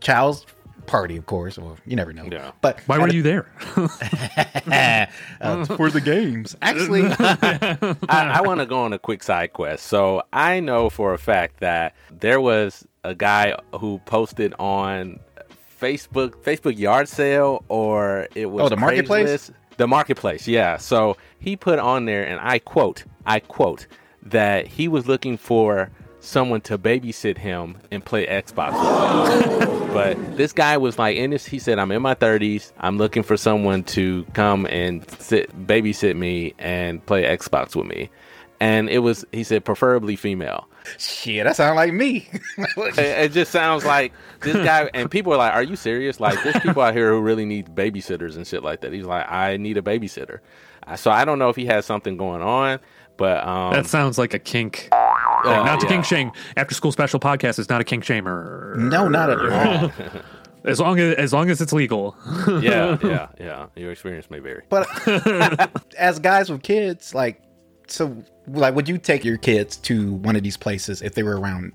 child's 0.00 0.44
party, 0.86 1.16
of 1.16 1.26
course. 1.26 1.58
Or 1.58 1.76
you 1.86 1.96
never 1.96 2.12
know. 2.12 2.28
Yeah. 2.30 2.52
But 2.60 2.80
Why 2.86 2.98
were 2.98 3.08
a- 3.08 3.12
you 3.12 3.22
there? 3.22 3.46
uh, 5.40 5.64
for 5.64 5.90
the 5.90 6.00
games? 6.04 6.56
Actually, 6.62 7.02
I, 7.18 7.98
I 8.08 8.40
want 8.42 8.60
to 8.60 8.66
go 8.66 8.78
on 8.80 8.92
a 8.92 8.98
quick 8.98 9.22
side 9.22 9.52
quest. 9.52 9.86
So 9.86 10.22
I 10.32 10.60
know 10.60 10.90
for 10.90 11.14
a 11.14 11.18
fact 11.18 11.60
that 11.60 11.94
there 12.10 12.40
was 12.40 12.86
a 13.04 13.14
guy 13.14 13.56
who 13.78 13.98
posted 14.04 14.54
on 14.58 15.18
Facebook 15.80 16.30
Facebook 16.36 16.78
yard 16.78 17.08
sale 17.08 17.64
or 17.68 18.28
it 18.34 18.46
was 18.46 18.66
Oh, 18.66 18.68
the 18.68 18.76
marketplace? 18.76 19.28
Craigslist. 19.50 19.54
The 19.78 19.88
marketplace, 19.88 20.46
yeah. 20.46 20.76
So 20.76 21.16
he 21.38 21.56
put 21.56 21.78
on 21.78 22.04
there, 22.04 22.24
and 22.24 22.38
I 22.40 22.58
quote, 22.58 23.04
I 23.26 23.40
quote, 23.40 23.86
that 24.22 24.66
he 24.68 24.86
was 24.86 25.08
looking 25.08 25.36
for 25.36 25.90
someone 26.20 26.60
to 26.60 26.78
babysit 26.78 27.38
him 27.38 27.76
and 27.90 28.04
play 28.04 28.26
Xbox. 28.26 28.70
with 29.34 29.62
him. 29.68 29.88
but 29.92 30.36
this 30.36 30.52
guy 30.52 30.76
was 30.76 30.98
like, 30.98 31.16
in 31.16 31.30
this, 31.30 31.46
he 31.46 31.58
said, 31.58 31.78
I'm 31.80 31.90
in 31.90 32.02
my 32.02 32.14
30s. 32.14 32.70
I'm 32.78 32.98
looking 32.98 33.22
for 33.24 33.36
someone 33.36 33.82
to 33.84 34.24
come 34.34 34.66
and 34.66 35.10
sit, 35.18 35.50
babysit 35.66 36.16
me 36.16 36.54
and 36.58 37.04
play 37.04 37.24
Xbox 37.24 37.74
with 37.74 37.86
me. 37.86 38.10
And 38.60 38.88
it 38.88 38.98
was, 38.98 39.24
he 39.32 39.42
said, 39.42 39.64
preferably 39.64 40.14
female. 40.16 40.68
Shit, 40.98 41.44
that 41.44 41.56
sounds 41.56 41.76
like 41.76 41.92
me. 41.92 42.28
It, 42.76 42.98
it 42.98 43.32
just 43.32 43.52
sounds 43.52 43.84
like 43.84 44.12
this 44.40 44.56
guy, 44.56 44.90
and 44.94 45.10
people 45.10 45.32
are 45.32 45.36
like, 45.36 45.54
"Are 45.54 45.62
you 45.62 45.76
serious? 45.76 46.18
Like, 46.20 46.42
there's 46.42 46.58
people 46.60 46.82
out 46.82 46.94
here 46.94 47.10
who 47.10 47.20
really 47.20 47.44
need 47.44 47.74
babysitters 47.74 48.36
and 48.36 48.46
shit 48.46 48.62
like 48.62 48.80
that." 48.82 48.92
He's 48.92 49.04
like, 49.06 49.30
"I 49.30 49.56
need 49.56 49.76
a 49.78 49.82
babysitter." 49.82 50.40
So 50.96 51.10
I 51.10 51.24
don't 51.24 51.38
know 51.38 51.48
if 51.48 51.56
he 51.56 51.64
has 51.66 51.86
something 51.86 52.16
going 52.16 52.42
on, 52.42 52.80
but 53.16 53.46
um, 53.46 53.72
That 53.72 53.86
sounds 53.86 54.18
like 54.18 54.34
a 54.34 54.38
kink. 54.38 54.88
uh, 54.90 54.98
not 55.44 55.78
to 55.80 55.86
yeah. 55.86 55.92
kink 55.92 56.04
shame. 56.04 56.32
After 56.56 56.74
school 56.74 56.90
special 56.92 57.20
podcast 57.20 57.58
is 57.60 57.68
not 57.68 57.80
a 57.80 57.84
kink 57.84 58.04
shamer. 58.04 58.74
no, 58.76 59.08
not 59.08 59.30
at 59.30 59.38
all. 59.38 59.92
As 60.64 60.78
long 60.78 61.00
as 61.00 61.16
as 61.16 61.32
long 61.32 61.50
as 61.50 61.60
it's 61.60 61.72
legal. 61.72 62.16
yeah, 62.62 62.96
yeah, 63.02 63.28
yeah. 63.40 63.66
Your 63.74 63.90
experience 63.90 64.30
may 64.30 64.38
vary. 64.38 64.62
But 64.68 64.86
as 65.98 66.20
guys 66.20 66.50
with 66.50 66.62
kids, 66.62 67.14
like, 67.16 67.42
so, 67.88 68.22
like, 68.46 68.74
would 68.74 68.88
you 68.88 68.98
take 68.98 69.24
your 69.24 69.36
kids 69.36 69.76
to 69.78 70.14
one 70.14 70.36
of 70.36 70.42
these 70.42 70.56
places 70.56 71.02
if 71.02 71.14
they 71.14 71.22
were 71.22 71.38
around 71.38 71.72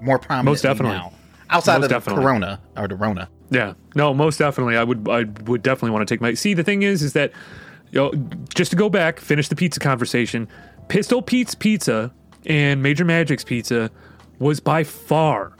more 0.00 0.18
prominent? 0.18 0.46
Most 0.46 0.62
definitely. 0.62 0.96
Now, 0.96 1.12
outside 1.50 1.74
Most 1.74 1.84
of 1.84 1.88
the 1.88 1.94
definitely. 1.94 2.22
Corona 2.22 2.60
or 2.76 2.88
the 2.88 2.96
Rona. 2.96 3.28
Yeah, 3.50 3.74
no, 3.94 4.12
most 4.12 4.38
definitely. 4.38 4.76
I 4.76 4.82
would, 4.82 5.08
I 5.08 5.24
would 5.44 5.62
definitely 5.62 5.90
want 5.90 6.06
to 6.06 6.12
take 6.12 6.20
my. 6.20 6.34
See, 6.34 6.54
the 6.54 6.64
thing 6.64 6.82
is, 6.82 7.02
is 7.02 7.12
that, 7.12 7.30
you 7.92 8.00
know, 8.00 8.12
just 8.52 8.72
to 8.72 8.76
go 8.76 8.88
back, 8.88 9.20
finish 9.20 9.48
the 9.48 9.56
pizza 9.56 9.78
conversation. 9.78 10.48
Pistol 10.88 11.22
Pete's 11.22 11.54
Pizza 11.54 12.12
and 12.44 12.82
Major 12.82 13.04
Magic's 13.04 13.44
Pizza 13.44 13.90
was 14.38 14.58
by 14.58 14.82
far, 14.82 15.56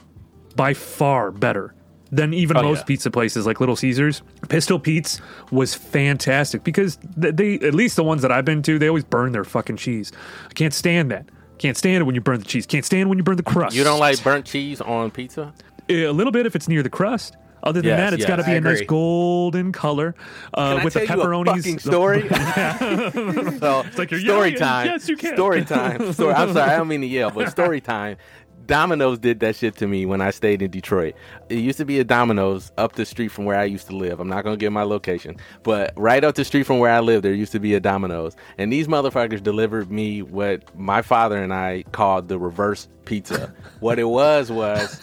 by 0.56 0.74
far 0.74 1.30
better 1.30 1.75
than 2.12 2.32
even 2.34 2.56
Oh, 2.56 2.62
most 2.62 2.78
yeah. 2.80 2.84
pizza 2.84 3.10
places 3.10 3.46
like 3.46 3.58
Little 3.60 3.76
Caesars. 3.76 4.22
Pistol 4.48 4.78
Pete's 4.78 5.20
was 5.50 5.74
fantastic 5.74 6.62
because 6.64 6.98
th- 7.20 7.34
they, 7.34 7.54
at 7.60 7.74
least 7.74 7.96
the 7.96 8.04
ones 8.04 8.22
that 8.22 8.30
I've 8.32 8.44
been 8.44 8.62
to, 8.62 8.78
they 8.78 8.88
always 8.88 9.04
burn 9.04 9.32
their 9.32 9.44
fucking 9.44 9.76
cheese. 9.76 10.12
I 10.48 10.52
can't 10.54 10.74
stand 10.74 11.10
that. 11.10 11.28
Can't 11.58 11.76
stand 11.76 12.02
it 12.02 12.04
when 12.04 12.14
you 12.14 12.20
burn 12.20 12.38
the 12.38 12.44
cheese. 12.44 12.66
Can't 12.66 12.84
stand 12.84 13.08
when 13.08 13.18
you 13.18 13.24
burn 13.24 13.36
the 13.38 13.42
crust. 13.42 13.74
You 13.74 13.82
don't 13.84 13.98
like 14.00 14.22
burnt 14.22 14.44
cheese 14.46 14.80
on 14.80 15.10
pizza? 15.10 15.52
a 15.88 16.08
little 16.10 16.32
bit 16.32 16.46
if 16.46 16.54
it's 16.56 16.68
near 16.68 16.82
the 16.82 16.90
crust. 16.90 17.36
Other 17.62 17.80
than 17.80 17.88
Yes, 17.88 17.98
that, 17.98 18.12
it's 18.12 18.20
yes, 18.20 18.28
got 18.28 18.36
to 18.36 18.44
be 18.44 18.52
I 18.52 18.54
a 18.56 18.60
nice 18.60 18.82
golden 18.82 19.72
color 19.72 20.14
uh, 20.54 20.80
with 20.84 20.92
the 20.94 21.04
tell 21.06 21.16
you 21.18 21.22
a 21.22 21.26
pepperonis. 21.26 21.56
fucking 21.56 21.78
story? 21.80 22.28
so 23.58 23.84
like 23.98 24.10
you're 24.12 24.20
story 24.20 24.50
yelling. 24.50 24.54
time. 24.54 24.86
Yes, 24.86 25.08
you 25.08 25.16
can. 25.16 25.34
Story 25.34 25.64
time. 25.64 26.12
Story. 26.12 26.34
I'm 26.34 26.52
sorry, 26.52 26.70
I 26.70 26.76
don't 26.76 26.86
mean 26.88 27.00
to 27.00 27.06
yell, 27.06 27.30
but 27.30 27.50
story 27.50 27.80
time. 27.80 28.18
Domino's 28.66 29.18
did 29.18 29.40
that 29.40 29.56
shit 29.56 29.76
to 29.76 29.86
me 29.86 30.06
when 30.06 30.20
I 30.20 30.30
stayed 30.30 30.62
in 30.62 30.70
Detroit. 30.70 31.14
It 31.48 31.58
used 31.58 31.78
to 31.78 31.84
be 31.84 31.98
a 32.00 32.04
Domino's 32.04 32.72
up 32.78 32.92
the 32.94 33.04
street 33.04 33.28
from 33.28 33.44
where 33.44 33.58
I 33.58 33.64
used 33.64 33.86
to 33.88 33.96
live. 33.96 34.20
I'm 34.20 34.28
not 34.28 34.44
gonna 34.44 34.56
give 34.56 34.72
my 34.72 34.82
location, 34.82 35.36
but 35.62 35.92
right 35.96 36.22
up 36.24 36.34
the 36.34 36.44
street 36.44 36.64
from 36.64 36.78
where 36.78 36.92
I 36.92 37.00
live, 37.00 37.22
there 37.22 37.32
used 37.32 37.52
to 37.52 37.60
be 37.60 37.74
a 37.74 37.80
Domino's, 37.80 38.36
and 38.58 38.72
these 38.72 38.88
motherfuckers 38.88 39.42
delivered 39.42 39.90
me 39.90 40.22
what 40.22 40.76
my 40.78 41.02
father 41.02 41.42
and 41.42 41.52
I 41.54 41.84
called 41.92 42.28
the 42.28 42.38
reverse 42.38 42.88
pizza. 43.04 43.54
what 43.80 43.98
it 43.98 44.08
was 44.08 44.50
was, 44.50 45.00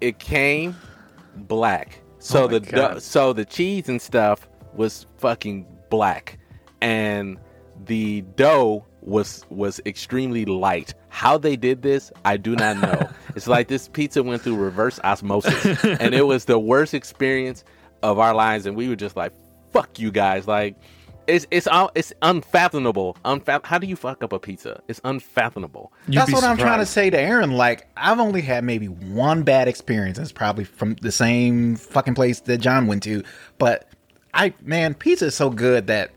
it 0.00 0.18
came 0.18 0.76
black. 1.36 2.00
Oh 2.02 2.12
so 2.18 2.44
Oh 2.44 2.48
the 2.48 2.60
God. 2.60 3.02
so 3.02 3.32
the 3.32 3.44
cheese 3.44 3.88
and 3.88 4.00
stuff 4.02 4.48
was 4.74 5.06
fucking 5.18 5.66
black, 5.90 6.38
and 6.80 7.38
the 7.86 8.22
dough 8.36 8.84
was 9.02 9.44
was 9.48 9.80
extremely 9.86 10.44
light. 10.44 10.94
How 11.16 11.38
they 11.38 11.56
did 11.56 11.80
this, 11.80 12.12
I 12.26 12.36
do 12.36 12.54
not 12.54 12.76
know. 12.76 13.08
it's 13.34 13.46
like 13.46 13.68
this 13.68 13.88
pizza 13.88 14.22
went 14.22 14.42
through 14.42 14.56
reverse 14.56 15.00
osmosis, 15.02 15.82
and 15.84 16.14
it 16.14 16.26
was 16.26 16.44
the 16.44 16.58
worst 16.58 16.92
experience 16.92 17.64
of 18.02 18.18
our 18.18 18.34
lives. 18.34 18.66
And 18.66 18.76
we 18.76 18.86
were 18.86 18.96
just 18.96 19.16
like, 19.16 19.32
"Fuck 19.72 19.98
you 19.98 20.10
guys!" 20.10 20.46
Like, 20.46 20.76
it's 21.26 21.46
it's 21.50 21.66
un- 21.68 21.88
it's 21.94 22.12
unfathomable. 22.20 23.16
Unfa- 23.24 23.64
How 23.64 23.78
do 23.78 23.86
you 23.86 23.96
fuck 23.96 24.22
up 24.22 24.34
a 24.34 24.38
pizza? 24.38 24.82
It's 24.88 25.00
unfathomable. 25.04 25.90
You'd 26.06 26.18
That's 26.18 26.28
be 26.28 26.34
what 26.34 26.44
I'm 26.44 26.58
trying 26.58 26.80
to 26.80 26.86
say 26.86 27.08
to 27.08 27.18
Aaron. 27.18 27.52
Like, 27.52 27.88
I've 27.96 28.20
only 28.20 28.42
had 28.42 28.62
maybe 28.64 28.88
one 28.88 29.42
bad 29.42 29.68
experience. 29.68 30.18
It's 30.18 30.32
probably 30.32 30.64
from 30.64 30.96
the 31.00 31.12
same 31.12 31.76
fucking 31.76 32.14
place 32.14 32.40
that 32.40 32.58
John 32.58 32.88
went 32.88 33.02
to. 33.04 33.22
But 33.56 33.88
I, 34.34 34.52
man, 34.60 34.92
pizza 34.92 35.24
is 35.24 35.34
so 35.34 35.48
good 35.48 35.86
that 35.86 36.10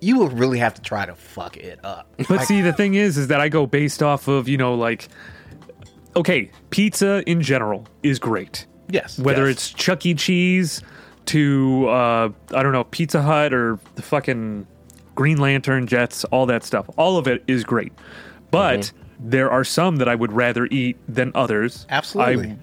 you 0.00 0.18
will 0.18 0.28
really 0.28 0.58
have 0.58 0.74
to 0.74 0.82
try 0.82 1.04
to 1.06 1.14
fuck 1.14 1.56
it 1.56 1.78
up. 1.84 2.08
But 2.28 2.42
see, 2.44 2.60
the 2.62 2.72
thing 2.72 2.94
is, 2.94 3.16
is 3.18 3.28
that 3.28 3.40
I 3.40 3.48
go 3.48 3.66
based 3.66 4.02
off 4.02 4.28
of 4.28 4.48
you 4.48 4.56
know 4.56 4.74
like, 4.74 5.08
okay, 6.16 6.50
pizza 6.70 7.22
in 7.28 7.42
general 7.42 7.86
is 8.02 8.18
great. 8.18 8.66
Yes, 8.88 9.18
Whether 9.18 9.46
yes. 9.46 9.56
it's 9.56 9.70
Chuck 9.70 10.04
E. 10.04 10.14
Cheese 10.14 10.82
to 11.26 11.88
uh, 11.88 12.28
I 12.54 12.62
don't 12.62 12.72
know 12.72 12.84
Pizza 12.84 13.22
Hut 13.22 13.52
or 13.54 13.78
the 13.94 14.02
fucking 14.02 14.66
Green 15.14 15.38
Lantern 15.38 15.86
Jets, 15.86 16.24
all 16.24 16.46
that 16.46 16.64
stuff, 16.64 16.88
all 16.96 17.16
of 17.18 17.28
it 17.28 17.44
is 17.46 17.62
great. 17.64 17.92
But 18.50 18.80
Mm-hmm. 18.80 19.30
there 19.30 19.50
are 19.50 19.62
some 19.64 19.96
that 19.96 20.08
I 20.08 20.14
would 20.14 20.32
rather 20.32 20.66
eat 20.70 20.96
than 21.06 21.30
others. 21.34 21.86
Absolutely. 21.90 22.50
I 22.52 22.56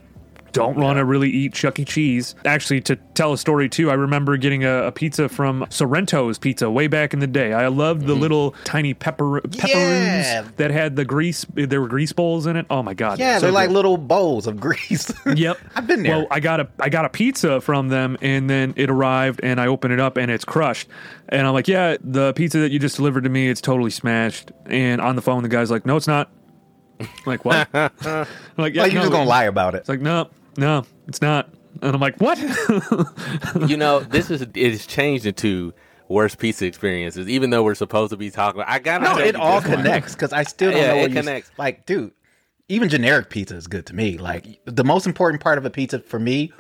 don't 0.58 0.78
want 0.78 0.98
to 0.98 1.06
really 1.06 1.30
eat 1.30 1.54
Chuck 1.54 1.78
E. 1.80 1.86
Cheese. 1.86 2.34
Actually, 2.46 2.82
to 2.82 2.96
tell 3.14 3.32
a 3.34 3.38
story 3.38 3.70
too, 3.70 3.92
I 3.92 3.94
remember 3.94 4.38
getting 4.38 4.64
a, 4.64 4.88
a 4.88 4.92
pizza 4.92 5.30
from 5.30 5.62
Sorrento's 5.70 6.38
Pizza 6.40 6.70
way 6.70 6.88
back 6.88 7.14
in 7.14 7.20
the 7.20 7.28
day. 7.28 7.54
I 7.54 7.68
loved 7.68 8.08
the 8.08 8.16
little 8.16 8.52
tiny 8.64 8.94
pepper 8.94 9.42
pepperoons 9.42 9.68
Mm-hmm. 9.68 10.46
Yeah. 10.46 10.48
that 10.58 10.72
had 10.72 10.96
the 10.96 11.06
grease. 11.06 11.46
There 11.54 11.80
were 11.82 11.88
grease 11.88 12.12
bowls 12.12 12.48
in 12.48 12.56
it. 12.56 12.66
Oh 12.70 12.82
my 12.84 12.94
god! 12.94 13.20
yeah, 13.20 13.38
so 13.38 13.42
they're 13.46 13.52
like 13.52 13.70
good. 13.70 13.76
little 13.76 13.98
bowls 13.98 14.48
of 14.48 14.60
grease. 14.60 15.12
Yep, 15.38 15.58
I've 15.76 15.86
been 15.88 16.04
there. 16.04 16.18
Well, 16.20 16.28
I 16.32 16.40
got 16.40 16.60
a 16.60 16.68
I 16.80 16.90
got 16.90 17.06
a 17.06 17.10
pizza 17.10 17.62
from 17.62 17.90
them, 17.90 18.18
and 18.22 18.50
then 18.50 18.74
it 18.78 18.90
arrived, 18.90 19.40
and 19.44 19.60
I 19.62 19.68
open 19.68 19.92
it 19.92 20.00
up, 20.00 20.18
and 20.18 20.32
it's 20.32 20.46
crushed. 20.46 20.88
And 21.30 21.46
I'm 21.46 21.54
like, 21.54 21.68
yeah, 21.68 21.98
the 22.02 22.34
pizza 22.34 22.60
that 22.60 22.72
you 22.72 22.80
just 22.80 22.96
delivered 22.96 23.24
to 23.26 23.30
me, 23.30 23.50
it's 23.50 23.62
totally 23.62 23.92
smashed. 23.92 24.52
And 24.66 25.00
on 25.02 25.16
the 25.16 25.22
phone, 25.22 25.44
the 25.44 25.50
guy's 25.50 25.70
like, 25.70 25.86
no, 25.86 25.96
it's 25.98 26.08
not. 26.08 26.32
I'm 27.00 27.08
like 27.26 27.46
what? 27.46 27.68
I'm 27.74 27.92
like, 28.58 28.74
yeah, 28.74 28.82
like 28.84 28.92
you're 28.92 29.02
no, 29.02 29.08
just 29.08 29.12
gonna 29.12 29.30
lie 29.30 29.44
about 29.44 29.76
it. 29.76 29.80
It's 29.80 29.90
like, 29.90 30.02
no, 30.02 30.30
no, 30.58 30.86
it's 31.08 31.22
not. 31.22 31.50
And 31.82 31.94
I'm 31.94 32.02
like, 32.02 32.18
what? 32.20 32.38
you 33.70 33.78
know, 33.78 34.00
this 34.00 34.32
is 34.32 34.42
it 34.42 34.56
has 34.56 34.86
changed 34.88 35.26
into 35.26 35.74
worst 36.10 36.40
pizza 36.40 36.66
experiences. 36.66 37.28
Even 37.30 37.50
though 37.52 37.64
we're 37.64 37.76
supposed 37.76 38.12
to 38.12 38.18
be 38.18 38.32
talking, 38.32 38.64
I 38.66 38.80
got 38.80 39.02
No, 39.02 39.18
it 39.20 39.36
all 39.36 39.62
connects 39.62 40.14
because 40.16 40.34
I 40.34 40.44
still 40.44 40.72
don't 40.72 40.80
Yeah, 40.82 40.88
know 40.90 40.98
it 40.98 41.02
what 41.02 41.12
you 41.12 41.18
connects. 41.18 41.52
like, 41.58 41.86
dude. 41.86 42.12
Even 42.70 42.90
generic 42.90 43.30
pizza 43.30 43.56
is 43.56 43.68
good 43.68 43.86
to 43.86 43.96
me. 43.96 44.18
Like 44.18 44.60
the 44.66 44.84
most 44.84 45.06
important 45.08 45.42
part 45.42 45.58
of 45.58 45.66
a 45.66 45.70
pizza 45.70 46.00
for 46.00 46.20
me 46.20 46.52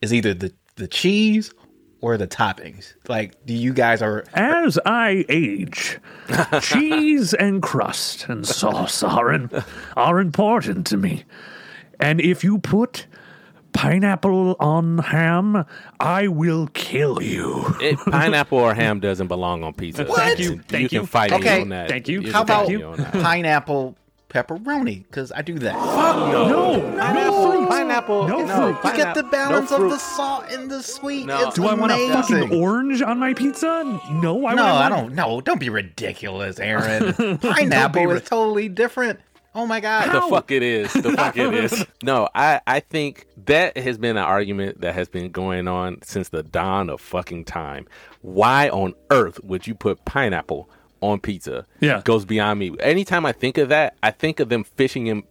is 0.00 0.14
either 0.14 0.32
the 0.32 0.54
the 0.76 0.88
cheese 0.88 1.52
or 2.00 2.16
the 2.16 2.26
toppings. 2.26 2.94
Like, 3.08 3.44
do 3.44 3.52
you 3.52 3.74
guys 3.74 4.00
are 4.00 4.24
As 4.32 4.78
I 4.86 5.26
age, 5.28 5.98
cheese 6.62 7.34
and 7.34 7.60
crust 7.60 8.26
and 8.28 8.46
sauce 8.46 9.02
are 9.02 9.30
in, 9.34 9.50
are 9.98 10.18
important 10.18 10.86
to 10.86 10.96
me. 10.96 11.24
And 11.98 12.20
if 12.22 12.42
you 12.42 12.56
put 12.58 13.06
pineapple 13.80 14.56
on 14.60 14.98
ham, 14.98 15.64
I 15.98 16.28
will 16.28 16.66
kill 16.74 17.22
you. 17.22 17.64
It, 17.80 17.98
pineapple 18.10 18.58
or 18.58 18.74
ham 18.74 19.00
doesn't 19.00 19.28
belong 19.28 19.62
on 19.64 19.72
pizza. 19.72 20.04
Thank 20.04 20.38
you. 20.38 20.50
You 20.52 20.58
Thank 20.68 20.90
can 20.90 21.00
you. 21.00 21.06
fight 21.06 21.30
me 21.30 21.36
Okay. 21.38 21.62
on 21.62 21.70
that. 21.70 21.88
Thank 21.88 22.06
you. 22.08 22.20
can 22.22 22.30
how 22.32 22.42
about 22.42 22.68
me 22.68 22.82
on 22.82 22.98
that. 22.98 23.12
pineapple 23.14 23.96
pepperoni? 24.28 25.04
Because 25.04 25.32
I 25.32 25.40
do 25.40 25.58
that. 25.60 25.72
Fuck 25.74 26.16
No, 26.30 26.76
no 26.92 27.50
fruit. 27.50 27.68
Pineapple. 27.70 28.28
No 28.28 28.44
no, 28.44 28.74
fruit. 28.74 28.90
You 28.90 28.96
get 28.98 29.14
the 29.14 29.22
balance 29.24 29.70
no 29.70 29.82
of 29.84 29.90
the 29.90 29.98
salt 29.98 30.44
and 30.50 30.70
the 30.70 30.82
sweet. 30.82 31.24
No. 31.26 31.46
It's 31.48 31.56
Do 31.56 31.66
I 31.66 31.72
want 31.74 31.90
a 31.92 32.08
fucking 32.12 32.52
orange 32.62 33.00
on 33.00 33.18
my 33.18 33.32
pizza? 33.32 33.82
No, 34.12 34.46
I 34.46 34.54
No, 34.54 34.62
wouldn't 34.64 34.82
I 34.82 34.88
don't. 34.90 35.14
No, 35.14 35.40
don't 35.40 35.58
be 35.58 35.70
ridiculous, 35.70 36.60
Aaron. 36.60 37.14
Pineapple 37.38 38.06
ri- 38.06 38.16
is 38.18 38.24
totally 38.28 38.68
different. 38.68 39.20
Oh 39.54 39.66
my 39.66 39.80
god. 39.80 40.12
The 40.12 40.20
fuck 40.28 40.50
it 40.50 40.62
is. 40.62 40.92
The 40.92 41.12
fuck 41.12 41.36
it 41.36 41.52
is. 41.54 41.84
No, 42.02 42.28
I, 42.34 42.60
I 42.66 42.80
think 42.80 43.26
that 43.44 43.76
has 43.76 43.98
been 43.98 44.16
an 44.16 44.22
argument 44.22 44.80
that 44.80 44.94
has 44.94 45.08
been 45.08 45.30
going 45.30 45.68
on 45.68 46.00
since 46.02 46.30
the 46.30 46.42
dawn 46.42 46.88
of 46.88 47.00
fucking 47.00 47.44
time. 47.44 47.86
Why 48.22 48.68
on 48.70 48.94
earth 49.10 49.42
would 49.44 49.66
you 49.66 49.74
put 49.74 50.04
pineapple 50.06 50.70
on 51.02 51.20
pizza? 51.20 51.66
Yeah. 51.80 51.98
it 51.98 52.04
Goes 52.04 52.24
beyond 52.24 52.58
me. 52.58 52.74
Anytime 52.80 53.26
I 53.26 53.32
think 53.32 53.58
of 53.58 53.68
that, 53.68 53.96
I 54.02 54.12
think 54.12 54.40
of 54.40 54.48
them 54.48 54.64
fishing 54.64 55.08
in. 55.08 55.24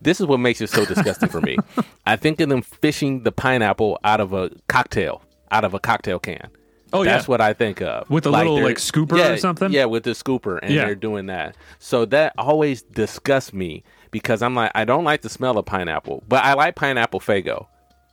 This 0.00 0.20
is 0.20 0.26
what 0.26 0.38
makes 0.40 0.60
it 0.60 0.70
so 0.70 0.84
disgusting 0.86 1.28
for 1.28 1.40
me. 1.40 1.58
I 2.06 2.16
think 2.16 2.40
of 2.40 2.48
them 2.48 2.62
fishing 2.62 3.22
the 3.24 3.32
pineapple 3.32 3.98
out 4.04 4.20
of 4.20 4.32
a 4.32 4.50
cocktail, 4.68 5.22
out 5.50 5.64
of 5.64 5.74
a 5.74 5.80
cocktail 5.80 6.18
can. 6.18 6.48
Oh, 6.92 7.02
yeah. 7.02 7.12
That's 7.12 7.26
what 7.26 7.40
I 7.40 7.52
think 7.54 7.80
of. 7.82 8.08
With 8.08 8.24
a 8.26 8.30
little, 8.30 8.62
like, 8.62 8.76
scooper 8.76 9.34
or 9.34 9.36
something? 9.36 9.72
Yeah, 9.72 9.86
with 9.86 10.04
the 10.04 10.10
scooper, 10.10 10.60
and 10.62 10.72
Yeah. 10.72 10.84
they're 10.84 10.94
doing 10.94 11.26
that. 11.26 11.56
So 11.80 12.04
that 12.06 12.34
always 12.38 12.82
disgusts 12.82 13.52
me 13.52 13.82
because 14.12 14.42
I'm 14.42 14.54
like 14.54 14.70
I 14.76 14.84
don't 14.84 15.02
like 15.04 15.22
the 15.22 15.28
smell 15.28 15.58
of 15.58 15.66
pineapple, 15.66 16.22
but 16.28 16.44
I 16.44 16.54
like 16.54 16.76
pineapple 16.76 17.18
fago. 17.20 17.66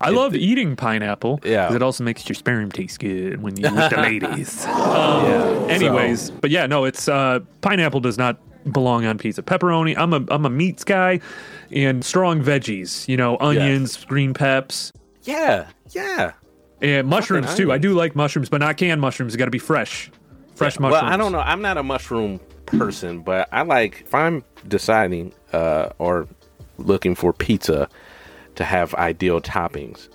I 0.04 0.10
love 0.10 0.36
eating 0.36 0.76
pineapple. 0.76 1.40
Yeah. 1.44 1.66
Because 1.68 1.76
it 1.76 1.84
also 1.84 2.04
makes 2.04 2.28
your 2.28 2.34
sperm 2.34 2.72
taste 2.72 3.00
good 3.00 3.44
when 3.44 3.56
you 3.56 3.72
with 3.72 3.92
the 3.92 3.98
ladies. 4.02 4.66
Um, 4.66 5.70
anyways, 5.70 6.32
but 6.32 6.50
yeah, 6.50 6.66
no, 6.66 6.86
it's 6.86 7.08
uh, 7.08 7.42
pineapple 7.62 8.00
does 8.00 8.18
not 8.18 8.40
belong 8.72 9.06
on 9.06 9.20
pizza. 9.20 9.44
Pepperoni. 9.44 9.96
I'm 9.96 10.12
a 10.14 10.24
I'm 10.30 10.44
a 10.46 10.50
meats 10.50 10.84
guy, 10.84 11.20
and 11.72 12.04
strong 12.04 12.42
veggies. 12.44 13.08
You 13.08 13.18
know, 13.18 13.38
onions, 13.40 14.04
green 14.06 14.34
peps, 14.34 14.92
Yeah, 15.24 15.68
yeah. 15.92 16.32
And 16.82 17.08
mushrooms 17.08 17.56
too. 17.56 17.72
I 17.72 17.78
do 17.78 17.94
like 17.94 18.16
mushrooms, 18.16 18.50
but 18.50 18.60
not 18.60 18.78
canned 18.78 19.02
mushrooms. 19.02 19.36
Got 19.36 19.46
to 19.46 19.52
be 19.52 19.60
fresh, 19.60 20.12
fresh 20.56 20.80
mushrooms. 20.80 21.02
Well, 21.04 21.12
I 21.12 21.18
don't 21.18 21.32
know. 21.32 21.40
I'm 21.40 21.62
not 21.62 21.78
a 21.78 21.84
mushroom 21.84 22.40
person, 22.66 23.22
but 23.22 23.48
I 23.52 23.62
like 23.64 24.02
if 24.02 24.16
I'm 24.16 24.44
deciding 24.68 25.34
uh, 25.54 25.90
or 25.98 26.28
looking 26.78 27.16
for 27.16 27.34
pizza 27.34 27.90
to 28.56 28.64
have 28.64 28.94
ideal 28.96 29.42
toppings. 29.42 30.10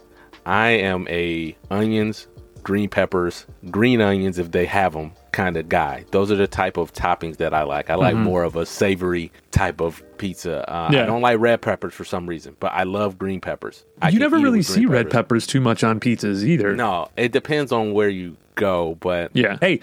I 0.44 0.68
am 0.70 1.06
a 1.08 1.56
onions, 1.70 2.28
green 2.62 2.88
peppers, 2.88 3.46
green 3.70 4.00
onions 4.00 4.38
if 4.38 4.52
they 4.52 4.66
have 4.66 4.92
them 4.92 5.12
kind 5.36 5.58
of 5.58 5.68
guy. 5.68 6.04
Those 6.12 6.32
are 6.32 6.36
the 6.36 6.46
type 6.46 6.78
of 6.78 6.94
toppings 6.94 7.36
that 7.36 7.52
I 7.52 7.62
like. 7.62 7.90
I 7.90 7.94
like 7.94 8.16
more 8.16 8.42
of 8.42 8.56
a 8.56 8.64
savory 8.64 9.30
type 9.50 9.80
of 9.80 10.02
pizza. 10.18 10.68
Uh, 10.68 10.86
Mm-hmm. 10.86 10.94
Yeah. 10.94 11.02
I 11.02 11.06
don't 11.06 11.20
like 11.20 11.38
red 11.40 11.62
peppers 11.62 11.94
for 11.94 12.04
some 12.04 12.26
reason, 12.28 12.56
but 12.60 12.72
I 12.72 12.84
love 12.84 13.18
green 13.18 13.40
peppers. 13.40 13.84
I 14.00 14.10
You 14.10 14.18
never 14.20 14.38
really 14.38 14.62
see 14.62 14.86
red 14.86 15.10
peppers 15.10 15.46
too 15.46 15.60
much 15.60 15.82
on 15.82 16.00
pizzas 16.00 16.44
either. 16.44 16.76
No, 16.76 17.08
it 17.16 17.32
depends 17.32 17.72
on 17.72 17.92
where 17.92 18.08
you 18.08 18.36
go, 18.54 18.96
but 19.00 19.30
Yeah. 19.34 19.58
Hey, 19.60 19.80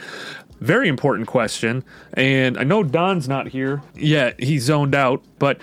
very 0.61 0.87
important 0.87 1.27
question. 1.27 1.83
And 2.13 2.57
I 2.57 2.63
know 2.63 2.83
Don's 2.83 3.27
not 3.27 3.49
here. 3.49 3.81
Yeah, 3.95 4.31
he's 4.39 4.63
zoned 4.63 4.95
out. 4.95 5.21
But 5.39 5.59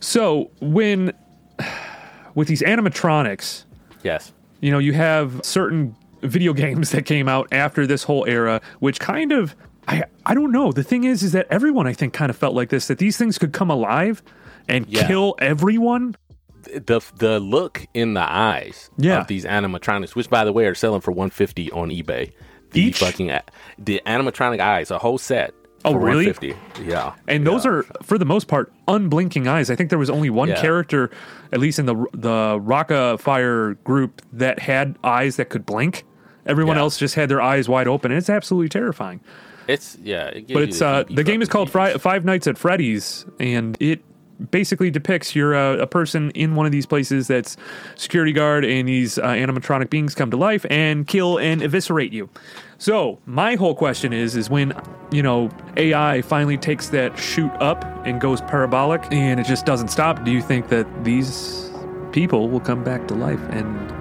so 0.00 0.50
when 0.60 1.12
with 2.34 2.48
these 2.48 2.62
animatronics, 2.62 3.64
yes. 4.02 4.32
you 4.60 4.70
know, 4.70 4.78
you 4.78 4.94
have 4.94 5.40
certain 5.44 5.94
video 6.22 6.52
games 6.52 6.90
that 6.90 7.04
came 7.06 7.28
out 7.28 7.48
after 7.52 7.86
this 7.86 8.02
whole 8.04 8.24
era, 8.26 8.60
which 8.80 9.00
kind 9.00 9.32
of 9.32 9.54
I 9.86 10.04
I 10.26 10.34
don't 10.34 10.52
know. 10.52 10.72
The 10.72 10.82
thing 10.82 11.04
is 11.04 11.22
is 11.22 11.32
that 11.32 11.46
everyone 11.50 11.86
I 11.86 11.92
think 11.92 12.12
kind 12.12 12.30
of 12.30 12.36
felt 12.36 12.54
like 12.54 12.68
this, 12.70 12.88
that 12.88 12.98
these 12.98 13.16
things 13.16 13.38
could 13.38 13.52
come 13.52 13.70
alive 13.70 14.22
and 14.68 14.86
Yeah. 14.88 15.06
kill 15.06 15.34
everyone. 15.38 16.16
the 16.64 17.00
the 17.16 17.40
look 17.40 17.86
in 17.94 18.12
the 18.14 18.20
eyes 18.30 18.90
Yeah. 18.98 19.20
of 19.20 19.26
these 19.28 19.44
animatronics, 19.46 20.14
which 20.14 20.28
by 20.28 20.44
the 20.44 20.52
way 20.52 20.66
are 20.66 20.74
selling 20.74 21.00
for 21.00 21.12
one 21.12 21.30
fifty 21.30 21.70
on 21.72 21.88
eBay. 21.90 22.32
The 22.72 22.80
Each? 22.82 22.98
fucking 22.98 23.30
the 23.78 24.02
animatronic 24.04 24.60
eyes, 24.60 24.90
a 24.90 24.98
whole 24.98 25.16
set. 25.16 25.54
Oh, 25.88 25.94
really? 25.94 26.26
150. 26.26 26.54
Yeah, 26.84 27.12
And 27.26 27.46
those 27.46 27.64
Yeah. 27.64 27.70
are, 27.72 27.82
for 28.02 28.18
the 28.18 28.24
most 28.24 28.48
part, 28.48 28.72
unblinking 28.86 29.46
eyes. 29.48 29.70
I 29.70 29.76
think 29.76 29.90
there 29.90 29.98
was 29.98 30.10
only 30.10 30.30
one 30.30 30.48
Yeah. 30.48 30.60
character, 30.60 31.10
at 31.52 31.60
least 31.60 31.78
in 31.78 31.86
the 31.86 31.94
the 32.12 32.58
Rockafire 32.60 33.76
group, 33.84 34.22
that 34.32 34.60
had 34.60 34.96
eyes 35.04 35.36
that 35.36 35.48
could 35.48 35.64
blink. 35.66 36.04
Everyone 36.46 36.76
Yeah. 36.76 36.82
else 36.82 36.96
just 36.98 37.14
had 37.14 37.28
their 37.28 37.42
eyes 37.42 37.68
wide 37.68 37.88
open. 37.88 38.10
And 38.10 38.18
it's 38.18 38.30
absolutely 38.30 38.68
terrifying. 38.68 39.20
it's 39.66 39.98
yeah. 40.02 40.28
It 40.28 40.50
But 40.52 40.62
it's 40.62 40.80
uh, 40.80 41.04
the 41.10 41.22
game 41.24 41.42
is 41.42 41.48
called 41.48 41.68
Fri- 41.70 41.98
Five 41.98 42.24
Nights 42.24 42.46
at 42.46 42.56
Freddy's, 42.56 43.26
and 43.38 43.76
it 43.80 44.00
basically 44.50 44.90
depicts 44.90 45.34
you're 45.34 45.54
a, 45.54 45.78
a 45.82 45.86
person 45.86 46.30
in 46.30 46.54
one 46.54 46.66
of 46.66 46.72
these 46.72 46.86
places 46.86 47.26
that's 47.28 47.56
security 47.96 48.32
guard, 48.32 48.64
and 48.64 48.88
these 48.88 49.18
uh, 49.18 49.22
animatronic 49.28 49.90
beings 49.90 50.14
come 50.14 50.30
to 50.30 50.36
life 50.36 50.64
and 50.70 51.06
kill 51.06 51.38
and 51.38 51.62
eviscerate 51.62 52.12
you. 52.12 52.28
So 52.78 53.18
my 53.26 53.56
whole 53.56 53.74
question 53.74 54.12
is, 54.12 54.36
is 54.36 54.48
when 54.48 54.72
you 55.10 55.22
know 55.22 55.50
AI 55.76 56.22
finally 56.22 56.56
takes 56.56 56.88
that 56.90 57.18
shoot 57.18 57.50
up 57.60 57.84
and 58.06 58.20
goes 58.20 58.40
parabolic, 58.42 59.02
and 59.10 59.40
it 59.40 59.46
just 59.46 59.66
doesn't 59.66 59.88
stop. 59.88 60.24
Do 60.24 60.30
you 60.30 60.42
think 60.42 60.68
that 60.68 60.86
these 61.04 61.70
people 62.12 62.48
will 62.48 62.60
come 62.60 62.84
back 62.84 63.06
to 63.08 63.14
life 63.14 63.40
and 63.50 63.92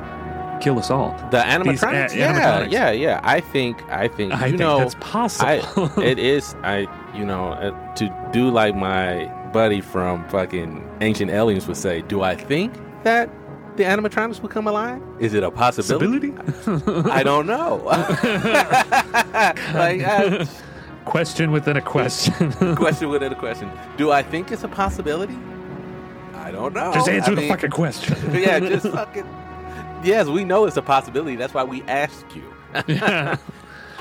kill 0.61 0.77
us 0.79 0.91
all? 0.91 1.11
The 1.31 1.39
animatronics, 1.39 2.13
a- 2.13 2.17
yeah, 2.17 2.65
animatronics. 2.65 2.71
yeah, 2.71 2.91
yeah. 2.91 3.19
I 3.23 3.39
think, 3.39 3.81
I 3.89 4.07
think, 4.07 4.33
I 4.33 4.45
you 4.45 4.51
think 4.51 4.59
know, 4.59 4.79
that's 4.79 4.95
possible. 4.99 5.91
I, 5.97 6.03
it 6.03 6.19
is. 6.19 6.55
I, 6.63 6.87
you 7.15 7.25
know, 7.25 7.49
uh, 7.53 7.95
to 7.95 8.29
do 8.31 8.49
like 8.51 8.75
my 8.75 9.25
buddy 9.51 9.81
from 9.81 10.27
fucking 10.29 10.87
Ancient 11.01 11.31
Aliens 11.31 11.67
would 11.67 11.77
say. 11.77 12.01
Do 12.01 12.21
I 12.21 12.35
think 12.35 12.73
that 13.03 13.29
the 13.77 13.83
animatronics 13.83 14.41
will 14.41 14.49
come 14.49 14.67
alive? 14.67 15.01
Is 15.19 15.33
it 15.33 15.43
a 15.43 15.51
possibility? 15.51 16.33
I 17.11 17.23
don't 17.23 17.45
know. 17.47 17.81
like, 19.73 20.01
uh, 20.03 20.45
question 21.05 21.51
within 21.51 21.77
a 21.77 21.81
question. 21.81 22.51
question 22.75 23.09
within 23.09 23.31
a 23.31 23.35
question. 23.35 23.71
Do 23.97 24.11
I 24.11 24.23
think 24.23 24.51
it's 24.51 24.63
a 24.63 24.67
possibility? 24.67 25.37
I 26.35 26.51
don't 26.51 26.73
know. 26.73 26.93
Just 26.93 27.09
answer 27.09 27.31
I 27.31 27.35
the 27.35 27.41
mean, 27.41 27.49
fucking 27.49 27.71
question. 27.71 28.15
yeah, 28.33 28.59
just 28.59 28.87
fucking. 28.87 29.25
Yes, 30.03 30.27
we 30.27 30.43
know 30.43 30.65
it's 30.65 30.77
a 30.77 30.81
possibility. 30.81 31.35
That's 31.35 31.53
why 31.53 31.63
we 31.63 31.81
asked 31.83 32.35
you. 32.35 32.43
yeah. 32.87 33.37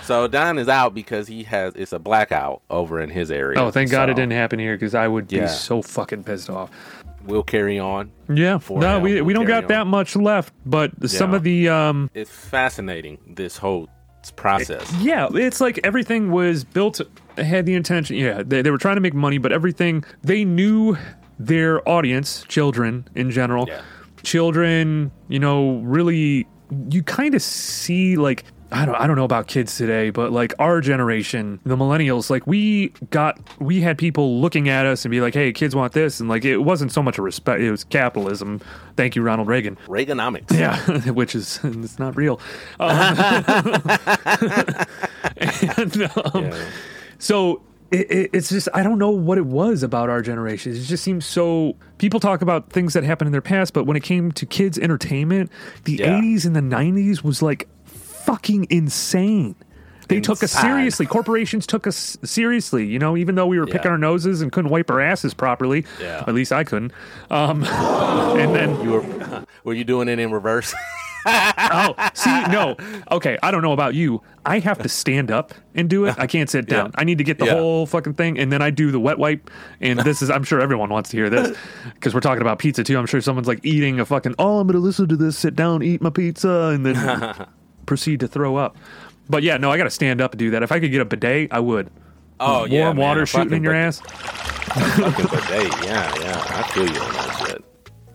So 0.07 0.28
Don 0.28 0.59
is 0.59 0.68
out 0.68 0.94
because 0.94 1.26
he 1.26 1.42
has 1.44 1.74
it's 1.74 1.92
a 1.92 1.98
blackout 1.98 2.62
over 2.70 3.00
in 3.00 3.11
his 3.11 3.30
area. 3.30 3.59
Oh, 3.61 3.70
thank 3.70 3.90
God 3.90 4.09
it 4.09 4.14
didn't 4.14 4.32
happen 4.32 4.59
here 4.59 4.76
because 4.76 4.94
I 4.94 5.09
would 5.09 5.26
be 5.28 5.46
so 5.48 5.82
fucking 5.82 6.22
pissed 6.24 6.48
off. 6.48 6.70
We'll 7.24 7.42
carry 7.42 7.78
on. 7.80 8.12
Yeah. 8.28 8.61
No, 8.70 9.00
we, 9.00 9.14
we'll 9.14 9.24
we 9.24 9.32
don't 9.32 9.46
got 9.46 9.66
that 9.68 9.88
much 9.88 10.14
left, 10.14 10.54
but 10.64 11.11
some 11.11 11.34
of 11.34 11.42
the 11.42 11.68
um 11.68 12.09
It's 12.14 12.30
fascinating 12.30 13.18
this 13.36 13.57
whole 13.57 13.88
process. 14.36 14.92
yeah, 15.00 15.28
it's 15.34 15.61
like 15.61 15.80
everything 15.84 16.30
was 16.30 16.62
built 16.64 17.00
had 17.36 17.66
the 17.66 17.74
intention. 17.74 18.16
Yeah, 18.16 18.42
they, 18.44 18.62
they 18.62 18.70
were 18.70 18.78
trying 18.78 18.96
to 18.96 19.00
make 19.00 19.14
money, 19.14 19.38
but 19.38 19.50
everything 19.52 20.04
they 20.22 20.44
knew 20.44 20.96
their 21.38 21.86
audience, 21.88 22.44
children 22.48 23.09
in 23.14 23.30
general, 23.32 23.66
Yeah. 23.68 23.82
children, 24.22 25.11
you 25.28 25.38
know, 25.38 25.78
really 25.78 26.46
you 26.90 27.02
kind 27.02 27.34
of 27.34 27.42
see 27.42 28.16
like 28.16 28.44
I 28.73 28.85
don't 28.85 28.95
I 28.97 29.07
don't 29.07 29.14
know 29.17 29.25
about 29.25 29.47
kids 29.47 29.77
today, 29.77 30.11
but 30.11 30.33
like 30.33 30.53
our 30.59 30.81
generation, 30.81 31.61
the 31.64 31.77
millennials, 31.77 32.31
like 32.31 32.47
we 32.47 32.89
got 33.11 33.39
we 33.61 33.81
had 33.81 33.97
people 33.97 34.41
looking 34.41 34.69
at 34.69 34.87
us 34.87 35.05
and 35.05 35.11
be 35.12 35.21
like, 35.21 35.35
"Hey, 35.35 35.53
kids 35.53 35.75
want 35.77 35.93
this," 35.93 36.19
and 36.19 36.29
like 36.29 36.45
it 36.45 36.59
wasn't 36.59 36.91
so 36.91 37.01
much 37.03 37.17
a 37.17 37.23
respect; 37.23 37.61
it 37.61 37.71
was 37.71 37.85
capitalism. 37.85 38.61
Thank 38.97 39.14
you, 39.14 39.23
Ronald 39.23 39.47
Reagan. 39.47 39.77
Reaganomics. 39.87 40.51
Yeah, 40.53 41.11
which 41.12 41.35
is 41.37 41.61
it's 41.64 41.99
not 42.01 42.17
real. 42.17 42.41
Um, 42.81 43.17
and, 45.37 46.03
um, 46.03 46.45
Yeah. 46.45 46.69
so 47.19 47.62
it, 47.93 48.11
it, 48.11 48.31
it's 48.33 48.49
just 48.49 48.69
I 48.75 48.83
don't 48.83 48.99
know 48.99 49.11
what 49.11 49.39
it 49.39 49.47
was 49.47 49.83
about 49.85 50.11
our 50.11 50.23
generation. 50.23 50.73
It 50.73 50.81
just 50.83 51.05
seems 51.05 51.25
so. 51.25 51.77
People 51.99 52.19
talk 52.21 52.43
about 52.43 52.71
things 52.71 52.95
that 52.95 53.05
happened 53.05 53.29
in 53.29 53.33
their 53.33 53.41
past, 53.41 53.73
but 53.75 53.85
when 53.85 53.97
it 53.97 54.03
came 54.03 54.33
to 54.33 54.45
kids' 54.47 54.77
entertainment, 54.79 55.51
the 55.85 55.95
Yeah. 56.01 56.19
'80s 56.21 56.45
and 56.47 56.57
the 56.57 56.61
'90s 56.61 57.23
was 57.23 57.43
like 57.43 57.69
fucking 58.27 58.66
insane. 58.70 59.55
They 60.09 60.20
took 60.20 60.41
us 60.45 60.53
seriously. 60.53 61.05
Corporations 61.05 61.66
took 61.66 61.85
us 61.87 62.16
seriously. 62.22 62.87
You 62.87 63.01
know, 63.01 63.16
even 63.16 63.35
though 63.35 63.47
we 63.49 63.59
were 63.59 63.66
picking 63.66 63.91
our 63.91 63.99
noses 63.99 64.41
and 64.41 64.53
couldn't 64.53 64.70
wipe 64.70 64.89
our 64.89 65.01
asses 65.01 65.35
properly. 65.35 65.85
Yeah. 66.01 66.22
At 66.27 66.33
least 66.35 66.53
I 66.53 66.62
couldn't. 66.62 66.93
Um, 67.29 67.64
and 68.39 68.55
then 68.55 68.81
You 68.83 68.91
were 68.91 69.45
were 69.64 69.74
you 69.74 69.83
doing 69.83 70.09
it 70.09 70.20
in 70.20 70.31
reverse? 70.31 70.72
oh, 71.27 71.95
see, 72.14 72.31
no. 72.53 72.77
Okay, 73.11 73.37
I 73.43 73.51
don't 73.51 73.62
know 73.62 73.72
about 73.72 73.97
you. 73.97 74.22
I 74.45 74.61
have 74.61 74.79
to 74.83 74.89
stand 74.89 75.33
up 75.33 75.55
and 75.74 75.91
do 75.91 76.05
it. 76.05 76.14
I 76.20 76.29
can't 76.29 76.49
sit 76.49 76.66
down. 76.66 76.87
Yeah. 76.95 77.01
I 77.01 77.03
need 77.05 77.18
to 77.18 77.24
get 77.24 77.41
the 77.41 77.47
Yeah. 77.47 77.55
whole 77.55 77.85
fucking 77.85 78.14
thing, 78.14 78.39
and 78.39 78.53
then 78.53 78.62
I 78.62 78.70
do 78.70 78.93
the 78.93 79.01
wet 79.01 79.18
wipe. 79.18 79.51
And 79.81 79.99
this 79.99 80.22
is, 80.22 80.31
I'm 80.31 80.45
sure 80.45 80.61
everyone 80.61 80.89
wants 80.89 81.11
to 81.11 81.16
hear 81.16 81.29
this 81.29 81.57
because 81.95 82.14
we're 82.14 82.20
talking 82.20 82.43
about 82.43 82.61
pizza 82.61 82.85
too. 82.85 82.97
I'm 82.97 83.07
sure 83.07 83.20
someone's 83.20 83.49
like 83.49 83.59
eating 83.64 83.99
a 83.99 84.05
fucking. 84.07 84.37
Oh, 84.39 84.61
I'm 84.61 84.68
going 84.68 84.74
to 84.74 84.79
listen 84.79 85.09
to 85.09 85.16
this. 85.16 85.37
Sit 85.37 85.57
down, 85.57 85.83
eat 85.83 86.01
my 86.01 86.11
pizza, 86.11 86.70
and 86.72 86.87
then 86.87 87.47
proceed 87.87 88.20
to 88.20 88.28
throw 88.28 88.57
up. 88.57 88.76
But 89.28 89.43
yeah, 89.43 89.57
no, 89.57 89.70
I 89.70 89.76
got 89.76 89.84
to 89.84 89.91
stand 89.91 90.20
up 90.20 90.32
and 90.32 90.39
do 90.39 90.51
that. 90.51 90.62
If 90.62 90.72
I 90.72 90.80
could 90.80 90.91
get 90.91 91.01
a 91.01 91.05
bidet, 91.05 91.53
I 91.53 91.61
would. 91.61 91.91
Oh 92.39 92.61
Warm 92.61 92.70
yeah, 92.70 92.84
man, 92.93 92.97
water 92.97 93.22
a 93.22 93.26
shooting 93.26 93.55
in 93.55 93.64
your 93.64 93.74
ass. 93.74 94.01
Fucking 94.01 95.24
bidet. 95.26 95.84
Yeah, 95.84 96.14
yeah. 96.20 96.45
I 96.49 96.70
feel 96.72 96.84
you 96.84 97.01
on 97.01 97.12
that 97.14 97.47
shit. 97.47 97.64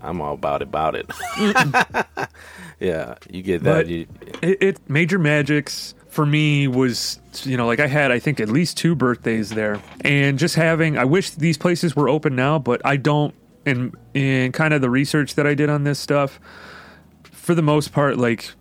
I'm 0.01 0.21
all 0.21 0.33
about 0.33 0.61
it. 0.61 0.67
About 0.67 0.95
it. 0.95 1.09
yeah, 2.79 3.15
you 3.29 3.41
get 3.41 3.63
that. 3.63 3.87
You, 3.87 4.07
it, 4.41 4.61
it 4.61 4.89
major 4.89 5.19
magics 5.19 5.93
for 6.11 6.25
me 6.25 6.67
was 6.67 7.19
you 7.43 7.55
know 7.55 7.65
like 7.65 7.79
i 7.79 7.87
had 7.87 8.11
i 8.11 8.19
think 8.19 8.41
at 8.41 8.49
least 8.49 8.75
two 8.75 8.93
birthdays 8.93 9.51
there 9.51 9.81
and 10.01 10.37
just 10.37 10.55
having 10.55 10.97
i 10.97 11.05
wish 11.05 11.29
these 11.31 11.57
places 11.57 11.95
were 11.95 12.09
open 12.09 12.35
now 12.35 12.59
but 12.59 12.81
i 12.85 12.97
don't 12.97 13.33
And 13.65 13.95
in 14.13 14.51
kind 14.51 14.73
of 14.73 14.81
the 14.81 14.89
research 14.89 15.35
that 15.35 15.47
i 15.47 15.53
did 15.53 15.69
on 15.69 15.85
this 15.85 15.99
stuff 15.99 16.37
for 17.23 17.55
the 17.55 17.61
most 17.61 17.93
part 17.93 18.17
like 18.17 18.51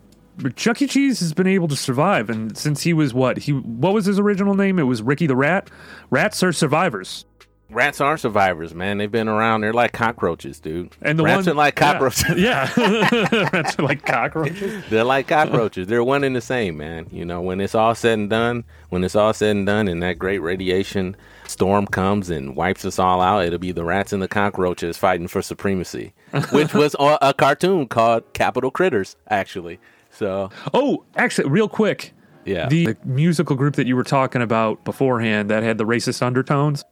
chuck 0.56 0.80
e 0.80 0.86
cheese 0.86 1.20
has 1.20 1.32
been 1.32 1.46
able 1.46 1.68
to 1.68 1.76
survive 1.76 2.30
and 2.30 2.56
since 2.56 2.82
he 2.82 2.92
was 2.92 3.12
what 3.12 3.38
he 3.38 3.52
what 3.52 3.92
was 3.92 4.06
his 4.06 4.18
original 4.18 4.54
name 4.54 4.78
it 4.78 4.84
was 4.84 5.02
ricky 5.02 5.26
the 5.26 5.36
rat 5.36 5.70
rats 6.10 6.42
are 6.42 6.52
survivors 6.52 7.24
Rats 7.70 8.00
aren't 8.00 8.20
survivors, 8.20 8.74
man. 8.74 8.98
They've 8.98 9.10
been 9.10 9.28
around. 9.28 9.60
They're 9.60 9.72
like 9.72 9.92
cockroaches, 9.92 10.58
dude. 10.58 10.96
And 11.02 11.18
the 11.18 11.22
rats 11.22 11.46
one, 11.46 11.54
are 11.54 11.56
like 11.56 11.76
cockroaches. 11.76 12.24
Yeah, 12.36 12.68
rats 13.52 13.78
are 13.78 13.82
like 13.82 14.04
cockroaches. 14.04 14.82
They're 14.90 15.04
like 15.04 15.28
cockroaches. 15.28 15.86
They're 15.86 16.02
one 16.02 16.24
and 16.24 16.34
the 16.34 16.40
same, 16.40 16.76
man. 16.76 17.06
You 17.12 17.24
know, 17.24 17.40
when 17.40 17.60
it's 17.60 17.74
all 17.74 17.94
said 17.94 18.18
and 18.18 18.30
done, 18.30 18.64
when 18.88 19.04
it's 19.04 19.14
all 19.14 19.32
said 19.32 19.54
and 19.54 19.66
done, 19.66 19.86
and 19.88 20.02
that 20.02 20.18
great 20.18 20.38
radiation 20.38 21.16
storm 21.46 21.86
comes 21.86 22.28
and 22.28 22.56
wipes 22.56 22.84
us 22.84 22.98
all 22.98 23.20
out, 23.20 23.44
it'll 23.44 23.58
be 23.58 23.72
the 23.72 23.84
rats 23.84 24.12
and 24.12 24.22
the 24.22 24.28
cockroaches 24.28 24.96
fighting 24.96 25.28
for 25.28 25.42
supremacy, 25.42 26.12
which 26.50 26.74
was 26.74 26.96
a 26.98 27.34
cartoon 27.34 27.86
called 27.86 28.32
Capital 28.32 28.70
Critters, 28.70 29.16
actually. 29.28 29.78
So, 30.20 30.50
Oh, 30.74 31.04
actually, 31.16 31.48
real 31.48 31.68
quick. 31.68 32.12
yeah. 32.44 32.68
The, 32.68 32.86
the 32.86 32.96
musical 33.06 33.56
group 33.56 33.74
that 33.76 33.86
you 33.86 33.96
were 33.96 34.04
talking 34.04 34.42
about 34.42 34.84
beforehand 34.84 35.48
that 35.50 35.62
had 35.62 35.78
the 35.78 35.84
racist 35.84 36.20
undertones, 36.22 36.84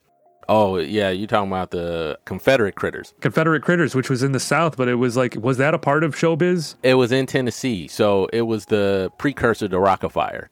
oh, 0.48 0.78
yeah. 0.78 1.10
you're 1.10 1.26
talking 1.26 1.50
about 1.50 1.70
the 1.70 2.18
Confederate 2.24 2.74
Critters? 2.74 3.12
Confederate 3.20 3.62
Critters, 3.62 3.94
which 3.94 4.08
was 4.08 4.22
in 4.22 4.32
the 4.32 4.40
South, 4.40 4.78
but 4.78 4.88
it 4.88 4.94
was 4.94 5.14
like, 5.14 5.36
was 5.36 5.58
that 5.58 5.74
a 5.74 5.78
part 5.78 6.04
of 6.04 6.14
showbiz? 6.16 6.76
It 6.82 6.94
was 6.94 7.12
in 7.12 7.26
Tennessee, 7.26 7.86
so 7.86 8.28
it 8.32 8.42
was 8.42 8.64
the 8.66 9.10
precursor 9.18 9.68
to 9.68 9.76
Rockafire. 9.76 10.46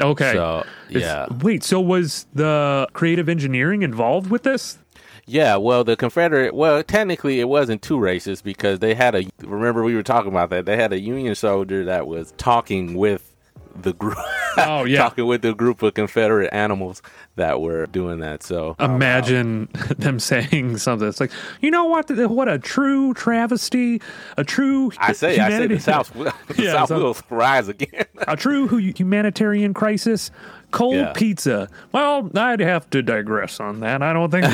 Okay. 0.00 0.32
So, 0.32 0.64
It's- 0.88 1.02
yeah. 1.02 1.26
Wait, 1.42 1.62
so 1.62 1.78
was 1.78 2.26
the 2.32 2.88
creative 2.94 3.28
engineering 3.28 3.82
involved 3.82 4.30
with 4.30 4.44
this? 4.44 4.78
Yeah, 5.26 5.56
well, 5.56 5.84
the 5.84 5.96
Confederate, 5.96 6.54
well, 6.54 6.82
technically 6.82 7.40
it 7.40 7.48
wasn't 7.48 7.80
too 7.82 7.96
racist 7.96 8.42
because 8.42 8.80
they 8.80 8.94
had 8.94 9.14
a, 9.14 9.24
remember 9.42 9.82
we 9.82 9.94
were 9.94 10.02
talking 10.02 10.30
about 10.30 10.50
that, 10.50 10.66
they 10.66 10.76
had 10.76 10.92
a 10.92 11.00
Union 11.00 11.34
soldier 11.34 11.84
that 11.84 12.06
was 12.06 12.32
talking 12.36 12.94
with 12.94 13.34
the 13.74 13.94
group, 13.94 14.18
Oh, 14.58 14.84
yeah. 14.84 14.98
talking 15.04 15.26
with 15.26 15.42
the 15.42 15.54
group 15.54 15.82
of 15.82 15.94
Confederate 15.94 16.52
animals 16.52 17.00
that 17.36 17.60
were 17.60 17.86
doing 17.86 18.20
that. 18.20 18.42
So, 18.42 18.76
Imagine 18.78 19.68
them 19.98 20.18
saying 20.20 20.78
something. 20.78 21.08
It's 21.08 21.20
like, 21.20 21.32
you 21.60 21.70
know 21.70 21.84
what? 21.84 22.10
What 22.30 22.48
a 22.48 22.58
true 22.58 23.12
travesty, 23.14 24.00
a 24.36 24.44
true 24.44 24.92
I 24.98 25.12
say, 25.12 25.38
I 25.38 25.50
say 25.50 25.66
the 25.66 25.80
South, 25.80 26.14
will- 26.14 26.32
the 26.48 26.62
Yeah, 26.62 26.72
South 26.72 26.88
so- 26.88 27.02
will 27.02 27.16
rise 27.30 27.68
again. 27.68 28.04
a 28.28 28.36
true 28.36 28.68
humanitarian 28.68 29.74
crisis. 29.74 30.30
Cold 30.70 30.96
Yeah. 30.96 31.12
pizza. 31.12 31.68
Well, 31.92 32.28
I'd 32.34 32.58
have 32.58 32.90
to 32.90 33.00
digress 33.00 33.60
on 33.60 33.78
that. 33.80 34.02
I 34.02 34.12
don't 34.12 34.28
think. 34.28 34.44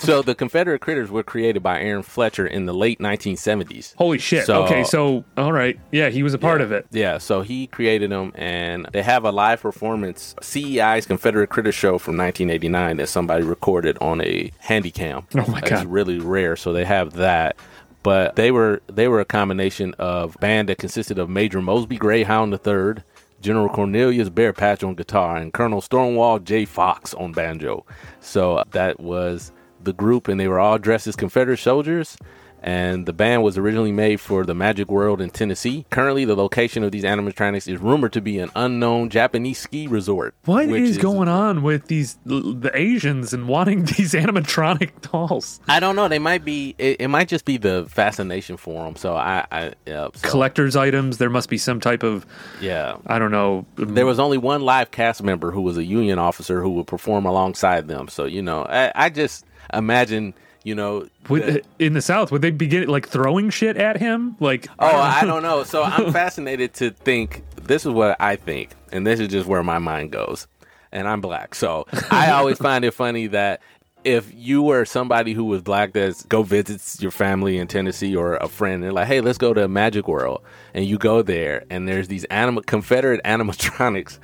so 0.00 0.22
the 0.22 0.36
Confederate 0.36 0.80
critters 0.80 1.10
were 1.10 1.24
created 1.24 1.64
by 1.64 1.80
Aaron 1.80 2.02
Fechter 2.04 2.48
in 2.48 2.66
the 2.66 2.72
late 2.74 3.00
1970s. 3.00 3.94
Holy 3.96 4.18
shit. 4.18 4.46
So- 4.46 4.64
okay, 4.64 4.84
so 4.84 5.24
all 5.36 5.52
right, 5.52 5.78
yeah, 5.90 6.10
he 6.10 6.22
was 6.22 6.32
a 6.32 6.38
part 6.38 6.60
of 6.60 6.70
it. 6.70 6.86
Yeah, 6.92 7.18
so 7.18 7.42
he 7.42 7.66
created 7.66 8.12
them, 8.12 8.30
and 8.36 8.86
they 8.92 9.02
have 9.02 9.24
a 9.24 9.32
live 9.32 9.60
performance, 9.62 10.36
CEI's 10.42 11.06
Confederate 11.06 11.48
Critter 11.60 11.72
Show 11.72 11.98
from 11.98 12.16
1989 12.16 12.96
that 12.96 13.08
somebody 13.08 13.44
recorded 13.44 13.98
on 14.00 14.22
a 14.22 14.50
handycam. 14.64 15.24
Oh 15.34 15.50
my 15.50 15.60
God. 15.60 15.86
really 15.88 16.18
rare. 16.18 16.56
So 16.56 16.72
they 16.72 16.86
have 16.86 17.12
that. 17.14 17.54
But 18.02 18.36
they 18.36 18.50
were 18.50 18.80
they 18.86 19.08
were 19.08 19.20
a 19.20 19.26
combination 19.26 19.94
of 19.98 20.38
band 20.40 20.70
that 20.70 20.78
consisted 20.78 21.18
of 21.18 21.28
Major 21.28 21.60
Mosby 21.60 21.98
Greyhound 21.98 22.54
III, 22.54 23.04
General 23.42 23.68
Cornelius 23.68 24.30
Bear 24.30 24.54
Patch 24.54 24.82
on 24.82 24.94
guitar, 24.94 25.36
and 25.36 25.52
Colonel 25.52 25.82
Stonewall 25.82 26.38
J. 26.38 26.64
Fox 26.64 27.12
on 27.12 27.32
banjo. 27.32 27.84
So 28.20 28.56
uh, 28.56 28.64
that 28.70 28.98
was 28.98 29.52
the 29.82 29.92
group, 29.92 30.28
and 30.28 30.40
they 30.40 30.48
were 30.48 30.58
all 30.60 30.78
dressed 30.78 31.06
as 31.08 31.14
Confederate 31.14 31.58
soldiers. 31.58 32.16
And 32.62 33.06
the 33.06 33.12
band 33.12 33.42
was 33.42 33.56
originally 33.56 33.92
made 33.92 34.20
for 34.20 34.44
the 34.44 34.54
Magic 34.54 34.90
World 34.90 35.20
in 35.20 35.30
Tennessee. 35.30 35.86
Currently, 35.90 36.26
the 36.26 36.36
location 36.36 36.84
of 36.84 36.92
these 36.92 37.04
animatronics 37.04 37.66
is 37.66 37.80
rumored 37.80 38.12
to 38.12 38.20
be 38.20 38.38
an 38.38 38.50
unknown 38.54 39.08
Japanese 39.08 39.58
ski 39.58 39.86
resort. 39.86 40.34
What 40.44 40.68
which 40.68 40.82
is 40.82 40.98
going 40.98 41.28
on 41.28 41.62
with 41.62 41.86
these 41.86 42.18
the 42.24 42.70
Asians 42.74 43.32
and 43.32 43.48
wanting 43.48 43.84
these 43.96 44.12
animatronic 44.12 44.90
dolls? 45.10 45.60
I 45.68 45.80
don't 45.80 45.96
know. 45.96 46.08
They 46.08 46.18
might 46.18 46.44
be. 46.44 46.74
It, 46.78 47.00
it 47.00 47.08
might 47.08 47.28
just 47.28 47.44
be 47.44 47.56
the 47.56 47.86
fascination 47.88 48.56
for 48.56 48.84
them. 48.84 48.96
So 48.96 49.16
I, 49.16 49.46
I 49.50 49.72
yeah, 49.86 50.08
so, 50.14 50.28
Collectors 50.28 50.76
items. 50.76 51.18
There 51.18 51.30
must 51.30 51.48
be 51.48 51.58
some 51.58 51.80
type 51.80 52.02
of 52.02 52.26
yeah. 52.60 52.96
I 53.06 53.18
don't 53.18 53.30
know. 53.30 53.64
There 53.76 54.06
was 54.06 54.18
only 54.18 54.38
one 54.38 54.62
live 54.62 54.90
cast 54.90 55.22
member 55.22 55.50
who 55.50 55.62
was 55.62 55.78
a 55.78 55.84
union 55.84 56.18
officer 56.18 56.60
who 56.60 56.70
would 56.72 56.86
perform 56.86 57.24
alongside 57.24 57.88
them. 57.88 58.08
So 58.08 58.26
you 58.26 58.42
know, 58.42 58.64
I, 58.64 58.92
I 58.94 59.08
just 59.08 59.46
imagine, 59.72 60.34
you 60.64 60.74
know, 60.74 61.06
Would, 61.28 61.42
the- 61.42 61.60
uh, 61.60 61.64
in 61.78 61.94
the 61.94 62.02
South, 62.02 62.30
would 62.32 62.42
they 62.42 62.50
begin 62.50 62.86
like 62.88 63.08
throwing 63.08 63.50
shit 63.50 63.76
at 63.76 63.96
him? 63.98 64.36
Like, 64.40 64.66
Oh, 64.78 64.86
I 64.86 65.24
don't 65.26 65.42
know. 65.42 65.64
So 65.64 65.82
I'm 65.82 66.12
fascinated 66.12 66.74
to 66.74 66.90
think. 66.90 67.42
This 67.62 67.86
is 67.86 67.92
what 67.92 68.16
I 68.20 68.36
think, 68.36 68.70
and 68.92 69.06
this 69.06 69.20
is 69.20 69.28
just 69.28 69.46
where 69.46 69.62
my 69.62 69.78
mind 69.78 70.10
goes. 70.12 70.46
And 70.92 71.06
I'm 71.06 71.20
black, 71.20 71.54
so 71.54 71.86
I 72.10 72.32
always 72.32 72.58
find 72.68 72.84
it 72.84 72.92
funny 72.94 73.28
that 73.28 73.60
if 74.02 74.32
you 74.34 74.62
were 74.62 74.84
somebody 74.86 75.34
who 75.34 75.44
was 75.44 75.62
black 75.62 75.92
that's 75.92 76.24
go 76.24 76.42
visits 76.42 77.00
your 77.00 77.10
family 77.12 77.58
in 77.58 77.68
Tennessee 77.68 78.16
or 78.16 78.34
a 78.36 78.48
friend, 78.48 78.82
they're 78.82 78.92
like, 78.92 79.06
"Hey, 79.06 79.20
let's 79.20 79.38
go 79.38 79.54
to 79.54 79.68
Magic 79.68 80.08
World," 80.08 80.42
and 80.74 80.84
you 80.84 80.98
go 80.98 81.22
there, 81.22 81.64
and 81.70 81.86
there's 81.86 82.08
these 82.08 82.24
anima- 82.24 82.62
Confederate 82.62 83.20
animatronics 83.24 84.18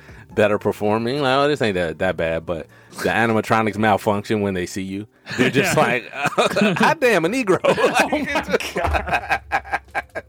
are 0.51 0.59
performing. 0.59 1.21
Like, 1.21 1.37
oh, 1.37 1.47
this 1.47 1.61
ain't 1.61 1.75
that, 1.75 1.99
that 1.99 2.17
bad, 2.17 2.45
but 2.45 2.67
the 3.03 3.09
animatronics 3.09 3.77
malfunction 3.77 4.41
when 4.41 4.53
they 4.53 4.65
see 4.65 4.81
you. 4.83 5.07
They're 5.37 5.49
just 5.49 5.77
like, 5.77 6.09
"Hot 6.11 6.99
damn, 6.99 7.25
a 7.25 7.29
Negro!" 7.29 7.59
Oh 7.63 9.37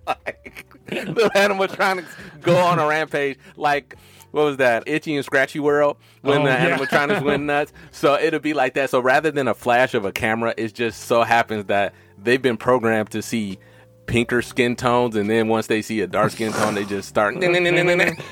like, 0.06 0.64
the 0.88 1.30
animatronics 1.34 2.06
go 2.40 2.56
on 2.56 2.78
a 2.78 2.86
rampage 2.86 3.38
like 3.56 3.96
what 4.30 4.44
was 4.44 4.56
that 4.58 4.84
itchy 4.86 5.16
and 5.16 5.24
scratchy 5.24 5.58
world 5.60 5.96
when 6.22 6.40
Oh, 6.40 6.44
the 6.44 6.50
yeah. 6.50 6.76
animatronics 6.78 7.22
went 7.22 7.42
nuts 7.44 7.72
so 7.90 8.14
it'll 8.18 8.40
be 8.40 8.54
like 8.54 8.72
that 8.74 8.88
so 8.90 9.00
rather 9.00 9.30
than 9.30 9.48
a 9.48 9.54
flash 9.54 9.92
of 9.94 10.04
a 10.06 10.12
camera 10.12 10.54
it 10.56 10.72
just 10.74 11.02
so 11.04 11.22
happens 11.22 11.66
that 11.66 11.92
they've 12.16 12.40
been 12.40 12.56
programmed 12.56 13.10
to 13.10 13.20
see 13.22 13.58
pinker 14.08 14.42
skin 14.42 14.74
tones 14.74 15.14
and 15.14 15.30
then 15.30 15.46
once 15.46 15.68
they 15.68 15.82
see 15.82 16.00
a 16.00 16.06
dark 16.06 16.32
skin 16.32 16.50
tone 16.52 16.74
they 16.74 16.84
just 16.84 17.08
start 17.08 17.34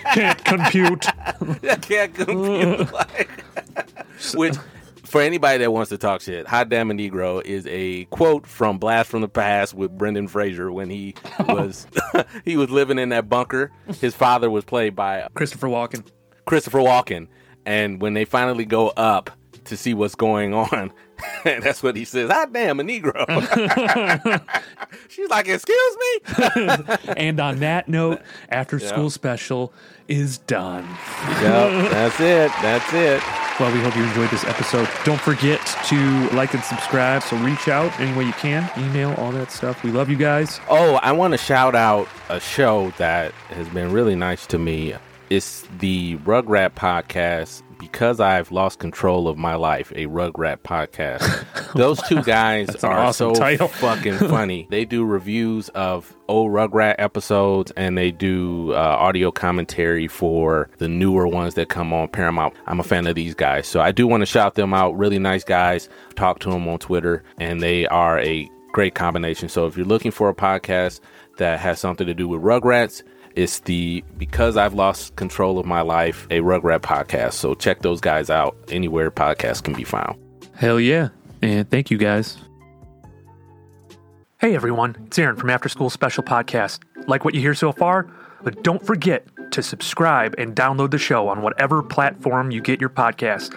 can't 0.15 0.45
compute. 0.45 1.07
Can't 1.83 2.15
compute. 2.15 2.93
like, 2.93 3.45
which, 4.35 4.57
for 5.05 5.21
anybody 5.21 5.59
that 5.59 5.71
wants 5.73 5.91
to 5.91 5.99
talk 5.99 6.21
shit, 6.21 6.47
"Hot 6.49 6.69
Damn 6.69 6.91
a 6.91 6.95
Negro" 6.95 7.45
is 7.45 7.67
a 7.69 8.05
quote 8.07 8.47
from 8.47 8.79
Blast 8.79 9.11
from 9.11 9.21
the 9.21 9.29
Past 9.29 9.75
with 9.75 9.97
Brendan 9.97 10.27
Fraser 10.29 10.73
when 10.73 10.91
he 10.91 11.15
was 11.47 11.87
he 12.45 12.57
was 12.57 12.71
living 12.71 12.99
in 12.99 13.11
that 13.11 13.29
bunker. 13.29 13.71
His 14.01 14.15
father 14.15 14.51
was 14.51 14.65
played 14.65 14.97
by 14.97 15.29
Christopher 15.35 15.69
Walken. 15.69 16.07
Christopher 16.47 16.79
Walken, 16.79 17.29
and 17.65 18.01
when 18.01 18.15
they 18.15 18.25
finally 18.25 18.65
go 18.65 18.89
up 18.89 19.31
to 19.65 19.77
see 19.77 19.95
what's 19.95 20.15
going 20.15 20.55
on, 20.55 20.93
that's 21.45 21.83
what 21.83 21.97
he 21.97 22.05
says. 22.05 22.31
I 22.31 22.47
damn 22.47 22.81
a 22.81 22.83
Negro." 22.83 23.25
She's 25.09 25.29
like, 25.29 25.49
"Excuse 25.49 25.97
me." 25.97 26.17
And 27.17 27.41
on 27.41 27.61
that 27.61 27.89
note, 27.89 28.21
after 28.51 28.79
school 28.79 29.11
special 29.11 29.73
is 30.09 30.39
done. 30.39 30.85
yep, 31.41 31.91
that's 31.91 32.21
it. 32.21 32.53
That's 32.63 32.93
it. 32.93 33.23
Well, 33.59 33.73
we 33.73 33.81
hope 33.81 33.97
you 33.97 34.05
enjoyed 34.05 34.29
this 34.31 34.45
episode. 34.45 34.89
Don't 35.05 35.21
forget 35.21 35.61
to 35.87 36.29
like 36.31 36.53
and 36.53 36.63
subscribe. 36.63 37.23
So 37.23 37.37
reach 37.39 37.69
out 37.69 37.99
any 37.99 38.17
way 38.17 38.25
you 38.25 38.33
can, 38.35 38.71
email, 38.77 39.15
all 39.15 39.33
that 39.33 39.51
stuff. 39.51 39.83
We 39.83 39.91
love 39.91 40.11
you 40.11 40.17
guys. 40.17 40.61
Oh, 40.69 40.97
I 40.97 41.13
want 41.13 41.33
to 41.33 41.39
shout 41.39 41.75
out 41.75 42.07
a 42.29 42.39
show 42.39 42.93
that 42.99 43.33
has 43.49 43.69
been 43.71 43.93
really 43.93 44.15
nice 44.15 44.47
to 44.49 44.59
me. 44.59 44.95
It's 45.31 45.67
the 45.79 46.17
Rugrat 46.19 46.75
podcast. 46.75 47.63
Because 47.87 48.19
I've 48.19 48.51
lost 48.51 48.81
control 48.81 49.29
of 49.29 49.39
my 49.39 49.55
life, 49.55 49.93
a 49.93 50.07
Rugrat 50.07 50.59
podcast. 50.59 51.73
Those 51.75 52.03
two 52.03 52.21
guys 52.23 52.75
are 52.83 52.99
awesome 52.99 53.35
so 53.37 53.41
title. 53.41 53.69
fucking 53.87 54.19
funny. 54.19 54.67
They 54.71 54.85
do 54.85 55.05
reviews 55.05 55.69
of 55.69 56.13
old 56.27 56.51
Rugrat 56.51 56.97
episodes 56.99 57.71
and 57.77 57.97
they 57.97 58.11
do 58.11 58.73
uh, 58.73 58.77
audio 58.77 59.31
commentary 59.31 60.09
for 60.09 60.69
the 60.79 60.89
newer 60.89 61.29
ones 61.29 61.55
that 61.55 61.69
come 61.69 61.93
on 61.93 62.09
Paramount. 62.09 62.55
I'm 62.67 62.81
a 62.81 62.83
fan 62.83 63.07
of 63.07 63.15
these 63.15 63.35
guys, 63.35 63.69
so 63.69 63.81
I 63.81 63.93
do 63.93 64.09
want 64.09 64.23
to 64.23 64.27
shout 64.27 64.57
them 64.57 64.75
out. 64.75 64.99
Really 64.99 65.21
nice 65.21 65.45
guys. 65.45 65.89
Talk 66.17 66.41
to 66.41 66.51
them 66.51 66.67
on 66.67 66.81
Twitter, 66.81 67.23
and 67.39 67.63
they 67.63 67.87
are 67.87 68.19
a 68.19 68.51
great 68.73 68.97
combination. 68.97 69.49
So 69.49 69.67
if 69.67 69.77
you're 69.77 69.87
looking 69.87 70.11
for 70.11 70.29
a 70.29 70.35
podcast 70.35 70.99
that 71.39 71.61
has 71.61 71.79
something 71.79 72.07
to 72.09 72.15
do 72.15 72.27
with 72.27 72.43
Rugrats, 72.43 73.05
it's 73.37 73.61
the 73.61 74.03
Because 74.19 74.57
I've 74.57 74.75
Lost 74.75 75.15
Control 75.17 75.59
of 75.59 75.67
My 75.67 75.83
Life, 75.83 76.27
a 76.31 76.41
Rugrat 76.41 76.81
podcast. 76.81 77.35
So 77.35 77.55
check 77.55 77.83
those 77.83 78.01
guys 78.01 78.31
out 78.31 78.57
anywhere 78.69 79.11
podcasts 79.11 79.63
can 79.63 79.75
be 79.75 79.85
found. 79.85 80.19
Hell 80.55 80.81
yeah. 80.81 81.11
And 81.43 81.71
thank 81.71 81.91
you 81.91 81.99
guys. 81.99 82.39
Hey 84.39 84.55
everyone, 84.55 84.97
it's 85.07 85.19
Aaron 85.19 85.37
from 85.37 85.51
After 85.51 85.69
School 85.69 85.91
Special 85.91 86.25
Podcast. 86.25 86.81
Like 87.07 87.25
what 87.25 87.35
you 87.35 87.41
hear 87.41 87.55
so 87.55 87.73
far? 87.73 88.11
But 88.43 88.63
don't 88.63 88.85
forget 88.85 89.27
to 89.53 89.63
subscribe 89.63 90.35
and 90.39 90.55
download 90.57 90.91
the 90.91 90.99
show 90.99 91.29
on 91.29 91.43
whatever 91.43 91.83
platform 91.83 92.51
you 92.51 92.61
get 92.61 92.81
your 92.81 92.91
podcast. 92.91 93.57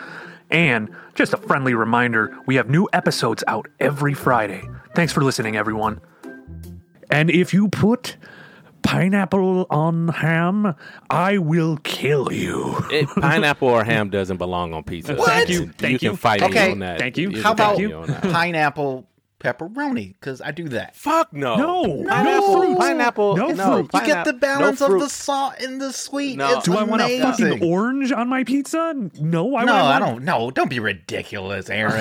And 0.49 0.89
just 1.15 1.34
a 1.34 1.38
friendly 1.38 1.73
reminder 1.73 2.38
we 2.45 2.55
have 2.55 2.69
new 2.69 2.88
episodes 2.91 3.43
out 3.47 3.67
every 3.80 4.13
Friday. 4.13 4.67
Thanks 4.95 5.13
for 5.13 5.21
listening, 5.21 5.55
everyone. 5.55 6.01
And 7.11 7.30
if 7.30 7.53
you 7.53 7.67
put 7.69 8.17
pineapple 8.84 9.65
on 9.69 10.07
ham, 10.09 10.75
I 11.09 11.38
will 11.38 11.77
kill 11.84 12.32
you. 12.32 12.75
It, 12.91 13.07
pineapple 13.21 13.67
or 13.67 13.84
ham 13.84 14.09
doesn't 14.09 14.38
belong 14.38 14.73
on 14.73 14.84
pizza. 14.84 15.15
Thank 15.15 15.49
you. 15.49 15.61
You 15.61 15.67
Thank 15.77 15.99
can 15.99 16.11
you. 16.11 16.15
fight 16.17 16.41
me 16.41 16.71
on 16.71 16.80
that. 16.80 16.99
Thank 16.99 17.17
you. 17.17 17.32
can 17.32 17.41
How 17.41 17.51
about 17.53 17.77
me 17.77 17.91
on 17.93 18.07
that. 18.07 18.21
pineapple 18.23 19.05
pepperoni? 19.39 20.13
Because 20.19 20.41
I 20.41 20.51
do 20.51 20.67
that. 20.69 20.95
Fuck 20.95 21.32
no. 21.34 21.55
No, 21.55 21.84
no 21.84 22.07
Pineapple. 22.09 22.53
fruit. 22.61 22.77
Pineapple. 22.77 23.38
No 23.38 23.47
no, 23.49 23.65
fruit. 23.77 23.89
You 23.93 23.99
You 24.01 24.05
get 24.05 24.25
the 24.25 24.34
balance 24.34 24.82
no 24.82 24.93
of 24.93 24.99
the 24.99 25.09
salt 25.09 25.53
and 25.61 25.80
the 25.80 25.93
sweet. 25.93 26.38
No. 26.38 26.57
It's 26.57 26.65
Do 26.65 26.75
I 26.77 26.84
want 26.84 27.01
a 27.01 27.05
amazing. 27.05 27.51
fucking 27.51 27.63
orange 27.63 28.11
on 28.11 28.27
my 28.27 28.43
pizza? 28.43 28.93
No, 29.19 29.55
I 29.55 29.63
No, 29.63 29.75
I 29.75 29.99
don't. 29.99 30.23
No, 30.25 30.51
don't 30.51 30.69
be 30.69 30.80
ridiculous, 30.80 31.69
Aaron. 31.69 31.93